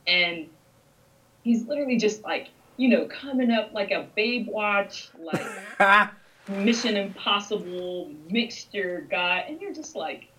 and 0.07 0.49
he's 1.43 1.65
literally 1.65 1.97
just 1.97 2.23
like 2.23 2.49
you 2.75 2.89
know 2.89 3.05
coming 3.05 3.51
up 3.51 3.73
like 3.73 3.91
a 3.91 4.07
Baywatch 4.17 5.09
like. 5.19 6.09
Mission 6.49 6.97
Impossible 6.97 8.11
mixture 8.27 9.05
guy, 9.11 9.45
and 9.47 9.61
you're 9.61 9.73
just 9.73 9.95
like, 9.95 10.29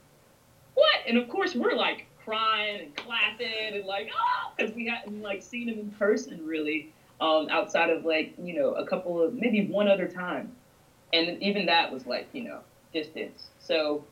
what? 0.74 0.96
And 1.06 1.16
of 1.16 1.28
course, 1.28 1.54
we're 1.54 1.76
like 1.76 2.06
crying 2.24 2.80
and 2.82 2.96
clapping 2.96 3.74
and 3.74 3.84
like, 3.84 4.10
oh, 4.14 4.52
because 4.56 4.74
we 4.74 4.86
hadn't 4.86 5.22
like 5.22 5.42
seen 5.42 5.68
him 5.68 5.78
in 5.78 5.90
person 5.92 6.44
really, 6.46 6.92
um, 7.20 7.48
outside 7.50 7.90
of 7.90 8.04
like 8.04 8.34
you 8.42 8.54
know 8.54 8.72
a 8.74 8.86
couple 8.86 9.20
of 9.20 9.34
maybe 9.34 9.66
one 9.66 9.88
other 9.88 10.08
time, 10.08 10.52
and 11.12 11.42
even 11.42 11.66
that 11.66 11.92
was 11.92 12.06
like 12.06 12.28
you 12.32 12.44
know 12.44 12.60
distance. 12.92 13.48
So 13.58 14.04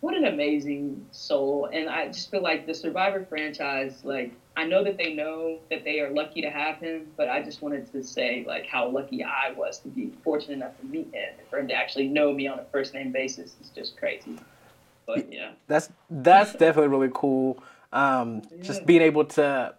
what 0.00 0.16
an 0.16 0.26
amazing 0.26 1.06
soul, 1.10 1.68
and 1.72 1.88
I 1.88 2.06
just 2.06 2.30
feel 2.30 2.42
like 2.42 2.66
the 2.66 2.74
Survivor 2.74 3.24
franchise 3.28 4.00
like 4.04 4.32
I 4.56 4.64
know 4.64 4.82
that 4.82 4.98
they 4.98 5.14
know 5.14 5.60
that 5.70 5.84
they 5.84 6.00
are 6.00 6.10
lucky 6.10 6.42
to 6.42 6.50
have 6.50 6.80
him, 6.80 7.12
but 7.16 7.28
I 7.28 7.42
just 7.42 7.62
wanted 7.62 7.90
to 7.92 8.02
say 8.02 8.44
like 8.44 8.66
how 8.66 8.88
lucky 8.88 9.22
I 9.22 9.52
was 9.56 9.78
to 9.80 9.88
be 9.88 10.12
fortunate 10.24 10.54
enough 10.54 10.76
to 10.80 10.86
meet 10.86 11.14
him 11.14 11.34
and 11.38 11.48
for 11.48 11.60
him 11.60 11.68
to 11.68 11.74
actually 11.74 12.08
know 12.08 12.32
me 12.32 12.48
on 12.48 12.58
a 12.58 12.64
first 12.72 12.92
name 12.92 13.12
basis 13.12 13.54
is 13.60 13.70
just 13.70 13.96
crazy. 13.96 14.36
But 15.08 15.32
yeah, 15.32 15.52
that's 15.66 15.90
that's 16.10 16.52
definitely 16.64 16.88
really 16.88 17.10
cool. 17.12 17.62
Um, 17.92 18.42
yeah. 18.50 18.62
Just 18.62 18.84
being 18.84 19.00
able 19.00 19.24
to, 19.24 19.74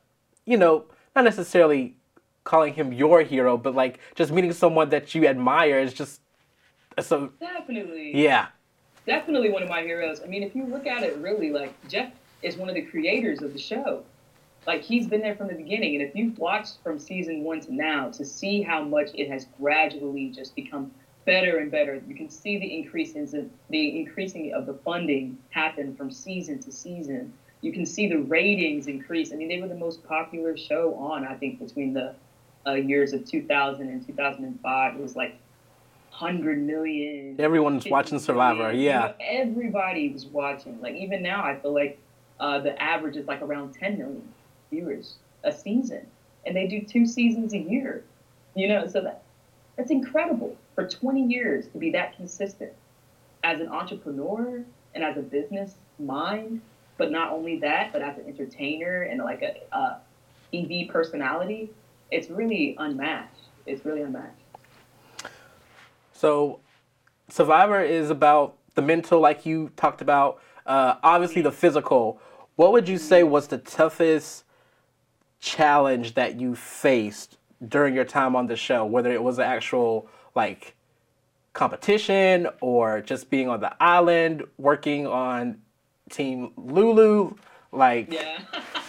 you 0.45 0.57
know, 0.57 0.85
not 1.15 1.23
necessarily 1.23 1.95
calling 2.43 2.73
him 2.73 2.91
your 2.91 3.21
hero, 3.21 3.55
but 3.55 3.75
like 3.75 3.99
just 4.15 4.31
meeting 4.31 4.51
someone 4.51 4.89
that 4.89 5.13
you 5.13 5.27
admire 5.27 5.79
is 5.79 5.93
just 5.93 6.21
so 6.99 7.31
definitely 7.39 8.11
yeah, 8.21 8.47
definitely 9.05 9.51
one 9.51 9.61
of 9.61 9.69
my 9.69 9.83
heroes. 9.83 10.19
I 10.21 10.25
mean, 10.25 10.41
if 10.41 10.55
you 10.55 10.65
look 10.65 10.87
at 10.87 11.03
it 11.03 11.15
really, 11.17 11.51
like 11.51 11.73
Jeff 11.87 12.11
is 12.41 12.57
one 12.57 12.67
of 12.67 12.73
the 12.75 12.81
creators 12.81 13.43
of 13.43 13.53
the 13.53 13.59
show 13.59 14.03
like 14.67 14.81
he's 14.81 15.07
been 15.07 15.21
there 15.21 15.35
from 15.35 15.47
the 15.47 15.53
beginning 15.53 15.95
and 15.95 16.03
if 16.03 16.15
you've 16.15 16.37
watched 16.37 16.77
from 16.83 16.99
season 16.99 17.43
one 17.43 17.59
to 17.61 17.73
now 17.73 18.09
to 18.09 18.25
see 18.25 18.61
how 18.61 18.83
much 18.83 19.09
it 19.13 19.29
has 19.29 19.47
gradually 19.57 20.29
just 20.29 20.55
become 20.55 20.91
better 21.25 21.57
and 21.57 21.71
better. 21.71 22.01
You 22.07 22.15
can 22.15 22.29
see 22.29 22.57
the 22.57 22.77
increases 22.77 23.33
of 23.33 23.49
the 23.69 23.99
increasing 23.99 24.53
of 24.53 24.65
the 24.65 24.73
funding 24.73 25.37
happen 25.49 25.95
from 25.95 26.11
season 26.11 26.59
to 26.59 26.71
season. 26.71 27.33
You 27.61 27.73
can 27.73 27.85
see 27.85 28.07
the 28.07 28.19
ratings 28.19 28.87
increase. 28.87 29.33
I 29.33 29.35
mean 29.35 29.47
they 29.47 29.61
were 29.61 29.67
the 29.67 29.75
most 29.75 30.03
popular 30.03 30.57
show 30.57 30.95
on 30.95 31.25
i 31.25 31.35
think 31.35 31.59
between 31.59 31.93
the 31.93 32.15
uh, 32.67 32.73
years 32.73 33.13
of 33.13 33.25
2000 33.25 33.87
and 33.87 34.05
2005 34.05 34.95
it 34.95 35.01
was 35.01 35.15
like 35.15 35.35
100 36.11 36.59
million. 36.59 37.35
Everyone's 37.39 37.87
watching 37.87 38.19
survivor 38.19 38.63
million. 38.63 38.81
yeah. 38.81 39.01
You 39.01 39.07
know, 39.07 39.15
everybody 39.41 40.09
was 40.09 40.25
watching. 40.25 40.79
Like 40.81 40.95
even 40.95 41.21
now 41.21 41.43
i 41.43 41.55
feel 41.55 41.73
like 41.73 41.99
uh, 42.39 42.59
the 42.59 42.81
average 42.81 43.17
is 43.17 43.27
like 43.27 43.41
around 43.41 43.73
10 43.73 43.97
million 43.97 44.33
viewers 44.71 45.15
a 45.43 45.51
season, 45.51 46.05
and 46.45 46.55
they 46.55 46.67
do 46.67 46.81
two 46.81 47.05
seasons 47.05 47.53
a 47.53 47.57
year. 47.57 48.03
You 48.55 48.67
know, 48.67 48.87
so 48.87 49.01
that 49.01 49.23
that's 49.75 49.91
incredible 49.91 50.57
for 50.79 50.87
20 50.87 51.25
years 51.25 51.67
to 51.67 51.77
be 51.77 51.91
that 51.91 52.15
consistent 52.15 52.71
as 53.43 53.59
an 53.59 53.67
entrepreneur 53.67 54.63
and 54.95 55.03
as 55.03 55.17
a 55.17 55.21
business 55.21 55.75
mind. 55.99 56.61
But 56.97 57.11
not 57.11 57.33
only 57.33 57.59
that, 57.59 57.91
but 57.91 58.01
as 58.01 58.17
an 58.17 58.25
entertainer 58.27 59.01
and 59.01 59.21
like 59.21 59.41
a, 59.41 59.75
a 59.75 59.97
TV 60.53 60.89
personality, 60.89 61.69
it's 62.11 62.29
really 62.29 62.77
unmatched. 62.79 63.41
It's 63.65 63.85
really 63.85 64.03
unmatched. 64.03 64.41
So, 66.13 66.61
Survivor 67.27 67.81
is 67.81 68.09
about 68.09 68.55
the 68.75 68.81
mental, 68.81 69.19
like 69.19 69.45
you 69.45 69.71
talked 69.75 70.01
about. 70.01 70.41
Uh, 70.65 70.95
obviously, 71.03 71.41
the 71.41 71.51
physical. 71.51 72.21
What 72.55 72.71
would 72.71 72.87
you 72.87 72.97
say 72.97 73.23
was 73.23 73.47
the 73.47 73.57
toughest 73.57 74.45
challenge 75.41 76.13
that 76.13 76.39
you 76.39 76.55
faced 76.55 77.37
during 77.67 77.93
your 77.93 78.05
time 78.05 78.35
on 78.35 78.47
the 78.47 78.55
show, 78.55 78.85
whether 78.85 79.11
it 79.11 79.21
was 79.21 79.39
an 79.39 79.45
actual 79.45 80.09
like 80.39 80.73
competition 81.51 82.47
or 82.61 83.01
just 83.01 83.29
being 83.29 83.49
on 83.49 83.59
the 83.59 83.83
island 83.83 84.41
working 84.57 85.05
on 85.05 85.59
Team 86.09 86.53
Lulu, 86.55 87.35
like 87.73 88.13
yeah, 88.13 88.39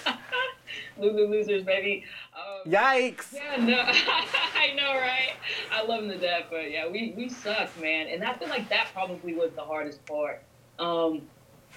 Lulu 0.99 1.27
losers, 1.27 1.65
baby. 1.65 2.05
Um, 2.37 2.71
Yikes! 2.71 3.35
Yeah, 3.35 3.57
no, 3.65 3.79
I 3.85 4.75
know, 4.77 4.95
right? 4.95 5.33
I 5.73 5.83
love 5.85 6.03
them 6.03 6.11
to 6.11 6.19
death, 6.19 6.45
but 6.51 6.71
yeah, 6.71 6.89
we 6.89 7.15
we 7.17 7.29
suck, 7.29 7.69
man, 7.81 8.07
and 8.07 8.23
I 8.23 8.33
feel 8.35 8.49
like 8.49 8.69
that 8.69 8.87
probably 8.95 9.35
was 9.35 9.51
the 9.57 9.63
hardest 9.63 10.07
part. 10.07 10.45
Um, 10.79 11.23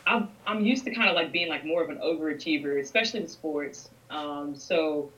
I'm 0.06 0.30
I'm 0.46 0.64
used 0.64 0.86
to 0.86 0.94
kind 0.94 1.10
of 1.10 1.16
like 1.16 1.32
being 1.32 1.50
like 1.50 1.66
more 1.66 1.84
of 1.84 1.90
an 1.90 1.98
overachiever, 1.98 2.80
especially 2.80 3.22
in 3.22 3.28
sports. 3.28 3.90
Um, 4.12 4.56
so 4.56 5.10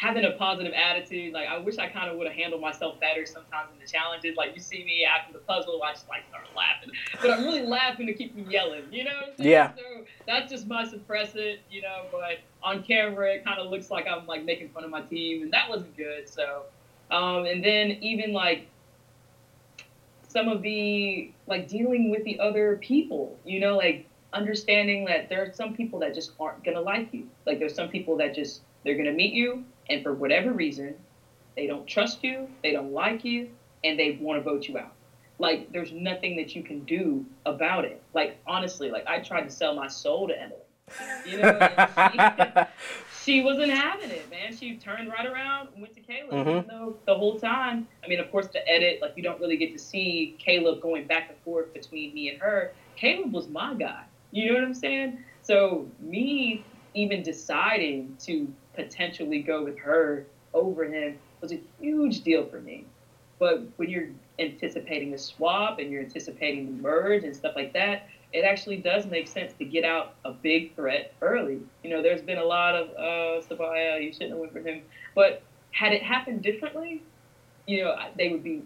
having 0.00 0.24
a 0.24 0.30
positive 0.30 0.72
attitude, 0.72 1.34
like 1.34 1.46
I 1.46 1.58
wish 1.58 1.76
I 1.76 1.86
kind 1.86 2.08
of 2.08 2.16
would 2.16 2.26
have 2.26 2.34
handled 2.34 2.62
myself 2.62 2.98
better 3.00 3.26
sometimes 3.26 3.68
in 3.70 3.78
the 3.78 3.86
challenges. 3.86 4.34
Like 4.34 4.54
you 4.54 4.60
see 4.60 4.82
me 4.82 5.04
after 5.04 5.30
the 5.30 5.40
puzzle, 5.40 5.82
I 5.82 5.92
just 5.92 6.08
like 6.08 6.26
start 6.30 6.46
laughing, 6.56 6.90
but 7.20 7.30
I'm 7.30 7.44
really 7.44 7.60
laughing 7.60 8.06
to 8.06 8.14
keep 8.14 8.32
from 8.32 8.50
yelling, 8.50 8.84
you 8.90 9.04
know? 9.04 9.20
Yeah. 9.36 9.72
So 9.76 10.04
that's 10.26 10.50
just 10.50 10.66
my 10.66 10.86
suppressant, 10.86 11.58
you 11.70 11.82
know. 11.82 12.06
But 12.10 12.38
on 12.62 12.82
camera, 12.82 13.34
it 13.34 13.44
kind 13.44 13.60
of 13.60 13.70
looks 13.70 13.90
like 13.90 14.06
I'm 14.06 14.26
like 14.26 14.42
making 14.42 14.70
fun 14.70 14.84
of 14.84 14.90
my 14.90 15.02
team, 15.02 15.42
and 15.42 15.52
that 15.52 15.68
wasn't 15.68 15.94
good. 15.98 16.26
So, 16.26 16.62
um, 17.10 17.44
and 17.44 17.62
then 17.62 17.98
even 18.00 18.32
like 18.32 18.68
some 20.28 20.48
of 20.48 20.62
the 20.62 21.30
like 21.46 21.68
dealing 21.68 22.10
with 22.10 22.24
the 22.24 22.40
other 22.40 22.76
people, 22.76 23.38
you 23.44 23.60
know, 23.60 23.76
like 23.76 24.08
understanding 24.32 25.04
that 25.04 25.28
there 25.28 25.42
are 25.42 25.52
some 25.52 25.74
people 25.74 25.98
that 25.98 26.14
just 26.14 26.30
aren't 26.40 26.64
gonna 26.64 26.80
like 26.80 27.12
you. 27.12 27.28
Like 27.44 27.58
there's 27.58 27.74
some 27.74 27.90
people 27.90 28.16
that 28.16 28.34
just 28.34 28.62
they're 28.84 28.96
gonna 28.96 29.12
meet 29.12 29.34
you, 29.34 29.64
and 29.88 30.02
for 30.02 30.14
whatever 30.14 30.52
reason, 30.52 30.94
they 31.56 31.66
don't 31.66 31.86
trust 31.86 32.22
you, 32.24 32.48
they 32.62 32.72
don't 32.72 32.92
like 32.92 33.24
you, 33.24 33.50
and 33.84 33.98
they 33.98 34.18
want 34.20 34.42
to 34.42 34.42
vote 34.42 34.68
you 34.68 34.78
out. 34.78 34.92
Like 35.38 35.72
there's 35.72 35.92
nothing 35.92 36.36
that 36.36 36.54
you 36.54 36.62
can 36.62 36.80
do 36.80 37.24
about 37.46 37.84
it. 37.84 38.02
Like 38.14 38.38
honestly, 38.46 38.90
like 38.90 39.06
I 39.06 39.20
tried 39.20 39.42
to 39.42 39.50
sell 39.50 39.74
my 39.74 39.88
soul 39.88 40.28
to 40.28 40.38
Emily. 40.38 40.60
You 41.24 41.38
know, 41.38 41.68
she, 42.12 43.24
she, 43.24 43.42
wasn't 43.42 43.70
having 43.70 44.10
it, 44.10 44.28
man. 44.28 44.54
She 44.56 44.76
turned 44.76 45.08
right 45.08 45.24
around 45.24 45.68
and 45.72 45.80
went 45.80 45.94
to 45.94 46.00
Caleb. 46.00 46.32
Mm-hmm. 46.32 46.48
Even 46.48 46.66
though 46.66 46.96
the 47.06 47.14
whole 47.14 47.38
time, 47.38 47.86
I 48.04 48.08
mean, 48.08 48.18
of 48.18 48.30
course, 48.30 48.48
the 48.48 48.68
edit, 48.68 48.98
like 49.00 49.12
you 49.16 49.22
don't 49.22 49.40
really 49.40 49.56
get 49.56 49.72
to 49.72 49.78
see 49.78 50.36
Caleb 50.38 50.82
going 50.82 51.06
back 51.06 51.30
and 51.30 51.38
forth 51.38 51.72
between 51.72 52.12
me 52.12 52.28
and 52.30 52.40
her. 52.40 52.72
Caleb 52.96 53.32
was 53.32 53.48
my 53.48 53.74
guy. 53.74 54.04
You 54.32 54.48
know 54.48 54.54
what 54.54 54.64
I'm 54.64 54.74
saying? 54.74 55.18
So 55.42 55.88
me 56.00 56.64
even 56.94 57.22
deciding 57.22 58.16
to 58.20 58.52
potentially 58.74 59.42
go 59.42 59.64
with 59.64 59.78
her 59.78 60.26
over 60.54 60.84
him 60.84 61.18
was 61.40 61.52
a 61.52 61.60
huge 61.80 62.22
deal 62.22 62.46
for 62.46 62.60
me. 62.60 62.86
But 63.38 63.62
when 63.76 63.88
you're 63.88 64.08
anticipating 64.38 65.14
a 65.14 65.18
swap 65.18 65.78
and 65.78 65.90
you're 65.90 66.02
anticipating 66.02 66.66
the 66.66 66.82
merge 66.82 67.24
and 67.24 67.34
stuff 67.34 67.54
like 67.56 67.72
that, 67.72 68.08
it 68.32 68.44
actually 68.44 68.76
does 68.76 69.06
make 69.06 69.26
sense 69.26 69.52
to 69.54 69.64
get 69.64 69.84
out 69.84 70.14
a 70.24 70.32
big 70.32 70.74
threat 70.76 71.14
early. 71.22 71.60
You 71.82 71.90
know, 71.90 72.02
there's 72.02 72.22
been 72.22 72.38
a 72.38 72.44
lot 72.44 72.76
of 72.76 72.90
uh. 72.90 73.54
Oh, 73.62 73.74
yeah, 73.74 73.96
you 73.96 74.12
shouldn't 74.12 74.32
have 74.32 74.38
went 74.38 74.52
for 74.52 74.60
him. 74.60 74.82
But 75.14 75.42
had 75.72 75.92
it 75.92 76.02
happened 76.02 76.42
differently, 76.42 77.02
you 77.66 77.82
know, 77.82 77.96
they 78.16 78.28
would 78.28 78.44
be 78.44 78.62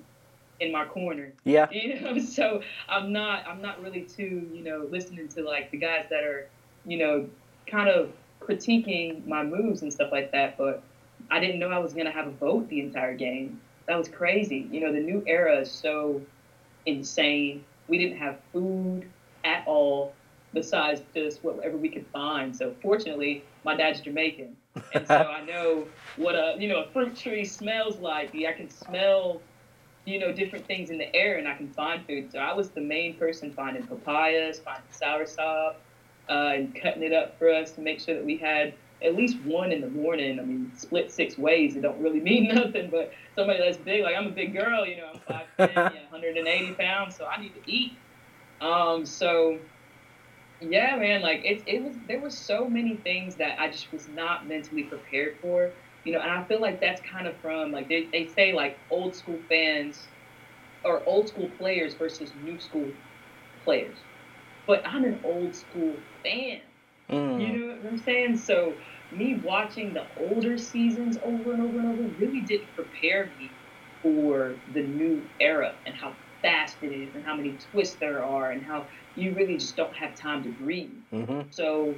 in 0.60 0.72
my 0.72 0.84
corner. 0.84 1.32
Yeah. 1.44 1.68
You 1.72 2.00
know, 2.00 2.18
so 2.18 2.62
I'm 2.88 3.12
not 3.12 3.46
I'm 3.46 3.62
not 3.62 3.82
really 3.82 4.02
too, 4.02 4.48
you 4.52 4.62
know, 4.62 4.86
listening 4.90 5.28
to 5.28 5.42
like 5.42 5.70
the 5.70 5.78
guys 5.78 6.06
that 6.10 6.24
are, 6.24 6.48
you 6.84 6.98
know, 6.98 7.28
kind 7.66 7.88
of 7.88 8.12
critiquing 8.46 9.26
my 9.26 9.42
moves 9.42 9.82
and 9.82 9.92
stuff 9.92 10.10
like 10.12 10.32
that, 10.32 10.56
but 10.58 10.82
I 11.30 11.40
didn't 11.40 11.58
know 11.58 11.70
I 11.70 11.78
was 11.78 11.92
gonna 11.94 12.10
have 12.12 12.26
a 12.26 12.32
vote 12.32 12.68
the 12.68 12.80
entire 12.80 13.14
game. 13.14 13.60
That 13.86 13.98
was 13.98 14.08
crazy. 14.08 14.66
You 14.70 14.80
know, 14.80 14.92
the 14.92 15.00
new 15.00 15.22
era 15.26 15.60
is 15.60 15.70
so 15.70 16.20
insane. 16.86 17.64
We 17.88 17.98
didn't 17.98 18.18
have 18.18 18.38
food 18.52 19.06
at 19.44 19.64
all 19.66 20.12
besides 20.52 21.02
just 21.14 21.42
whatever 21.42 21.76
we 21.76 21.88
could 21.88 22.06
find. 22.12 22.54
So 22.54 22.74
fortunately, 22.80 23.42
my 23.64 23.74
dad's 23.74 24.00
Jamaican, 24.00 24.56
and 24.94 25.06
so 25.06 25.14
I 25.14 25.44
know 25.44 25.86
what 26.16 26.34
a 26.34 26.56
you 26.58 26.68
know 26.68 26.82
a 26.84 26.88
fruit 26.88 27.16
tree 27.16 27.44
smells 27.44 27.98
like. 27.98 28.34
I 28.34 28.52
can 28.52 28.70
smell 28.70 29.40
you 30.04 30.18
know, 30.18 30.32
different 30.32 30.66
things 30.66 30.90
in 30.90 30.98
the 30.98 31.14
air 31.14 31.38
and 31.38 31.48
I 31.48 31.54
can 31.54 31.68
find 31.70 32.04
food. 32.06 32.30
So 32.30 32.38
I 32.38 32.52
was 32.52 32.70
the 32.70 32.80
main 32.80 33.14
person 33.14 33.52
finding 33.52 33.86
papayas, 33.86 34.60
finding 34.60 34.90
soursop, 34.92 35.76
uh, 36.28 36.52
and 36.54 36.74
cutting 36.80 37.02
it 37.02 37.12
up 37.12 37.38
for 37.38 37.50
us 37.50 37.72
to 37.72 37.80
make 37.80 38.00
sure 38.00 38.14
that 38.14 38.24
we 38.24 38.36
had 38.36 38.74
at 39.02 39.14
least 39.14 39.38
one 39.42 39.72
in 39.72 39.80
the 39.80 39.90
morning. 39.90 40.38
I 40.40 40.42
mean, 40.42 40.72
split 40.76 41.12
six 41.12 41.36
ways, 41.36 41.76
it 41.76 41.82
don't 41.82 42.00
really 42.00 42.20
mean 42.20 42.48
nothing. 42.54 42.90
But 42.90 43.12
somebody 43.36 43.58
that's 43.58 43.76
big, 43.76 44.02
like 44.02 44.16
I'm 44.16 44.26
a 44.26 44.30
big 44.30 44.54
girl, 44.54 44.86
you 44.86 44.96
know, 44.96 45.10
I'm 45.14 45.20
5'10", 45.20 45.46
yeah, 45.76 46.10
180 46.10 46.74
pounds, 46.74 47.16
so 47.16 47.26
I 47.26 47.40
need 47.40 47.54
to 47.54 47.70
eat. 47.70 47.98
Um, 48.60 49.04
so 49.04 49.58
yeah, 50.60 50.96
man, 50.96 51.22
like 51.22 51.44
it, 51.44 51.62
it 51.66 51.82
was 51.82 51.94
there 52.08 52.20
were 52.20 52.30
so 52.30 52.68
many 52.68 52.96
things 52.96 53.36
that 53.36 53.60
I 53.60 53.70
just 53.70 53.92
was 53.92 54.08
not 54.08 54.48
mentally 54.48 54.84
prepared 54.84 55.36
for. 55.40 55.70
You 56.04 56.12
know, 56.12 56.20
and 56.20 56.30
I 56.30 56.44
feel 56.44 56.60
like 56.60 56.80
that's 56.80 57.00
kind 57.10 57.26
of 57.26 57.34
from 57.38 57.72
like 57.72 57.88
they, 57.88 58.08
they 58.12 58.28
say 58.28 58.52
like 58.52 58.78
old 58.90 59.14
school 59.16 59.38
fans 59.48 60.06
or 60.84 61.02
old 61.06 61.28
school 61.28 61.48
players 61.58 61.94
versus 61.94 62.30
new 62.42 62.60
school 62.60 62.88
players. 63.64 63.96
But 64.66 64.86
I'm 64.86 65.04
an 65.04 65.20
old 65.24 65.54
school 65.54 65.94
fan. 66.22 66.60
Mm. 67.10 67.40
You 67.40 67.58
know 67.58 67.74
what 67.76 67.92
I'm 67.92 67.98
saying? 67.98 68.38
So 68.38 68.74
me 69.12 69.34
watching 69.44 69.92
the 69.92 70.06
older 70.18 70.56
seasons 70.58 71.18
over 71.22 71.52
and 71.52 71.62
over 71.62 71.78
and 71.78 71.88
over 71.88 72.02
really 72.18 72.40
didn't 72.40 72.74
prepare 72.74 73.30
me 73.38 73.50
for 74.02 74.54
the 74.72 74.82
new 74.82 75.22
era 75.40 75.74
and 75.86 75.94
how 75.94 76.14
fast 76.42 76.76
it 76.82 76.92
is 76.92 77.14
and 77.14 77.24
how 77.24 77.34
many 77.34 77.56
twists 77.72 77.96
there 77.96 78.22
are 78.22 78.50
and 78.50 78.62
how 78.62 78.86
you 79.16 79.32
really 79.32 79.56
just 79.56 79.76
don't 79.76 79.94
have 79.94 80.14
time 80.14 80.42
to 80.42 80.50
breathe. 80.50 80.90
Mm-hmm. 81.12 81.42
So 81.50 81.94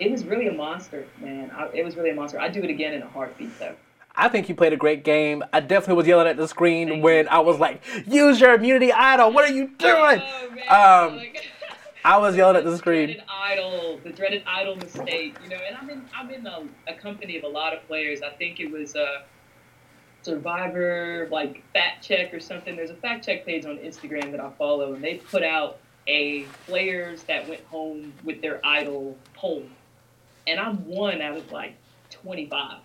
it 0.00 0.10
was 0.10 0.24
really 0.24 0.48
a 0.48 0.52
monster, 0.52 1.06
man. 1.20 1.50
I, 1.50 1.70
it 1.72 1.84
was 1.84 1.96
really 1.96 2.10
a 2.10 2.14
monster. 2.14 2.40
I'd 2.40 2.52
do 2.52 2.62
it 2.62 2.70
again 2.70 2.94
in 2.94 3.02
a 3.02 3.08
heartbeat, 3.08 3.58
though. 3.58 3.76
I 4.16 4.28
think 4.28 4.48
you 4.48 4.54
played 4.54 4.72
a 4.72 4.76
great 4.76 5.02
game. 5.02 5.42
I 5.52 5.60
definitely 5.60 5.96
was 5.96 6.06
yelling 6.06 6.28
at 6.28 6.36
the 6.36 6.46
screen 6.46 6.88
Thank 6.88 7.04
when 7.04 7.24
you. 7.24 7.30
I 7.30 7.40
was 7.40 7.58
like, 7.58 7.82
"Use 8.06 8.40
your 8.40 8.54
immunity 8.54 8.92
idol! 8.92 9.32
What 9.32 9.48
are 9.48 9.52
you 9.52 9.68
doing?" 9.76 10.22
Oh, 10.70 11.06
um, 11.08 11.20
I 12.04 12.18
was 12.18 12.36
yelling 12.36 12.56
at 12.56 12.64
the 12.64 12.76
screen. 12.76 13.06
The 13.06 13.14
dreaded 13.14 13.24
idol, 13.30 14.00
the 14.04 14.10
dreaded 14.10 14.42
idol 14.46 14.76
mistake, 14.76 15.36
you 15.42 15.48
know. 15.48 15.56
And 15.66 15.74
I'm 15.74 15.88
in, 15.88 16.04
I'm 16.14 16.30
in 16.30 16.46
a, 16.46 16.64
a 16.86 16.94
company 16.94 17.38
of 17.38 17.44
a 17.44 17.48
lot 17.48 17.72
of 17.72 17.86
players. 17.86 18.20
I 18.20 18.28
think 18.28 18.60
it 18.60 18.70
was 18.70 18.94
uh, 18.94 19.22
Survivor, 20.20 21.28
like 21.30 21.62
Fact 21.72 22.04
Check 22.04 22.34
or 22.34 22.40
something. 22.40 22.76
There's 22.76 22.90
a 22.90 22.94
fact 22.94 23.24
check 23.24 23.46
page 23.46 23.64
on 23.64 23.78
Instagram 23.78 24.32
that 24.32 24.40
I 24.40 24.50
follow, 24.58 24.92
and 24.92 25.02
they 25.02 25.16
put 25.16 25.42
out 25.42 25.78
a 26.06 26.42
players 26.66 27.22
that 27.24 27.48
went 27.48 27.64
home 27.64 28.12
with 28.22 28.42
their 28.42 28.60
idol 28.66 29.16
poll, 29.34 29.64
and 30.46 30.60
I'm 30.60 30.86
one 30.86 31.22
out 31.22 31.38
of 31.38 31.50
like 31.52 31.74
25, 32.10 32.80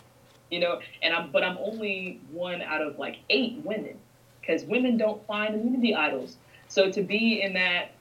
you 0.50 0.62
know, 0.62 0.80
and 1.02 1.14
I'm 1.14 1.30
but 1.32 1.44
I'm 1.44 1.58
only 1.58 2.22
one 2.32 2.62
out 2.62 2.82
of 2.82 2.98
like 2.98 3.18
eight 3.30 3.58
women, 3.66 3.98
because 4.40 4.64
women 4.64 4.96
don't 4.96 5.26
find 5.28 5.56
immunity 5.56 5.94
idols. 5.94 6.38
So 6.70 6.90
to 6.92 7.02
be 7.02 7.42
in 7.42 7.54
that 7.54 7.92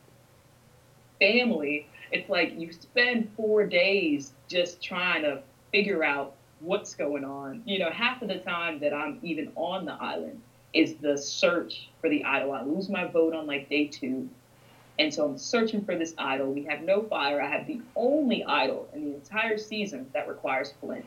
family, 1.19 1.89
it's 2.11 2.29
like 2.29 2.59
you 2.59 2.73
spend 2.73 3.31
four 3.37 3.67
days 3.67 4.33
just 4.49 4.83
trying 4.83 5.23
to 5.23 5.43
figure 5.73 6.03
out 6.03 6.35
what's 6.61 6.95
going 6.95 7.25
on. 7.25 7.63
You 7.67 7.79
know, 7.79 7.91
half 7.91 8.23
of 8.23 8.29
the 8.29 8.39
time 8.39 8.81
that 8.81 8.95
I'm 8.95 9.19
even 9.23 9.53
on 9.55 9.85
the 9.85 9.95
island 9.95 10.41
is 10.73 10.95
the 10.97 11.17
search 11.17 11.91
for 12.01 12.11
the 12.11 12.25
idol. 12.25 12.53
I 12.53 12.63
lose 12.63 12.89
my 12.89 13.07
vote 13.07 13.35
on 13.35 13.47
like 13.47 13.69
day 13.69 13.87
two 13.87 14.29
and 14.99 15.15
so 15.15 15.25
I'm 15.25 15.39
searching 15.39 15.85
for 15.85 15.97
this 15.97 16.15
idol. 16.19 16.53
We 16.53 16.65
have 16.65 16.83
no 16.83 17.03
fire. 17.03 17.41
I 17.41 17.49
have 17.49 17.67
the 17.67 17.81
only 17.95 18.45
idol 18.45 18.89
in 18.93 19.05
the 19.05 19.15
entire 19.15 19.57
season 19.57 20.11
that 20.13 20.29
requires 20.29 20.75
flint. 20.81 21.05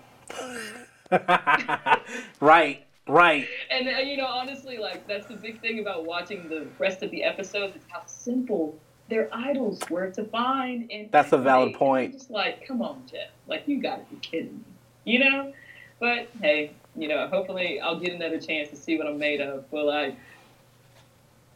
right, 2.40 2.86
right. 3.08 3.48
And 3.70 3.88
uh, 3.88 4.00
you 4.00 4.16
know, 4.16 4.28
honestly, 4.28 4.78
like 4.78 5.08
that's 5.08 5.28
the 5.28 5.36
big 5.36 5.60
thing 5.60 5.80
about 5.80 6.06
watching 6.06 6.48
the 6.48 6.68
rest 6.80 7.04
of 7.04 7.12
the 7.12 7.24
episodes 7.24 7.76
is 7.76 7.82
how 7.90 8.06
simple 8.06 8.80
their 9.12 9.28
idols 9.34 9.82
were 9.90 10.10
to 10.10 10.24
find. 10.24 10.90
And 10.90 11.12
that's 11.12 11.34
a 11.34 11.38
valid 11.38 11.76
point. 11.76 12.14
Just 12.14 12.32
like, 12.32 12.66
come 12.66 12.82
on, 12.82 13.04
Jeff. 13.12 13.30
Like 13.46 13.68
you 13.68 13.82
got 13.82 14.08
to 14.08 14.16
be 14.16 14.20
kidding 14.22 14.64
me, 15.06 15.12
you 15.12 15.20
know? 15.20 15.54
But 16.00 16.30
hey, 16.42 16.72
you 16.96 17.10
know, 17.10 17.28
hopefully 17.28 17.82
I'll 17.82 18.00
get 18.00 18.14
another 18.14 18.40
chance 18.40 18.70
to 18.70 18.78
see 18.78 18.98
what 18.98 19.06
I'm 19.06 19.20
made 19.20 19.42
of. 19.42 19.70
But 19.70 19.86
like 19.86 20.16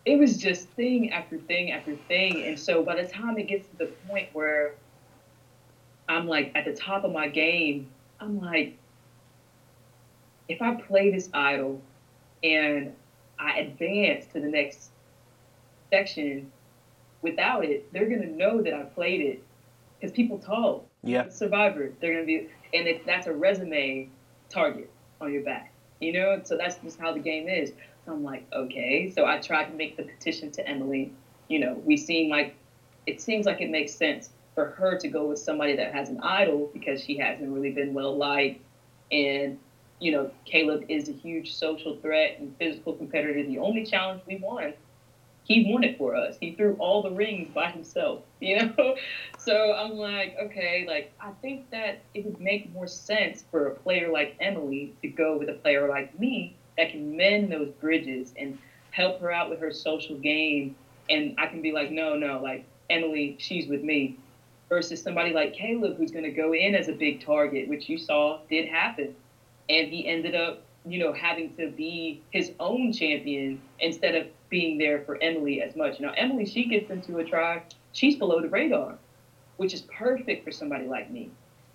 it 0.04 0.20
was 0.20 0.38
just 0.38 0.68
thing 0.70 1.14
after 1.14 1.38
thing 1.38 1.72
after 1.72 1.96
thing. 1.96 2.44
And 2.44 2.60
so 2.60 2.84
by 2.84 3.02
the 3.02 3.08
time 3.08 3.38
it 3.38 3.48
gets 3.48 3.68
to 3.70 3.78
the 3.78 3.86
point 4.08 4.28
where 4.34 4.76
I'm 6.10 6.28
like 6.28 6.52
at 6.56 6.66
the 6.66 6.74
top 6.74 7.06
of 7.06 7.14
my 7.14 7.30
game, 7.30 7.90
I'm 8.20 8.42
like, 8.42 8.78
if 10.50 10.62
I 10.62 10.76
play 10.76 11.10
this 11.10 11.30
idol 11.34 11.82
and 12.44 12.94
I 13.40 13.60
advance 13.60 14.26
to 14.34 14.42
the 14.42 14.48
next 14.48 14.90
section 15.90 16.52
without 17.26 17.66
it, 17.66 17.92
they're 17.92 18.08
gonna 18.08 18.28
know 18.28 18.62
that 18.62 18.74
I 18.74 18.84
played 18.84 19.20
it 19.20 19.44
because 20.00 20.16
people 20.16 20.38
talk. 20.38 20.88
Yeah. 21.04 21.28
Survivor, 21.30 21.92
they're 22.00 22.14
gonna 22.14 22.26
be, 22.26 22.48
and 22.74 22.88
it, 22.88 23.06
that's 23.06 23.28
a 23.28 23.34
resume 23.34 24.08
target 24.50 24.90
on 25.20 25.34
your 25.34 25.44
back. 25.44 25.74
You 26.00 26.14
know, 26.14 26.42
so 26.44 26.56
that's 26.56 26.78
just 26.78 27.00
how 27.00 27.12
the 27.14 27.20
game 27.20 27.50
is. 27.50 27.74
So 28.06 28.12
I'm 28.12 28.24
like, 28.24 28.46
okay. 28.54 29.10
So 29.10 29.26
I 29.26 29.40
tried 29.40 29.66
to 29.66 29.74
make 29.74 29.98
the 29.98 30.04
petition 30.04 30.52
to 30.52 30.68
Emily. 30.68 31.12
You 31.48 31.60
know, 31.60 31.82
we 31.84 31.98
seem 31.98 32.30
like 32.30 32.56
it 33.08 33.20
seems 33.20 33.46
like 33.46 33.60
it 33.60 33.70
makes 33.70 33.94
sense 33.94 34.30
for 34.54 34.66
her 34.66 34.98
to 35.00 35.08
go 35.08 35.26
with 35.26 35.40
somebody 35.40 35.76
that 35.76 35.94
has 35.94 36.10
an 36.10 36.20
idol 36.22 36.70
because 36.74 37.04
she 37.04 37.18
hasn't 37.18 37.50
really 37.50 37.72
been 37.72 37.94
well 37.94 38.16
liked. 38.16 38.62
And, 39.12 39.60
you 40.00 40.12
know, 40.12 40.32
Caleb 40.46 40.86
is 40.90 41.10
a 41.10 41.12
huge 41.12 41.54
social 41.54 41.98
threat 41.98 42.38
and 42.40 42.56
physical 42.58 42.94
competitor. 42.94 43.44
The 43.44 43.60
only 43.60 43.86
challenge 43.86 44.22
we 44.28 44.38
won, 44.38 44.74
he 45.46 45.72
won 45.72 45.84
it 45.84 45.98
for 45.98 46.16
us. 46.16 46.38
He 46.40 46.56
threw 46.56 46.76
all 46.80 47.04
the 47.04 47.12
rings 47.12 47.50
by 47.54 47.70
himself, 47.70 48.24
you 48.40 48.58
know? 48.58 48.96
So 49.38 49.74
I'm 49.74 49.92
like, 49.92 50.36
okay, 50.42 50.86
like, 50.88 51.14
I 51.22 51.32
think 51.42 51.70
that 51.70 52.02
it 52.16 52.26
would 52.26 52.42
make 52.42 52.74
more 52.74 52.88
sense 52.88 53.44
for 53.52 53.68
a 53.68 53.76
player 53.76 54.12
like 54.12 54.36
Emily 54.40 54.94
to 55.04 55.08
go 55.08 55.38
with 55.38 55.50
a 55.50 55.54
player 55.54 55.88
like 55.88 56.20
me 56.20 56.56
that 56.78 56.90
can 56.90 57.16
mend 57.16 57.52
those 57.52 57.70
bridges 57.80 58.34
and 58.38 58.58
help 58.90 59.22
her 59.22 59.32
out 59.32 59.52
with 59.52 59.60
her 59.60 59.72
social 59.72 60.18
game. 60.18 60.76
And 61.12 61.36
I 61.38 61.46
can 61.46 61.62
be 61.62 61.72
like, 61.72 61.92
no, 61.92 62.16
no, 62.16 62.42
like 62.42 62.66
Emily, 62.90 63.36
she's 63.40 63.68
with 63.68 63.84
me. 63.84 64.18
Versus 64.68 65.00
somebody 65.00 65.32
like 65.32 65.54
Caleb, 65.54 65.96
who's 65.96 66.10
going 66.10 66.24
to 66.24 66.32
go 66.32 66.56
in 66.56 66.74
as 66.74 66.88
a 66.88 66.94
big 66.94 67.24
target, 67.24 67.70
which 67.70 67.88
you 67.88 68.00
saw 68.00 68.40
did 68.50 68.68
happen. 68.68 69.16
And 69.70 69.90
he 69.90 70.08
ended 70.08 70.34
up, 70.34 70.64
you 70.88 70.98
know, 70.98 71.14
having 71.14 71.56
to 71.58 71.70
be 71.70 72.24
his 72.32 72.52
own 72.60 72.92
champion 72.92 73.62
instead 73.80 74.16
of 74.16 74.26
being 74.50 74.78
there 74.78 75.02
for 75.02 75.22
Emily 75.22 75.62
as 75.62 75.76
much. 75.76 76.00
You 76.00 76.06
know, 76.06 76.14
Emily, 76.16 76.46
she 76.46 76.66
gets 76.66 76.90
into 76.90 77.18
a 77.18 77.24
tribe, 77.24 77.64
she's 77.92 78.16
below 78.16 78.42
the 78.42 78.50
radar, 78.50 78.98
which 79.58 79.74
is 79.74 79.82
perfect 79.82 80.44
for 80.44 80.52
somebody 80.52 80.86
like 80.86 81.12
me, 81.12 81.30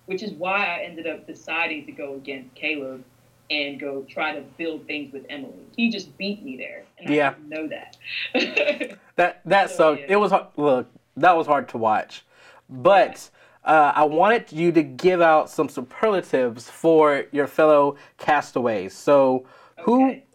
which 0.05 0.23
is 0.23 0.31
why 0.33 0.65
I 0.65 0.83
ended 0.83 1.07
up 1.07 1.27
deciding 1.27 1.85
to 1.85 1.91
go 1.91 2.15
against 2.15 2.53
Caleb 2.55 3.03
and 3.49 3.79
go 3.79 4.05
try 4.09 4.33
to 4.33 4.41
build 4.57 4.87
things 4.87 5.11
with 5.11 5.25
Emily. 5.29 5.65
He 5.75 5.89
just 5.89 6.17
beat 6.17 6.41
me 6.43 6.55
there, 6.55 6.85
and 6.97 7.13
yeah. 7.13 7.31
I 7.31 7.33
didn't 7.33 7.49
know 7.49 7.67
that. 7.67 8.97
that 9.17 9.41
that 9.45 9.71
so, 9.71 9.93
yeah. 9.93 10.05
it 10.09 10.15
was 10.15 10.31
look 10.55 10.87
that 11.17 11.35
was 11.35 11.47
hard 11.47 11.69
to 11.69 11.77
watch, 11.77 12.25
but. 12.69 13.29
Uh, 13.63 13.91
I 13.95 14.05
wanted 14.05 14.51
you 14.51 14.71
to 14.71 14.81
give 14.81 15.21
out 15.21 15.47
some 15.47 15.69
superlatives 15.69 16.67
for 16.67 17.25
your 17.31 17.45
fellow 17.45 17.95
castaways. 18.17 18.91
So, 18.95 19.45
who 19.81 20.03
okay. 20.03 20.25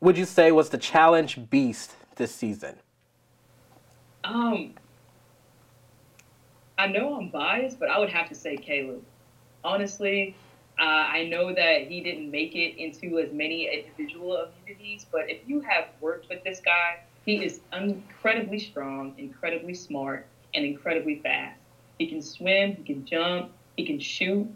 Would 0.00 0.16
you 0.16 0.24
say 0.24 0.52
was 0.52 0.70
the 0.70 0.78
challenge 0.78 1.50
beast 1.50 1.94
this 2.16 2.34
season? 2.34 2.76
Um, 4.24 4.74
I 6.76 6.86
know 6.86 7.16
I'm 7.16 7.28
biased, 7.28 7.80
but 7.80 7.90
I 7.90 7.98
would 7.98 8.10
have 8.10 8.28
to 8.28 8.34
say 8.34 8.56
Caleb. 8.56 9.02
Honestly, 9.64 10.36
uh, 10.78 10.82
I 10.84 11.24
know 11.24 11.52
that 11.52 11.88
he 11.88 12.00
didn't 12.00 12.30
make 12.30 12.54
it 12.54 12.80
into 12.80 13.18
as 13.18 13.32
many 13.32 13.68
individual 13.68 14.46
immunities, 14.62 15.06
but 15.10 15.28
if 15.28 15.40
you 15.46 15.60
have 15.60 15.88
worked 16.00 16.28
with 16.28 16.44
this 16.44 16.60
guy, 16.60 17.00
he 17.24 17.44
is 17.44 17.60
incredibly 17.72 18.60
strong, 18.60 19.14
incredibly 19.18 19.74
smart, 19.74 20.26
and 20.54 20.64
incredibly 20.64 21.16
fast. 21.16 21.58
He 21.98 22.06
can 22.06 22.22
swim, 22.22 22.76
he 22.76 22.84
can 22.84 23.04
jump, 23.04 23.50
he 23.76 23.84
can 23.84 23.98
shoot. 23.98 24.48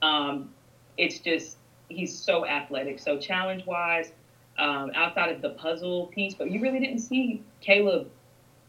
Um, 0.00 0.50
it's 0.96 1.18
just, 1.18 1.56
he's 1.88 2.16
so 2.16 2.46
athletic. 2.46 3.00
So, 3.00 3.18
challenge 3.18 3.66
wise, 3.66 4.12
um, 4.58 4.90
outside 4.94 5.34
of 5.34 5.40
the 5.42 5.50
puzzle 5.50 6.06
piece, 6.06 6.34
but 6.34 6.50
you 6.50 6.60
really 6.60 6.80
didn't 6.80 6.98
see 6.98 7.42
Caleb 7.60 8.10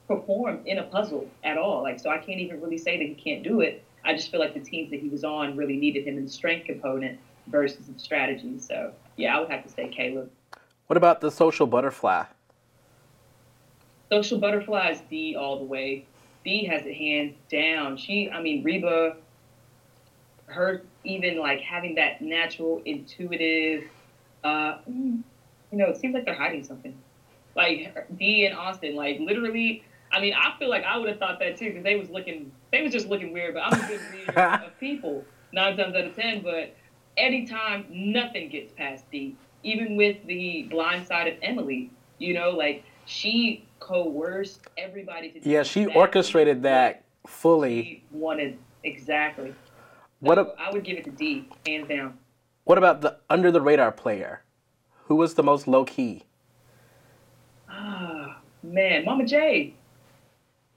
perform 0.07 0.61
in 0.65 0.79
a 0.79 0.83
puzzle 0.83 1.29
at 1.43 1.57
all. 1.57 1.83
Like, 1.83 1.99
so 1.99 2.09
I 2.09 2.17
can't 2.17 2.39
even 2.39 2.61
really 2.61 2.77
say 2.77 2.97
that 2.97 3.07
he 3.07 3.15
can't 3.15 3.43
do 3.43 3.61
it. 3.61 3.83
I 4.03 4.13
just 4.13 4.31
feel 4.31 4.39
like 4.39 4.53
the 4.53 4.59
teams 4.59 4.89
that 4.91 4.99
he 4.99 5.09
was 5.09 5.23
on 5.23 5.55
really 5.55 5.77
needed 5.77 6.07
him 6.07 6.17
in 6.17 6.25
the 6.25 6.31
strength 6.31 6.65
component 6.65 7.19
versus 7.47 7.87
the 7.87 7.99
strategy. 7.99 8.59
So 8.59 8.93
yeah, 9.17 9.35
I 9.35 9.39
would 9.39 9.49
have 9.49 9.63
to 9.63 9.69
say 9.69 9.89
Caleb. 9.89 10.31
What 10.87 10.97
about 10.97 11.21
the 11.21 11.29
social 11.29 11.67
butterfly? 11.67 12.25
Social 14.11 14.39
butterfly 14.39 14.89
is 14.91 15.01
D 15.09 15.35
all 15.35 15.59
the 15.59 15.65
way. 15.65 16.05
D 16.43 16.65
has 16.65 16.81
it 16.85 16.95
hands 16.95 17.35
down. 17.51 17.97
She, 17.97 18.29
I 18.31 18.41
mean, 18.41 18.63
Reba, 18.63 19.17
her 20.47 20.81
even 21.03 21.37
like 21.37 21.59
having 21.61 21.95
that 21.95 22.21
natural, 22.21 22.81
intuitive, 22.85 23.83
uh, 24.43 24.79
you 25.71 25.77
know, 25.77 25.85
it 25.87 25.97
seems 25.97 26.13
like 26.13 26.25
they're 26.25 26.35
hiding 26.35 26.63
something. 26.63 26.97
Like 27.55 28.07
D 28.17 28.45
and 28.45 28.55
Austin, 28.55 28.95
like 28.95 29.19
literally, 29.19 29.83
I 30.11 30.21
mean, 30.21 30.33
I 30.33 30.57
feel 30.57 30.69
like 30.69 30.83
I 30.83 30.97
would 30.97 31.09
have 31.09 31.19
thought 31.19 31.39
that 31.39 31.57
too 31.57 31.69
because 31.69 31.83
they 31.83 31.95
was 31.95 32.09
looking, 32.09 32.51
they 32.71 32.81
was 32.81 32.91
just 32.91 33.07
looking 33.07 33.33
weird. 33.33 33.53
But 33.55 33.63
I'm 33.63 33.73
a 33.83 33.87
good 33.87 34.01
reader 34.11 34.39
of 34.65 34.79
people, 34.79 35.25
nine 35.51 35.75
times 35.75 35.95
out 35.95 36.05
of 36.05 36.15
ten. 36.15 36.41
But 36.41 36.75
anytime, 37.17 37.85
nothing 37.89 38.49
gets 38.49 38.71
past 38.73 39.09
D. 39.11 39.35
Even 39.63 39.97
with 39.97 40.25
the 40.25 40.67
blind 40.69 41.05
side 41.05 41.27
of 41.27 41.35
Emily, 41.41 41.91
you 42.17 42.33
know, 42.33 42.51
like 42.51 42.83
she 43.05 43.65
coerced 43.79 44.61
everybody 44.77 45.31
to. 45.31 45.39
do 45.39 45.49
Yeah, 45.49 45.63
she 45.63 45.81
exactly 45.81 45.99
orchestrated 45.99 46.63
that 46.63 47.03
fully. 47.27 47.83
She 47.83 48.03
wanted 48.11 48.57
exactly. 48.83 49.53
What 50.19 50.35
So 50.35 50.41
ab- 50.41 50.55
I 50.57 50.71
would 50.71 50.83
give 50.83 50.97
it 50.97 51.05
to 51.05 51.11
D, 51.11 51.49
hands 51.65 51.87
down. 51.89 52.17
What 52.63 52.77
about 52.77 53.01
the 53.01 53.17
under 53.29 53.51
the 53.51 53.61
radar 53.61 53.91
player? 53.91 54.43
Who 55.09 55.15
was 55.15 55.33
the 55.33 55.41
most 55.41 55.67
low 55.67 55.85
key? 55.85 56.21
Ah, 57.67 58.37
man, 58.61 59.03
Mama 59.05 59.25
J. 59.25 59.73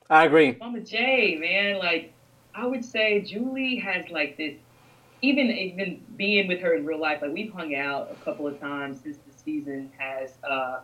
I 0.08 0.24
agree. 0.24 0.56
Mama 0.58 0.80
J, 0.80 1.36
man, 1.36 1.78
like 1.78 2.14
I 2.54 2.64
would 2.64 2.82
say 2.82 3.20
Julie 3.20 3.76
has 3.76 4.08
like 4.08 4.38
this 4.38 4.54
even 5.20 5.50
even 5.50 6.02
being 6.16 6.48
with 6.48 6.60
her 6.60 6.74
in 6.74 6.86
real 6.86 6.98
life, 6.98 7.20
like 7.20 7.34
we've 7.34 7.52
hung 7.52 7.74
out 7.74 8.10
a 8.10 8.24
couple 8.24 8.46
of 8.46 8.58
times 8.58 9.00
since 9.02 9.18
the 9.18 9.38
season 9.44 9.92
has 9.98 10.32
uh 10.48 10.80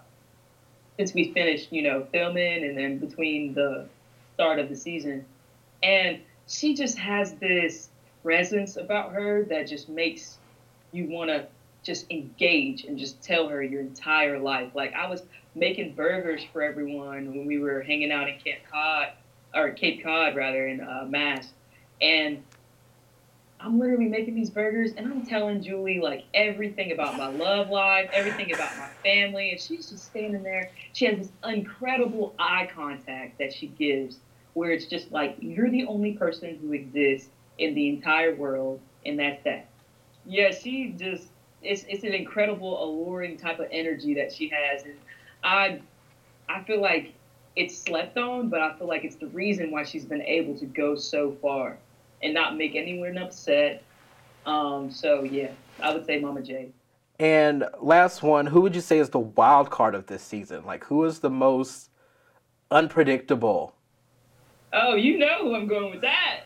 since 0.98 1.14
we 1.14 1.32
finished, 1.32 1.72
you 1.72 1.80
know, 1.80 2.06
filming 2.12 2.64
and 2.64 2.76
then 2.76 2.98
between 2.98 3.54
the 3.54 3.88
start 4.34 4.58
of 4.58 4.68
the 4.68 4.76
season. 4.76 5.24
And 5.82 6.20
she 6.46 6.74
just 6.74 6.98
has 6.98 7.32
this 7.36 7.88
presence 8.22 8.76
about 8.76 9.12
her 9.12 9.44
that 9.44 9.68
just 9.68 9.88
makes 9.88 10.36
you 10.92 11.06
wanna 11.06 11.46
just 11.82 12.10
engage 12.10 12.84
and 12.84 12.98
just 12.98 13.22
tell 13.22 13.48
her 13.48 13.62
your 13.62 13.80
entire 13.80 14.38
life. 14.38 14.72
Like 14.74 14.94
I 14.94 15.08
was 15.08 15.22
making 15.54 15.94
burgers 15.94 16.42
for 16.52 16.62
everyone 16.62 17.28
when 17.28 17.46
we 17.46 17.58
were 17.58 17.82
hanging 17.82 18.12
out 18.12 18.28
in 18.28 18.38
Cape 18.38 18.62
Cod, 18.70 19.08
or 19.54 19.70
Cape 19.70 20.02
Cod 20.02 20.36
rather, 20.36 20.66
in 20.66 20.80
uh, 20.80 21.06
Mass, 21.08 21.48
and 22.00 22.42
I'm 23.60 23.78
literally 23.80 24.06
making 24.06 24.36
these 24.36 24.50
burgers 24.50 24.92
and 24.96 25.06
I'm 25.10 25.26
telling 25.26 25.62
Julie 25.62 25.98
like 25.98 26.24
everything 26.32 26.92
about 26.92 27.16
my 27.16 27.26
love 27.26 27.70
life, 27.70 28.08
everything 28.12 28.52
about 28.52 28.76
my 28.76 28.88
family, 29.02 29.50
and 29.50 29.60
she's 29.60 29.90
just 29.90 30.04
standing 30.04 30.42
there. 30.42 30.70
She 30.92 31.06
has 31.06 31.18
this 31.18 31.28
incredible 31.44 32.34
eye 32.38 32.68
contact 32.72 33.38
that 33.38 33.52
she 33.52 33.66
gives, 33.66 34.18
where 34.54 34.70
it's 34.70 34.86
just 34.86 35.10
like 35.10 35.36
you're 35.40 35.70
the 35.70 35.86
only 35.86 36.12
person 36.12 36.58
who 36.60 36.72
exists 36.72 37.30
in 37.58 37.74
the 37.74 37.88
entire 37.88 38.34
world, 38.34 38.80
and 39.04 39.18
that's 39.18 39.42
that. 39.44 39.68
Yeah, 40.24 40.52
she 40.52 40.94
just 40.96 41.28
it's 41.62 41.84
it's 41.88 42.04
an 42.04 42.14
incredible, 42.14 42.82
alluring 42.82 43.36
type 43.36 43.58
of 43.58 43.68
energy 43.70 44.14
that 44.14 44.32
she 44.32 44.48
has, 44.48 44.84
and 44.84 44.94
I 45.42 45.80
I 46.48 46.62
feel 46.62 46.80
like 46.80 47.14
it's 47.56 47.76
slept 47.76 48.16
on, 48.16 48.48
but 48.48 48.60
I 48.60 48.76
feel 48.78 48.86
like 48.86 49.04
it's 49.04 49.16
the 49.16 49.26
reason 49.28 49.70
why 49.70 49.82
she's 49.82 50.04
been 50.04 50.22
able 50.22 50.56
to 50.58 50.66
go 50.66 50.94
so 50.94 51.36
far 51.42 51.76
and 52.22 52.32
not 52.32 52.56
make 52.56 52.76
anyone 52.76 53.18
upset. 53.18 53.82
Um, 54.46 54.90
so 54.90 55.24
yeah, 55.24 55.50
I 55.80 55.92
would 55.92 56.06
say 56.06 56.20
Mama 56.20 56.42
J. 56.42 56.68
And 57.18 57.64
last 57.80 58.22
one, 58.22 58.46
who 58.46 58.60
would 58.60 58.76
you 58.76 58.80
say 58.80 58.98
is 58.98 59.10
the 59.10 59.18
wild 59.18 59.70
card 59.70 59.96
of 59.96 60.06
this 60.06 60.22
season? 60.22 60.64
Like, 60.64 60.84
who 60.84 61.04
is 61.04 61.18
the 61.18 61.30
most 61.30 61.90
unpredictable? 62.70 63.74
Oh, 64.72 64.94
you 64.94 65.18
know 65.18 65.38
who 65.40 65.56
I'm 65.56 65.66
going 65.66 65.90
with 65.90 66.02
that. 66.02 66.42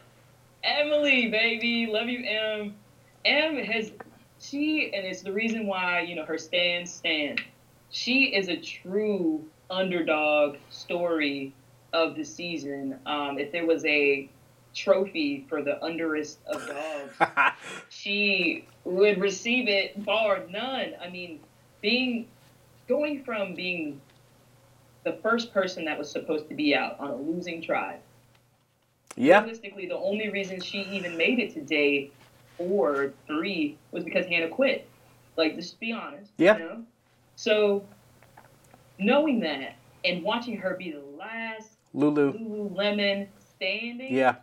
Emily, 0.64 1.28
baby. 1.28 1.86
Love 1.86 2.08
you, 2.08 2.24
M. 2.24 2.74
M 3.24 3.56
has 3.56 3.92
she 4.43 4.93
and 4.93 5.07
it's 5.07 5.22
the 5.22 5.32
reason 5.32 5.66
why, 5.66 6.01
you 6.01 6.16
know, 6.16 6.24
her 6.24 6.38
stand 6.38 6.88
stand. 6.88 7.40
She 7.90 8.34
is 8.34 8.49
a 8.49 8.57
true 8.57 9.45
underdog 9.70 10.57
story 10.70 11.55
of 11.93 12.16
the 12.16 12.24
season. 12.24 12.99
Um, 13.07 13.38
if 13.38 13.53
there 13.53 13.66
was 13.66 13.84
a 13.84 14.28
trophy 14.74 15.47
for 15.49 15.62
the 15.62 15.82
underest 15.84 16.38
of 16.47 16.66
dogs, 16.66 17.55
she 17.88 18.66
would 18.84 19.20
receive 19.20 19.68
it 19.68 20.05
bar 20.05 20.45
none. 20.51 20.95
I 21.01 21.09
mean, 21.09 21.40
being 21.80 22.26
going 22.88 23.24
from 23.24 23.55
being 23.55 24.01
the 25.05 25.12
first 25.22 25.53
person 25.53 25.84
that 25.84 25.99
was 25.99 26.11
supposed 26.11 26.49
to 26.49 26.55
be 26.55 26.74
out 26.74 26.99
on 26.99 27.11
a 27.11 27.16
losing 27.16 27.61
tribe. 27.61 28.01
yeah. 29.16 29.40
Realistically, 29.40 29.86
the 29.86 29.97
only 29.97 30.30
reason 30.30 30.61
she 30.61 30.82
even 30.82 31.16
made 31.16 31.38
it 31.38 31.53
to 31.55 31.61
day 31.61 32.11
four, 32.68 32.90
or 32.90 33.14
three 33.26 33.78
was 33.90 34.04
because 34.04 34.26
Hannah 34.26 34.48
quit. 34.48 34.88
Like, 35.36 35.56
just 35.56 35.80
be 35.80 35.92
honest. 35.92 36.30
Yeah. 36.36 36.58
You 36.58 36.64
know? 36.64 36.84
So, 37.36 37.84
knowing 38.98 39.40
that 39.40 39.76
and 40.04 40.22
watching 40.22 40.56
her 40.58 40.74
be 40.74 40.92
the 40.92 41.02
last 41.18 41.76
Lulu. 41.94 42.32
Lululemon 42.32 43.28
standing, 43.38 44.14
Yeah. 44.14 44.36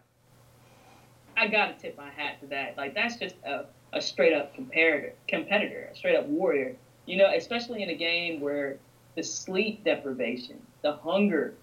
I 1.36 1.47
gotta 1.47 1.74
tip 1.74 1.97
my 1.97 2.09
hat 2.09 2.41
to 2.41 2.47
that. 2.47 2.78
Like 2.78 2.93
that's 2.93 3.15
just 3.15 3.36
a, 3.45 3.65
a 3.93 4.01
straight 4.01 4.34
up 4.34 4.55
comparator, 4.55 5.13
competitor, 5.28 5.89
a 5.91 5.95
straight 5.95 6.17
up 6.17 6.26
warrior. 6.26 6.76
You 7.05 7.17
know, 7.17 7.32
especially 7.34 7.82
in 7.82 7.89
a 7.89 7.95
game 7.95 8.41
where 8.41 8.78
the 9.15 9.24
sleep 9.24 9.84
deprivation, 9.84 10.61
the 10.82 10.93
hunger 10.93 11.53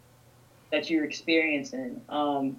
that 0.73 0.91
you're 0.91 1.05
experiencing, 1.05 2.01
um, 2.09 2.57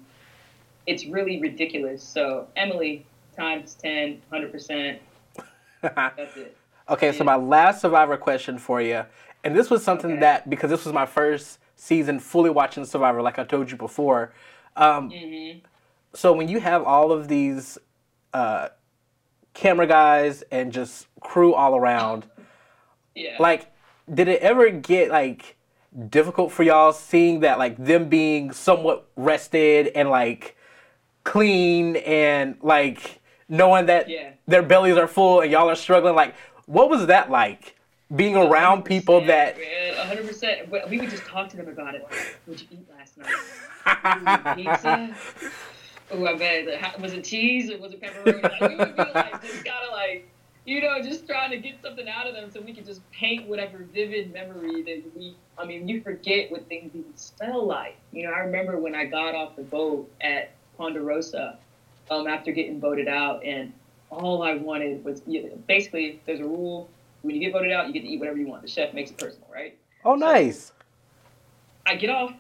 it's 0.86 1.06
really 1.06 1.42
ridiculous. 1.42 2.04
So 2.04 2.48
Emily 2.56 3.06
times 3.38 3.76
10, 3.76 4.22
100%. 4.34 5.00
That's 5.82 6.36
it. 6.38 6.58
Okay, 6.90 7.12
so 7.12 7.24
my 7.24 7.36
last 7.36 7.82
Survivor 7.82 8.18
question 8.18 8.58
for 8.58 8.82
you, 8.82 9.04
and 9.44 9.56
this 9.56 9.70
was 9.70 9.84
something 9.84 10.12
Okay. 10.12 10.20
that 10.22 10.50
because 10.50 10.70
this 10.70 10.86
was 10.86 10.94
my 10.94 11.06
first 11.06 11.60
season 11.76 12.20
fully 12.20 12.50
watching 12.50 12.86
Survivor, 12.86 13.22
like 13.22 13.38
I 13.38 13.44
told 13.44 13.70
you 13.70 13.78
before. 13.78 14.34
Um, 14.76 15.12
hmm 15.12 15.58
so 16.14 16.34
when 16.34 16.48
you 16.48 16.60
have 16.60 16.84
all 16.84 17.12
of 17.12 17.28
these 17.28 17.78
uh, 18.34 18.70
camera 19.54 19.86
guys 19.86 20.42
and 20.52 20.72
just 20.72 21.06
crew 21.20 21.54
all 21.54 21.76
around, 21.76 22.26
Yeah. 23.16 23.36
like, 23.40 23.72
did 24.12 24.28
it 24.28 24.42
ever 24.42 24.70
get 24.72 25.12
like 25.12 25.58
difficult 26.10 26.52
for 26.52 26.64
y'all 26.64 26.94
seeing 26.94 27.42
that 27.42 27.58
like 27.60 27.78
them 27.78 28.08
being 28.10 28.52
somewhat 28.52 29.08
rested 29.16 29.88
and 29.88 30.10
like 30.10 30.56
clean 31.24 31.98
and 31.98 32.56
like 32.62 33.17
knowing 33.50 33.86
that 33.88 34.10
Yeah. 34.10 34.32
their 34.48 34.64
bellies 34.64 34.98
are 34.98 35.08
full 35.08 35.42
and 35.42 35.52
y'all 35.52 35.70
are 35.70 35.76
struggling? 35.76 36.16
Like, 36.16 36.36
what 36.66 36.90
was 36.90 37.08
that 37.08 37.30
like? 37.30 37.76
Being 38.16 38.38
oh, 38.38 38.50
around 38.50 38.84
people 38.84 39.20
that 39.26 39.58
Man, 39.58 39.94
100%. 39.94 40.90
We 40.90 41.00
would 41.00 41.10
just 41.10 41.26
talk 41.26 41.50
to 41.50 41.58
them 41.58 41.68
about 41.68 41.96
it. 41.96 42.08
What'd 42.46 42.66
you 42.70 42.78
eat 42.78 42.88
last 42.98 43.18
night? 43.18 44.56
Pizza? 44.56 45.16
Oh, 46.10 46.26
I 46.26 46.38
bet. 46.38 47.02
Was 47.02 47.12
it 47.12 47.26
cheese 47.26 47.70
or 47.70 47.78
was 47.80 47.92
it 47.92 48.02
pepperoni? 48.02 48.42
Like, 48.42 48.62
we 48.62 48.76
would 48.78 48.96
be 48.96 49.04
like, 49.04 49.42
just 49.42 49.66
kind 49.66 49.86
of 49.86 49.92
like, 49.92 50.30
you 50.66 50.82
know, 50.82 51.02
just 51.02 51.28
trying 51.28 51.52
to 51.52 51.58
get 51.58 51.82
something 51.82 52.08
out 52.08 52.28
of 52.28 52.34
them 52.34 52.50
so 52.50 52.62
we 52.62 52.74
could 52.74 52.86
just 52.86 53.02
paint 53.12 53.48
whatever 53.48 53.80
vivid 53.94 54.32
memory 54.34 54.84
that 54.84 55.04
we, 55.16 55.36
I 55.58 55.66
mean, 55.66 55.88
you 55.88 56.02
forget 56.02 56.50
what 56.50 56.68
things 56.70 56.96
even 56.96 57.16
smell 57.16 57.66
like. 57.66 57.98
You 58.14 58.24
know, 58.24 58.32
I 58.32 58.40
remember 58.40 58.78
when 58.78 58.96
I 58.96 59.06
got 59.06 59.36
off 59.36 59.56
the 59.58 59.64
boat 59.64 60.10
at 60.22 60.52
Ponderosa 60.78 61.58
um, 62.10 62.28
after 62.28 62.52
getting 62.52 62.80
voted 62.80 63.08
out, 63.08 63.44
and 63.44 63.74
all 64.10 64.44
I 64.44 64.56
wanted 64.56 65.04
was 65.04 65.22
basically, 65.68 66.22
there's 66.26 66.40
a 66.40 66.46
rule. 66.46 66.90
When 67.22 67.36
you 67.36 67.42
get 67.42 67.54
voted 67.54 67.72
out, 67.72 67.88
you 67.88 67.94
get 67.94 68.02
to 68.02 68.08
eat 68.08 68.20
whatever 68.20 68.38
you 68.38 68.48
want. 68.48 68.62
The 68.62 68.68
chef 68.68 68.94
makes 68.94 69.12
it 69.12 69.18
personal, 69.18 69.48
right? 69.54 69.78
oh 70.06 70.16
nice. 70.16 70.72
I 71.86 71.96
get 71.96 72.10
off, 72.10 72.34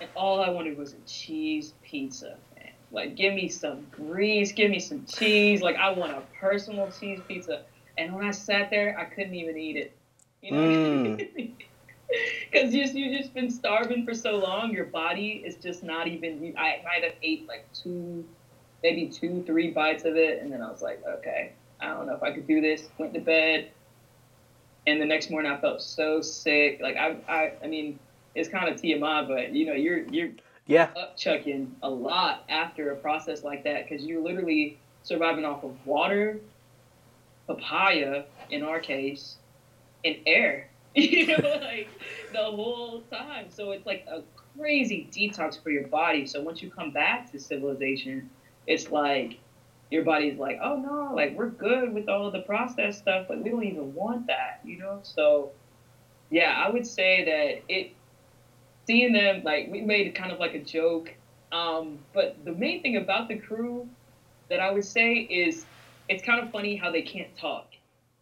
and 0.00 0.10
all 0.14 0.42
I 0.42 0.50
wanted 0.50 0.76
was 0.76 0.92
a 0.92 1.00
cheese 1.06 1.74
pizza. 1.82 2.36
Man. 2.56 2.70
Like, 2.90 3.16
give 3.16 3.34
me 3.34 3.48
some 3.48 3.86
grease, 3.90 4.52
give 4.52 4.70
me 4.70 4.80
some 4.80 5.04
cheese. 5.06 5.60
Like, 5.62 5.76
I 5.76 5.90
want 5.90 6.12
a 6.12 6.22
personal 6.38 6.90
cheese 6.90 7.20
pizza. 7.26 7.62
And 7.96 8.14
when 8.14 8.24
I 8.24 8.30
sat 8.30 8.70
there, 8.70 8.98
I 8.98 9.04
couldn't 9.04 9.34
even 9.34 9.56
eat 9.56 9.76
it. 9.76 9.96
You 10.42 10.52
know? 10.52 11.16
Because 12.50 12.72
you 12.72 12.84
you 12.84 13.18
just 13.18 13.34
been 13.34 13.50
starving 13.50 14.06
for 14.06 14.14
so 14.14 14.36
long, 14.36 14.70
your 14.70 14.86
body 14.86 15.42
is 15.44 15.56
just 15.56 15.82
not 15.82 16.06
even. 16.06 16.54
I 16.56 16.80
might 16.84 17.04
have 17.04 17.12
ate 17.22 17.46
like 17.46 17.70
two, 17.74 18.24
maybe 18.82 19.08
two, 19.08 19.42
three 19.46 19.70
bites 19.70 20.04
of 20.04 20.16
it, 20.16 20.40
and 20.42 20.52
then 20.52 20.62
I 20.62 20.70
was 20.70 20.82
like, 20.82 21.02
okay, 21.18 21.52
I 21.80 21.88
don't 21.88 22.06
know 22.06 22.14
if 22.14 22.22
I 22.22 22.32
could 22.32 22.46
do 22.46 22.60
this. 22.60 22.88
Went 22.98 23.14
to 23.14 23.20
bed, 23.20 23.72
and 24.86 25.00
the 25.00 25.06
next 25.06 25.30
morning 25.30 25.50
I 25.50 25.60
felt 25.60 25.82
so 25.82 26.20
sick. 26.20 26.80
Like 26.82 26.96
I, 26.96 27.16
I, 27.28 27.52
I 27.62 27.66
mean, 27.66 27.98
it's 28.34 28.48
kind 28.48 28.68
of 28.68 28.80
TMI, 28.80 29.22
but 29.26 29.52
you 29.52 29.66
know, 29.66 29.74
you're 29.74 30.00
you're 30.08 30.30
Yeah. 30.66 30.90
upchucking 30.96 31.72
a 31.82 31.90
lot 31.90 32.44
after 32.48 32.90
a 32.92 32.96
process 32.96 33.42
like 33.44 33.64
that 33.64 33.88
because 33.88 34.04
you're 34.04 34.22
literally 34.22 34.80
surviving 35.02 35.44
off 35.44 35.64
of 35.64 35.84
water, 35.84 36.40
papaya 37.46 38.24
in 38.50 38.62
our 38.62 38.80
case, 38.80 39.38
and 40.04 40.16
air. 40.26 40.70
you 40.94 41.26
know, 41.26 41.58
like 41.60 41.88
the 42.32 42.38
whole 42.42 43.02
time. 43.02 43.50
So 43.50 43.70
it's 43.72 43.86
like 43.86 44.04
a 44.10 44.22
crazy 44.58 45.10
detox 45.14 45.62
for 45.62 45.70
your 45.70 45.86
body. 45.88 46.26
So 46.26 46.42
once 46.42 46.62
you 46.62 46.70
come 46.70 46.92
back 46.92 47.30
to 47.32 47.38
civilization, 47.38 48.30
it's 48.68 48.90
like 48.90 49.40
your 49.90 50.04
body's 50.04 50.38
like, 50.38 50.58
oh 50.62 50.76
no, 50.76 51.14
like 51.16 51.34
we're 51.34 51.48
good 51.50 51.92
with 51.94 52.08
all 52.08 52.26
of 52.26 52.34
the 52.34 52.40
processed 52.40 53.00
stuff. 53.00 53.26
but 53.28 53.40
we 53.40 53.50
don't 53.50 53.64
even 53.64 53.94
want 53.94 54.28
that, 54.28 54.60
you 54.64 54.78
know. 54.78 55.00
So 55.04 55.54
yeah, 56.30 56.52
I 56.52 56.68
would 56.68 56.86
say 56.86 57.24
that 57.24 57.64
it 57.72 57.92
seeing 58.86 59.12
them 59.12 59.42
like 59.44 59.68
we 59.70 59.82
made 59.82 60.14
kind 60.14 60.32
of 60.32 60.38
like 60.40 60.54
a 60.54 60.60
joke. 60.60 61.14
Um, 61.52 62.00
but 62.14 62.36
the 62.44 62.52
main 62.52 62.82
thing 62.82 62.96
about 62.96 63.28
the 63.28 63.36
crew 63.38 63.88
that 64.50 64.60
I 64.60 64.70
would 64.70 64.84
say 64.84 65.14
is 65.16 65.66
it's 66.08 66.22
kind 66.22 66.40
of 66.40 66.50
funny 66.50 66.76
how 66.76 66.90
they 66.90 67.02
can't 67.02 67.34
talk. 67.36 67.66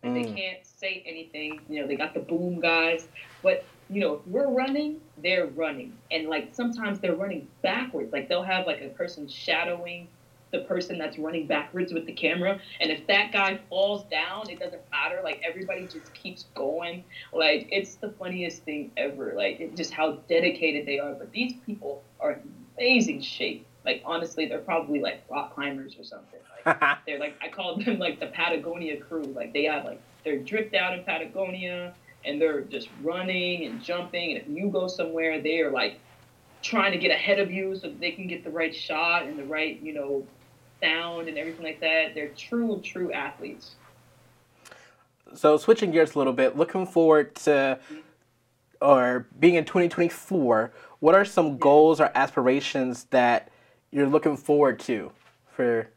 Like, 0.03 0.15
They 0.15 0.25
Mm. 0.25 0.35
can't 0.35 0.59
say 0.65 1.03
anything. 1.07 1.65
You 1.69 1.83
know, 1.83 1.87
they 1.89 1.97
got 1.97 2.15
the 2.15 2.21
boom 2.21 2.61
guys, 2.61 3.09
but 3.43 3.69
you 3.89 4.01
know, 4.01 4.15
if 4.15 4.27
we're 4.27 4.49
running, 4.51 5.01
they're 5.17 5.47
running, 5.47 5.99
and 6.11 6.29
like 6.29 6.49
sometimes 6.55 7.01
they're 7.01 7.15
running 7.15 7.49
backwards. 7.63 8.13
Like 8.13 8.29
they'll 8.29 8.43
have 8.43 8.67
like 8.67 8.81
a 8.83 8.91
person 8.91 9.29
shadowing 9.29 10.09
the 10.53 10.61
person 10.61 10.99
that's 10.99 11.19
running 11.19 11.47
backwards 11.47 11.93
with 11.93 12.07
the 12.07 12.13
camera, 12.13 12.61
and 12.81 12.91
if 12.91 13.07
that 13.07 13.33
guy 13.33 13.59
falls 13.69 14.05
down, 14.05 14.49
it 14.49 14.59
doesn't 14.59 14.83
matter. 14.91 15.21
Like 15.23 15.43
everybody 15.47 15.87
just 15.87 16.13
keeps 16.15 16.45
going. 16.55 17.05
Like 17.33 17.69
it's 17.71 17.97
the 17.97 18.11
funniest 18.11 18.63
thing 18.63 18.93
ever. 18.97 19.33
Like 19.37 19.61
it, 19.61 19.77
just 19.77 19.93
how 19.93 20.13
dedicated 20.29 20.87
they 20.87 20.99
are. 20.99 21.15
But 21.15 21.33
these 21.33 21.55
people 21.65 22.03
are 22.21 22.33
in 22.33 22.53
amazing 22.77 23.23
shape. 23.23 23.67
Like 23.85 24.03
honestly, 24.05 24.47
they're 24.47 24.59
probably 24.59 25.01
like 25.01 25.25
rock 25.31 25.55
climbers 25.55 25.97
or 25.99 26.05
something. 26.05 26.41
Like 26.65 26.99
they're 27.07 27.19
like 27.19 27.37
I 27.43 27.49
call 27.49 27.77
them 27.77 27.99
like 27.99 28.21
the 28.21 28.29
Patagonia 28.29 29.01
crew. 29.01 29.25
Like 29.25 29.53
they 29.53 29.65
have 29.65 29.85
like 29.85 30.01
they're 30.25 30.39
dripped 30.39 30.75
out 30.75 30.97
in 30.97 31.05
Patagonia 31.05 31.95
and 32.25 32.41
they're 32.41 32.63
just 32.63 32.89
running 33.03 33.67
and 33.67 33.83
jumping. 33.83 34.33
And 34.37 34.41
if 34.41 34.49
you 34.49 34.69
go 34.71 34.89
somewhere, 34.89 35.41
they 35.41 35.61
are 35.61 35.71
like 35.71 36.01
trying 36.63 36.93
to 36.93 36.99
get 36.99 37.11
ahead 37.11 37.39
of 37.39 37.51
you 37.51 37.75
so 37.77 37.83
that 37.83 38.01
they 38.01 38.11
can 38.11 38.27
get 38.27 38.43
the 38.43 38.51
right 38.51 38.75
shot 38.75 39.25
and 39.25 39.39
the 39.39 39.45
right 39.45 39.81
you 39.83 39.93
know 39.93 40.27
sound 40.87 41.29
and 41.29 41.39
everything 41.39 41.65
like 41.65 41.81
that. 41.81 42.15
They're 42.15 42.29
true 42.29 42.81
true 42.83 43.13
athletes. 43.13 43.75
So 45.35 45.57
switching 45.57 45.91
gears 45.91 46.15
a 46.15 46.19
little 46.19 46.33
bit, 46.33 46.57
looking 46.57 46.87
forward 46.87 47.35
to 47.37 47.79
or 48.81 49.27
being 49.39 49.55
in 49.55 49.65
2024, 49.65 50.73
what 51.01 51.15
are 51.15 51.25
some 51.25 51.59
goals 51.59 52.01
or 52.01 52.11
aspirations 52.15 53.05
that 53.05 53.51
you're 53.91 54.07
looking 54.07 54.37
forward 54.37 54.79
to 54.81 55.11
for 55.51 55.89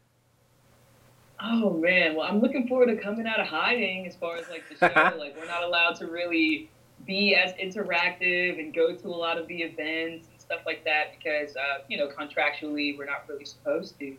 Oh 1.42 1.70
man, 1.70 2.16
well 2.16 2.26
I'm 2.26 2.40
looking 2.40 2.68
forward 2.68 2.86
to 2.86 2.96
coming 2.96 3.26
out 3.26 3.40
of 3.40 3.46
hiding 3.46 4.06
as 4.06 4.16
far 4.16 4.36
as 4.36 4.48
like 4.48 4.64
the 4.68 4.76
show. 4.76 4.92
like 5.18 5.36
we're 5.38 5.46
not 5.46 5.62
allowed 5.62 5.94
to 5.96 6.06
really 6.06 6.70
be 7.06 7.34
as 7.34 7.52
interactive 7.54 8.58
and 8.58 8.74
go 8.74 8.94
to 8.94 9.08
a 9.08 9.08
lot 9.08 9.38
of 9.38 9.46
the 9.48 9.62
events 9.62 10.28
and 10.30 10.40
stuff 10.40 10.60
like 10.66 10.84
that 10.84 11.14
because 11.16 11.56
uh, 11.56 11.82
you 11.88 11.96
know 11.96 12.08
contractually 12.08 12.96
we're 12.98 13.06
not 13.06 13.24
really 13.28 13.44
supposed 13.44 13.98
to. 13.98 14.16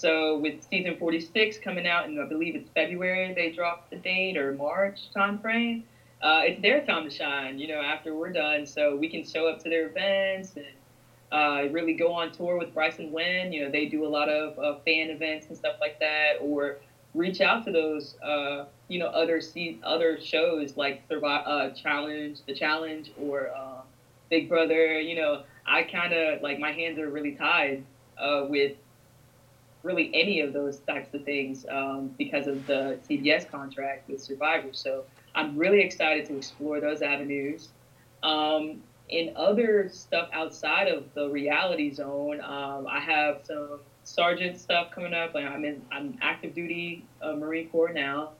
So 0.00 0.38
with 0.38 0.62
season 0.70 0.96
46 0.96 1.58
coming 1.58 1.86
out 1.86 2.06
and 2.06 2.18
I 2.18 2.24
believe 2.24 2.54
it's 2.54 2.70
February 2.70 3.34
they 3.34 3.50
dropped 3.50 3.90
the 3.90 3.96
date 3.96 4.38
or 4.38 4.54
March 4.54 5.10
time 5.12 5.38
frame. 5.38 5.84
Uh, 6.22 6.40
it's 6.44 6.62
their 6.62 6.80
time 6.86 7.04
to 7.04 7.10
shine, 7.10 7.58
you 7.58 7.68
know, 7.68 7.82
after 7.82 8.14
we're 8.14 8.32
done. 8.32 8.66
So 8.66 8.96
we 8.96 9.10
can 9.10 9.24
show 9.24 9.46
up 9.46 9.62
to 9.62 9.68
their 9.68 9.88
events 9.88 10.56
and 10.56 10.64
uh, 11.32 11.68
really 11.70 11.92
go 11.92 12.14
on 12.14 12.32
tour 12.32 12.56
with 12.56 12.72
Bryson 12.72 13.12
Wen. 13.12 13.52
You 13.52 13.64
know, 13.64 13.70
they 13.70 13.86
do 13.86 14.06
a 14.06 14.08
lot 14.08 14.30
of 14.30 14.58
uh, 14.58 14.78
fan 14.86 15.10
events 15.10 15.48
and 15.48 15.56
stuff 15.56 15.76
like 15.82 16.00
that, 16.00 16.36
or 16.40 16.78
reach 17.14 17.42
out 17.42 17.66
to 17.66 17.70
those, 17.70 18.16
uh, 18.22 18.64
you 18.88 18.98
know, 18.98 19.06
other 19.08 19.42
se- 19.42 19.80
other 19.82 20.18
shows 20.18 20.78
like 20.78 21.02
Survive, 21.10 21.46
uh, 21.46 21.70
Challenge, 21.74 22.38
The 22.46 22.54
Challenge, 22.54 23.12
or 23.20 23.50
uh, 23.54 23.82
Big 24.30 24.48
Brother. 24.48 24.98
You 24.98 25.16
know, 25.16 25.42
I 25.66 25.82
kind 25.82 26.14
of 26.14 26.40
like 26.40 26.58
my 26.58 26.72
hands 26.72 26.98
are 26.98 27.10
really 27.10 27.32
tied 27.32 27.84
with 28.48 28.72
really 29.82 30.10
any 30.14 30.40
of 30.40 30.52
those 30.52 30.78
types 30.80 31.12
of 31.14 31.24
things 31.24 31.64
um, 31.70 32.14
because 32.18 32.46
of 32.46 32.66
the 32.66 32.98
CBS 33.08 33.50
contract 33.50 34.08
with 34.08 34.22
Survivor. 34.22 34.68
So 34.72 35.04
I'm 35.34 35.56
really 35.56 35.80
excited 35.80 36.26
to 36.26 36.36
explore 36.36 36.80
those 36.80 37.02
avenues. 37.02 37.68
Um, 38.22 38.82
in 39.08 39.32
other 39.36 39.88
stuff 39.88 40.28
outside 40.32 40.88
of 40.88 41.12
the 41.14 41.28
reality 41.28 41.92
zone, 41.92 42.40
um, 42.40 42.86
I 42.86 43.00
have 43.00 43.40
some 43.44 43.80
sergeant 44.04 44.58
stuff 44.58 44.90
coming 44.92 45.14
up. 45.14 45.34
Like 45.34 45.46
I'm 45.46 45.64
in, 45.64 45.82
I'm 45.90 46.16
active 46.22 46.54
duty 46.54 47.04
uh, 47.20 47.32
Marine 47.32 47.68
Corps 47.70 47.92
now, 47.92 48.30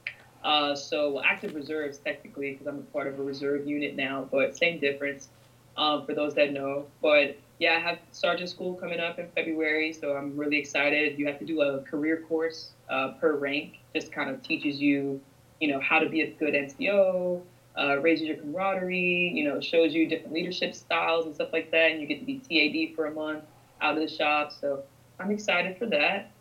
uh, 0.43 0.75
so 0.75 1.13
well, 1.13 1.23
active 1.25 1.55
reserves 1.55 1.97
technically 1.97 2.51
because 2.51 2.67
I'm 2.67 2.79
a 2.79 2.93
part 2.93 3.07
of 3.07 3.19
a 3.19 3.23
reserve 3.23 3.67
unit 3.67 3.95
now, 3.95 4.27
but 4.31 4.57
same 4.57 4.79
difference 4.79 5.29
um, 5.77 6.05
for 6.05 6.13
those 6.13 6.33
that 6.35 6.51
know. 6.51 6.85
But 7.01 7.37
yeah, 7.61 7.77
I 7.77 7.79
have 7.79 7.99
sergeant 8.11 8.49
school 8.49 8.73
coming 8.73 8.99
up 8.99 9.19
in 9.19 9.29
February, 9.35 9.93
so 9.93 10.17
I'm 10.17 10.35
really 10.35 10.57
excited. 10.57 11.17
You 11.17 11.27
have 11.27 11.39
to 11.39 11.45
do 11.45 11.61
a 11.61 11.79
career 11.81 12.25
course 12.27 12.71
uh, 12.89 13.11
per 13.21 13.35
rank, 13.35 13.77
just 13.95 14.11
kind 14.11 14.29
of 14.29 14.43
teaches 14.43 14.81
you, 14.81 15.21
you 15.61 15.69
know, 15.69 15.79
how 15.79 15.99
to 15.99 16.09
be 16.09 16.21
a 16.21 16.27
good 16.31 16.53
NCO 16.53 17.41
uh, 17.77 17.97
raises 17.99 18.27
your 18.27 18.37
camaraderie, 18.37 19.31
you 19.33 19.43
know, 19.43 19.59
shows 19.61 19.93
you 19.93 20.07
different 20.07 20.33
leadership 20.33 20.75
styles 20.75 21.25
and 21.25 21.35
stuff 21.35 21.49
like 21.53 21.71
that, 21.71 21.91
and 21.91 22.01
you 22.01 22.07
get 22.07 22.19
to 22.19 22.25
be 22.25 22.39
TAD 22.39 22.95
for 22.95 23.05
a 23.05 23.13
month 23.13 23.43
out 23.81 23.95
of 23.95 24.01
the 24.01 24.13
shop. 24.13 24.51
So 24.51 24.83
I'm 25.19 25.31
excited 25.31 25.77
for 25.77 25.85
that. 25.87 26.31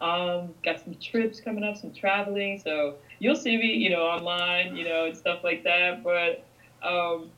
Um, 0.00 0.54
got 0.64 0.80
some 0.82 0.94
trips 0.94 1.40
coming 1.40 1.62
up, 1.62 1.76
some 1.76 1.92
traveling. 1.92 2.58
So 2.58 2.96
you'll 3.20 3.36
see 3.36 3.56
me, 3.56 3.74
you 3.74 3.90
know, 3.90 4.02
online, 4.02 4.76
you 4.76 4.84
know, 4.84 5.04
and 5.04 5.16
stuff 5.16 5.44
like 5.44 5.62
that. 5.62 6.02
But 6.02 6.44
um, 6.82 7.30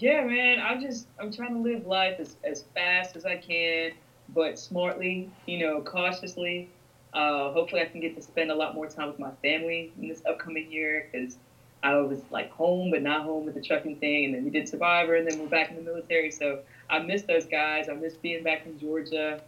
yeah, 0.00 0.24
man, 0.24 0.58
I'm 0.60 0.80
just 0.80 1.06
I'm 1.18 1.30
trying 1.30 1.54
to 1.54 1.60
live 1.60 1.86
life 1.86 2.18
as, 2.18 2.36
as 2.42 2.64
fast 2.74 3.16
as 3.16 3.26
I 3.26 3.36
can, 3.36 3.92
but 4.30 4.58
smartly, 4.58 5.30
you 5.46 5.58
know, 5.58 5.82
cautiously. 5.82 6.70
Uh, 7.12 7.52
hopefully, 7.52 7.82
I 7.82 7.84
can 7.84 8.00
get 8.00 8.14
to 8.16 8.22
spend 8.22 8.50
a 8.50 8.54
lot 8.54 8.74
more 8.74 8.86
time 8.86 9.08
with 9.08 9.18
my 9.18 9.32
family 9.42 9.92
in 10.00 10.08
this 10.08 10.22
upcoming 10.26 10.70
year 10.72 11.06
because 11.10 11.36
I 11.82 11.96
was 11.96 12.20
like 12.30 12.50
home 12.50 12.90
but 12.90 13.02
not 13.02 13.24
home 13.24 13.44
with 13.44 13.54
the 13.54 13.60
trucking 13.60 13.96
thing, 13.96 14.26
and 14.26 14.34
then 14.34 14.44
we 14.44 14.50
did 14.50 14.68
Survivor, 14.68 15.16
and 15.16 15.30
then 15.30 15.38
we're 15.38 15.48
back 15.48 15.68
in 15.70 15.76
the 15.76 15.82
military. 15.82 16.30
So 16.30 16.60
I 16.88 17.00
miss 17.00 17.22
those 17.22 17.44
guys. 17.44 17.90
I 17.90 17.92
miss 17.92 18.14
being 18.14 18.42
back 18.42 18.64
in 18.64 18.78
Georgia. 18.78 19.42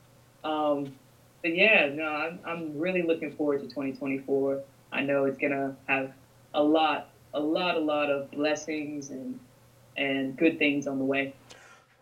Um, 0.44 0.92
but 1.40 1.54
yeah, 1.54 1.88
no, 1.88 2.04
I'm 2.04 2.40
I'm 2.44 2.78
really 2.78 3.02
looking 3.02 3.32
forward 3.32 3.60
to 3.60 3.68
2024. 3.68 4.60
I 4.92 5.00
know 5.00 5.24
it's 5.24 5.38
gonna 5.38 5.74
have 5.86 6.12
a 6.52 6.62
lot, 6.62 7.08
a 7.32 7.40
lot, 7.40 7.76
a 7.76 7.80
lot 7.80 8.10
of 8.10 8.30
blessings 8.32 9.08
and 9.08 9.38
and 9.96 10.36
good 10.36 10.58
things 10.58 10.86
on 10.86 10.98
the 10.98 11.04
way. 11.04 11.34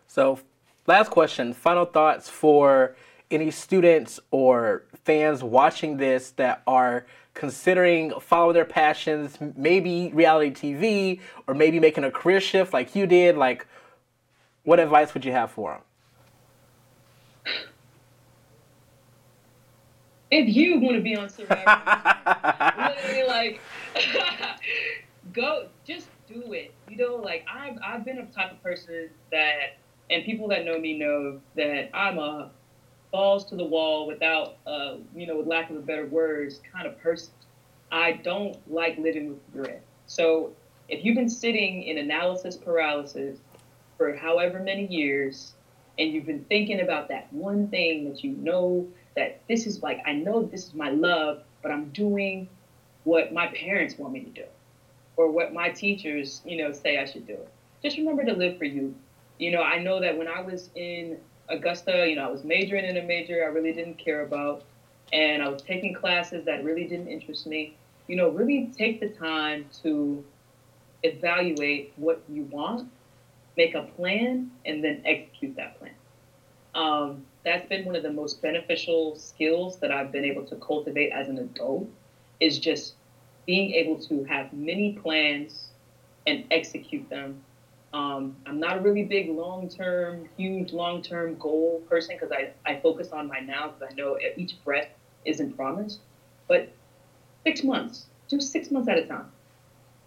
So, 0.07 0.39
last 0.87 1.11
question, 1.11 1.53
final 1.53 1.85
thoughts 1.85 2.29
for 2.29 2.95
any 3.29 3.49
students 3.51 4.19
or 4.29 4.83
fans 5.05 5.43
watching 5.43 5.97
this 5.97 6.31
that 6.31 6.61
are 6.67 7.05
considering 7.33 8.11
following 8.19 8.53
their 8.53 8.65
passions, 8.65 9.37
maybe 9.55 10.11
reality 10.13 10.51
TV 10.51 11.19
or 11.47 11.53
maybe 11.53 11.79
making 11.79 12.03
a 12.03 12.11
career 12.11 12.41
shift 12.41 12.73
like 12.73 12.95
you 12.95 13.07
did, 13.07 13.37
like 13.37 13.65
what 14.63 14.79
advice 14.79 15.13
would 15.13 15.25
you 15.25 15.31
have 15.31 15.49
for 15.49 15.71
them? 15.71 15.81
If 20.29 20.55
you 20.55 20.79
want 20.79 20.95
to 20.95 21.01
be 21.01 21.15
on 21.15 21.29
Survivor, 21.29 21.63
literally 22.95 23.27
like 23.27 23.61
go 25.33 25.67
just 25.85 26.07
do 26.27 26.53
it 26.53 26.73
you 26.91 26.97
know 26.97 27.15
like 27.15 27.45
i've 27.51 27.77
i've 27.83 28.05
been 28.05 28.19
a 28.19 28.25
type 28.27 28.51
of 28.51 28.61
person 28.61 29.09
that 29.31 29.77
and 30.09 30.25
people 30.25 30.49
that 30.49 30.65
know 30.65 30.77
me 30.77 30.97
know 30.97 31.39
that 31.55 31.89
i'm 31.93 32.19
a 32.19 32.51
balls 33.11 33.45
to 33.45 33.55
the 33.55 33.63
wall 33.65 34.07
without 34.07 34.57
uh 34.65 34.95
you 35.15 35.27
know 35.27 35.37
with 35.37 35.47
lack 35.47 35.69
of 35.69 35.75
a 35.77 35.81
better 35.81 36.05
words 36.05 36.61
kind 36.71 36.87
of 36.87 36.97
person. 36.99 37.31
I 37.91 38.13
don't 38.13 38.55
like 38.71 38.97
living 38.97 39.27
with 39.29 39.39
regret. 39.53 39.83
So 40.07 40.53
if 40.87 41.03
you've 41.03 41.15
been 41.15 41.29
sitting 41.29 41.83
in 41.83 41.97
analysis 41.97 42.55
paralysis 42.55 43.37
for 43.97 44.13
however 44.13 44.59
many 44.59 44.85
years 44.85 45.53
and 45.99 46.13
you've 46.13 46.25
been 46.25 46.45
thinking 46.45 46.79
about 46.79 47.09
that 47.09 47.31
one 47.31 47.67
thing 47.67 48.05
that 48.05 48.23
you 48.23 48.31
know 48.31 48.87
that 49.15 49.37
this 49.47 49.65
is 49.67 49.81
like 49.83 49.99
i 50.05 50.13
know 50.13 50.41
this 50.41 50.67
is 50.67 50.73
my 50.73 50.89
love 50.89 51.39
but 51.61 51.71
i'm 51.71 51.89
doing 51.89 52.47
what 53.03 53.33
my 53.33 53.47
parents 53.47 53.97
want 53.97 54.13
me 54.13 54.21
to 54.21 54.29
do 54.29 54.43
or 55.21 55.29
what 55.29 55.51
my 55.53 55.69
teachers, 55.69 56.41
you 56.45 56.55
know, 56.55 56.71
say 56.71 56.97
I 56.97 57.05
should 57.05 57.25
do. 57.25 57.45
Just 57.81 57.97
remember 57.97 58.23
to 58.25 58.33
live 58.33 58.55
for 58.57 58.65
you. 58.65 58.93
You 59.37 59.51
know, 59.51 59.61
I 59.61 59.77
know 59.77 59.99
that 59.99 60.15
when 60.17 60.27
I 60.27 60.39
was 60.41 60.69
in 60.75 61.17
Augusta, 61.49 62.05
you 62.07 62.15
know, 62.15 62.23
I 62.23 62.27
was 62.27 62.43
majoring 62.43 62.85
in 62.85 62.97
a 62.97 63.01
major 63.01 63.43
I 63.43 63.47
really 63.47 63.71
didn't 63.73 63.97
care 63.97 64.21
about, 64.21 64.61
and 65.11 65.41
I 65.41 65.47
was 65.47 65.61
taking 65.61 65.93
classes 65.93 66.45
that 66.45 66.63
really 66.63 66.85
didn't 66.85 67.07
interest 67.07 67.45
me. 67.45 67.69
You 68.07 68.15
know, 68.15 68.27
really 68.27 68.67
take 68.77 68.99
the 68.99 69.07
time 69.07 69.67
to 69.83 70.23
evaluate 71.03 71.87
what 71.95 72.19
you 72.27 72.43
want, 72.43 72.87
make 73.57 73.73
a 73.75 73.81
plan, 73.81 74.45
and 74.65 74.83
then 74.83 74.99
execute 75.05 75.53
that 75.55 75.73
plan. 75.75 75.91
Um, 76.73 77.23
that's 77.43 77.65
been 77.65 77.83
one 77.85 77.95
of 77.95 78.03
the 78.03 78.09
most 78.09 78.41
beneficial 78.41 79.15
skills 79.15 79.77
that 79.81 79.91
I've 79.91 80.11
been 80.11 80.25
able 80.25 80.43
to 80.43 80.55
cultivate 80.57 81.09
as 81.11 81.27
an 81.27 81.37
adult 81.37 81.87
is 82.39 82.57
just 82.59 82.93
being 83.51 83.71
able 83.71 83.99
to 83.99 84.23
have 84.23 84.53
many 84.53 84.93
plans 84.93 85.71
and 86.25 86.45
execute 86.51 87.09
them. 87.09 87.43
Um, 87.91 88.33
I'm 88.45 88.61
not 88.61 88.77
a 88.77 88.79
really 88.79 89.03
big 89.03 89.27
long 89.27 89.67
term, 89.67 90.29
huge 90.37 90.71
long 90.71 91.01
term 91.01 91.35
goal 91.37 91.83
person 91.89 92.15
because 92.15 92.31
I, 92.31 92.51
I 92.65 92.79
focus 92.79 93.09
on 93.11 93.27
my 93.27 93.41
now 93.41 93.67
because 93.67 93.91
I 93.91 93.93
know 93.93 94.17
each 94.37 94.55
breath 94.63 94.87
isn't 95.25 95.57
promised. 95.57 95.99
But 96.47 96.69
six 97.43 97.61
months, 97.61 98.05
do 98.29 98.39
six 98.39 98.71
months 98.71 98.87
at 98.87 98.97
a 98.97 99.05
time 99.05 99.29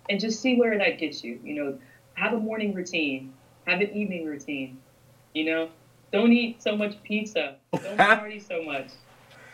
and 0.08 0.18
just 0.18 0.40
see 0.40 0.56
where 0.56 0.78
that 0.78 0.98
gets 0.98 1.22
you. 1.22 1.38
You 1.44 1.54
know, 1.54 1.78
have 2.14 2.32
a 2.32 2.38
morning 2.38 2.72
routine, 2.72 3.34
have 3.66 3.82
an 3.82 3.92
evening 3.92 4.24
routine. 4.24 4.78
You 5.34 5.44
know, 5.44 5.68
don't 6.14 6.32
eat 6.32 6.62
so 6.62 6.74
much 6.74 6.94
pizza, 7.02 7.56
don't 7.74 7.96
party 7.98 8.40
so 8.40 8.62
much. 8.62 8.86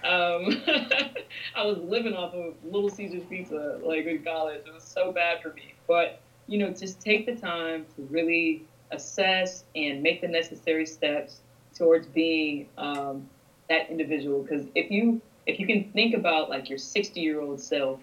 Um, 0.05 0.63
I 1.55 1.65
was 1.65 1.79
living 1.79 2.15
off 2.15 2.35
of 2.35 2.55
Little 2.65 2.91
Caesars 2.91 3.25
pizza 3.29 3.79
like 3.83 4.07
in 4.07 4.23
college. 4.25 4.63
It 4.67 4.73
was 4.73 4.85
so 4.85 5.13
bad 5.13 5.43
for 5.43 5.53
me. 5.53 5.75
But 5.87 6.21
you 6.47 6.59
know, 6.59 6.71
just 6.71 7.01
take 7.01 7.27
the 7.27 7.37
time 7.37 7.87
to 7.97 8.03
really 8.11 8.65
assess 8.91 9.65
and 9.75 10.03
make 10.03 10.21
the 10.21 10.29
necessary 10.29 10.87
steps 10.87 11.41
towards 11.77 12.07
being 12.09 12.67
um, 12.77 13.29
that 13.69 13.89
individual. 13.91 14.43
Because 14.43 14.67
if 14.75 14.91
you 14.91 15.21
if 15.47 15.61
you 15.61 15.67
can 15.67 15.91
think 15.93 16.15
about 16.15 16.49
like 16.49 16.69
your 16.69 16.79
60 16.79 17.21
year 17.21 17.41
old 17.41 17.61
self, 17.61 18.01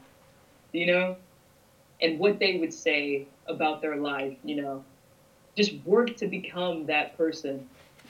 you 0.74 0.86
know, 0.86 1.18
and 2.02 2.20
what 2.20 2.40
they 2.40 2.58
would 2.58 2.74
say 2.74 3.28
about 3.48 3.82
their 3.82 3.96
life, 3.98 4.36
you 4.44 4.56
know, 4.56 4.84
just 5.56 5.74
work 5.86 6.16
to 6.18 6.28
become 6.28 6.86
that 6.86 7.18
person 7.18 7.68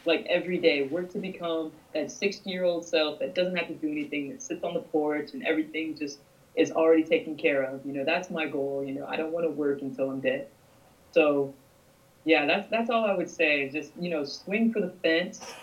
like 0.08 0.26
every 0.30 0.58
day. 0.60 0.82
Work 0.84 1.10
to 1.12 1.20
become 1.20 1.74
that 1.94 2.12
60 2.12 2.52
year 2.52 2.64
old 2.64 2.86
self 2.86 3.20
that 3.20 3.36
doesn't 3.36 3.56
have 3.56 3.68
to 3.68 3.76
do 3.76 3.92
anything 3.92 4.30
that 4.30 4.42
sits 4.44 4.64
on 4.64 4.74
the 4.74 4.82
porch 4.82 5.30
and 5.34 5.44
everything 5.44 5.96
just 5.96 6.20
is 6.56 6.72
already 6.72 7.04
taken 7.04 7.36
care 7.36 7.64
of. 7.64 7.86
You 7.86 7.94
know 7.94 8.06
that's 8.06 8.30
my 8.32 8.48
goal. 8.48 8.84
You 8.84 8.94
know 8.94 9.06
i 9.08 9.18
don't 9.18 9.32
want 9.32 9.46
to 9.46 9.50
work 9.50 9.82
until 9.82 10.10
i'm 10.10 10.22
dead. 10.22 10.46
So 11.14 11.52
yeah 12.26 12.46
that's 12.46 12.68
that's 12.68 12.90
all 12.90 13.06
i 13.06 13.14
would 13.14 13.30
say. 13.30 13.68
Just 13.68 13.92
you 14.00 14.10
know 14.10 14.24
swing 14.24 14.70
for 14.70 14.82
the 14.82 14.92
fence 15.04 15.54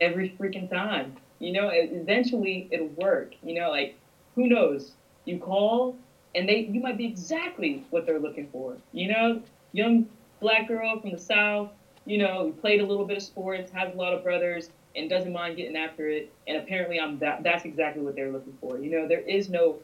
every 0.00 0.32
freaking 0.40 0.68
time. 0.68 1.14
You 1.38 1.52
know 1.52 1.68
eventually 1.72 2.66
it'll 2.70 2.88
work. 2.88 3.28
You 3.42 3.54
know 3.54 3.70
like 3.70 3.92
who 4.34 4.48
knows? 4.48 4.92
You 5.24 5.38
call 5.38 5.94
and 6.34 6.48
they 6.48 6.64
you 6.68 6.80
might 6.80 6.96
be 6.96 7.04
exactly 7.06 7.82
what 7.90 8.06
they're 8.06 8.18
looking 8.20 8.46
for. 8.52 8.78
You 8.92 9.08
know 9.08 9.40
young 9.72 10.04
black 10.40 10.66
girl 10.66 10.96
from 10.96 11.12
the 11.12 11.18
south 11.18 11.68
you 12.10 12.18
know, 12.18 12.52
played 12.60 12.80
a 12.80 12.84
little 12.84 13.04
bit 13.04 13.16
of 13.16 13.22
sports, 13.22 13.70
has 13.70 13.94
a 13.94 13.96
lot 13.96 14.12
of 14.12 14.24
brothers, 14.24 14.70
and 14.96 15.08
doesn't 15.08 15.32
mind 15.32 15.56
getting 15.56 15.76
after 15.76 16.08
it. 16.08 16.32
And 16.48 16.56
apparently, 16.56 16.98
I'm 16.98 17.20
that. 17.20 17.44
That's 17.44 17.64
exactly 17.64 18.02
what 18.02 18.16
they're 18.16 18.32
looking 18.32 18.58
for. 18.60 18.78
You 18.78 18.90
know, 18.90 19.06
there 19.06 19.20
is 19.20 19.48
no 19.48 19.78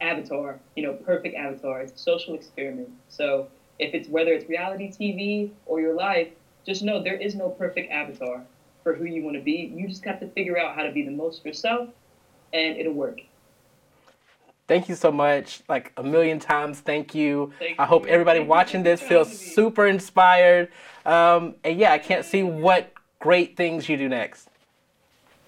avatar. 0.00 0.58
You 0.76 0.84
know, 0.84 0.94
perfect 0.94 1.36
avatar. 1.36 1.82
It's 1.82 1.92
a 1.92 1.98
social 1.98 2.34
experiment. 2.34 2.88
So 3.10 3.48
if 3.78 3.92
it's 3.92 4.08
whether 4.08 4.32
it's 4.32 4.48
reality 4.48 4.90
TV 4.90 5.50
or 5.66 5.78
your 5.78 5.92
life, 5.94 6.28
just 6.64 6.82
know 6.82 7.02
there 7.02 7.20
is 7.20 7.34
no 7.34 7.50
perfect 7.50 7.92
avatar 7.92 8.42
for 8.82 8.94
who 8.94 9.04
you 9.04 9.22
want 9.22 9.36
to 9.36 9.42
be. 9.42 9.70
You 9.74 9.88
just 9.88 10.02
have 10.06 10.20
to 10.20 10.28
figure 10.28 10.56
out 10.56 10.74
how 10.74 10.84
to 10.84 10.90
be 10.90 11.02
the 11.02 11.10
most 11.10 11.44
yourself, 11.44 11.90
and 12.54 12.78
it'll 12.78 12.94
work. 12.94 13.20
Thank 14.68 14.90
you 14.90 14.94
so 14.94 15.10
much. 15.10 15.62
Like 15.66 15.92
a 15.96 16.02
million 16.02 16.38
times, 16.38 16.80
thank 16.80 17.14
you. 17.14 17.52
Thank 17.58 17.80
I 17.80 17.86
hope 17.86 18.04
you. 18.04 18.10
everybody 18.10 18.40
Thank 18.40 18.50
watching 18.50 18.82
this 18.82 19.00
feels 19.00 19.36
super 19.36 19.86
inspired. 19.86 20.70
Um, 21.06 21.54
and 21.64 21.78
yeah, 21.78 21.92
I 21.92 21.98
can't 21.98 22.24
see 22.24 22.42
what 22.42 22.92
great 23.18 23.56
things 23.56 23.88
you 23.88 23.96
do 23.96 24.10
next. 24.10 24.50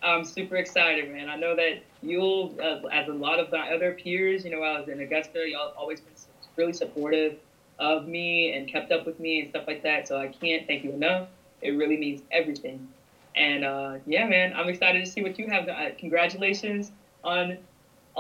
I'm 0.03 0.25
super 0.25 0.57
excited, 0.57 1.13
man. 1.13 1.29
I 1.29 1.37
know 1.37 1.55
that 1.55 1.83
you'll, 2.03 2.57
uh, 2.63 2.87
as 2.89 3.09
a 3.09 3.13
lot 3.13 3.39
of 3.39 3.53
my 3.53 3.71
other 3.71 3.93
peers, 3.93 4.43
you 4.43 4.51
know, 4.51 4.63
I 4.63 4.81
was 4.81 4.89
in 4.89 5.01
Augusta, 5.01 5.47
y'all 5.47 5.75
always 5.77 6.01
been 6.01 6.15
really 6.57 6.73
supportive 6.73 7.37
of 7.79 8.09
me 8.09 8.55
and 8.55 8.67
kept 8.67 8.91
up 8.91 9.05
with 9.05 9.21
me 9.21 9.41
and 9.41 9.51
stuff 9.51 9.65
like 9.67 9.83
that. 9.83 10.09
So 10.09 10.19
I 10.19 10.29
can't 10.29 10.67
thank 10.67 10.85
you 10.85 10.93
enough. 10.93 11.29
It 11.61 11.73
really 11.73 11.99
means 11.99 12.23
everything. 12.33 12.89
And 13.37 13.67
uh, 13.67 13.99
yeah, 14.07 14.27
man, 14.27 14.55
I'm 14.57 14.69
excited 14.71 15.05
to 15.05 15.11
see 15.11 15.23
what 15.23 15.39
you 15.39 15.47
have. 15.49 15.69
Uh, 15.69 15.91
congratulations 15.99 16.93
on 17.23 17.59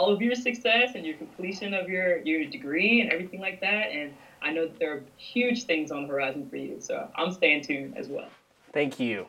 all 0.00 0.10
of 0.10 0.22
your 0.22 0.34
success 0.34 0.92
and 0.94 1.04
your 1.04 1.14
completion 1.16 1.74
of 1.74 1.86
your, 1.90 2.22
your 2.22 2.46
degree 2.46 3.02
and 3.02 3.12
everything 3.12 3.38
like 3.38 3.60
that. 3.60 3.90
And 3.92 4.14
I 4.40 4.50
know 4.50 4.66
that 4.66 4.78
there 4.78 4.94
are 4.94 5.02
huge 5.18 5.64
things 5.64 5.90
on 5.90 6.02
the 6.04 6.08
horizon 6.08 6.48
for 6.48 6.56
you. 6.56 6.78
So 6.80 7.06
I'm 7.16 7.30
staying 7.32 7.64
tuned 7.64 7.98
as 7.98 8.08
well. 8.08 8.28
Thank 8.72 8.98
you. 8.98 9.26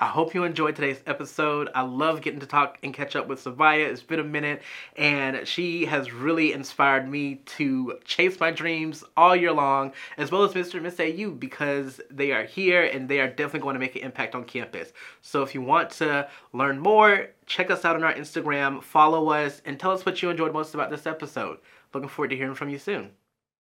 I 0.00 0.06
hope 0.06 0.32
you 0.32 0.44
enjoyed 0.44 0.76
today's 0.76 1.02
episode. 1.06 1.68
I 1.74 1.82
love 1.82 2.22
getting 2.22 2.40
to 2.40 2.46
talk 2.46 2.78
and 2.82 2.94
catch 2.94 3.14
up 3.16 3.28
with 3.28 3.44
Sabiyah. 3.44 3.90
It's 3.90 4.02
been 4.02 4.18
a 4.18 4.24
minute, 4.24 4.62
and 4.96 5.46
she 5.46 5.84
has 5.84 6.10
really 6.10 6.54
inspired 6.54 7.06
me 7.06 7.42
to 7.58 7.98
chase 8.06 8.40
my 8.40 8.50
dreams 8.50 9.04
all 9.14 9.36
year 9.36 9.52
long, 9.52 9.92
as 10.16 10.32
well 10.32 10.42
as 10.42 10.54
Mr. 10.54 10.76
and 10.76 10.84
Miss 10.84 10.98
AU, 10.98 11.32
because 11.32 12.00
they 12.10 12.32
are 12.32 12.44
here 12.44 12.82
and 12.82 13.10
they 13.10 13.20
are 13.20 13.28
definitely 13.28 13.60
going 13.60 13.74
to 13.74 13.78
make 13.78 13.94
an 13.94 14.00
impact 14.00 14.34
on 14.34 14.44
campus. 14.44 14.94
So 15.20 15.42
if 15.42 15.54
you 15.54 15.60
want 15.60 15.90
to 15.90 16.30
learn 16.54 16.78
more, 16.78 17.26
check 17.44 17.70
us 17.70 17.84
out 17.84 17.94
on 17.94 18.02
our 18.02 18.14
Instagram, 18.14 18.82
follow 18.82 19.28
us, 19.28 19.60
and 19.66 19.78
tell 19.78 19.92
us 19.92 20.06
what 20.06 20.22
you 20.22 20.30
enjoyed 20.30 20.54
most 20.54 20.72
about 20.72 20.88
this 20.88 21.06
episode. 21.06 21.58
Looking 21.92 22.08
forward 22.08 22.30
to 22.30 22.36
hearing 22.36 22.54
from 22.54 22.70
you 22.70 22.78
soon. 22.78 23.10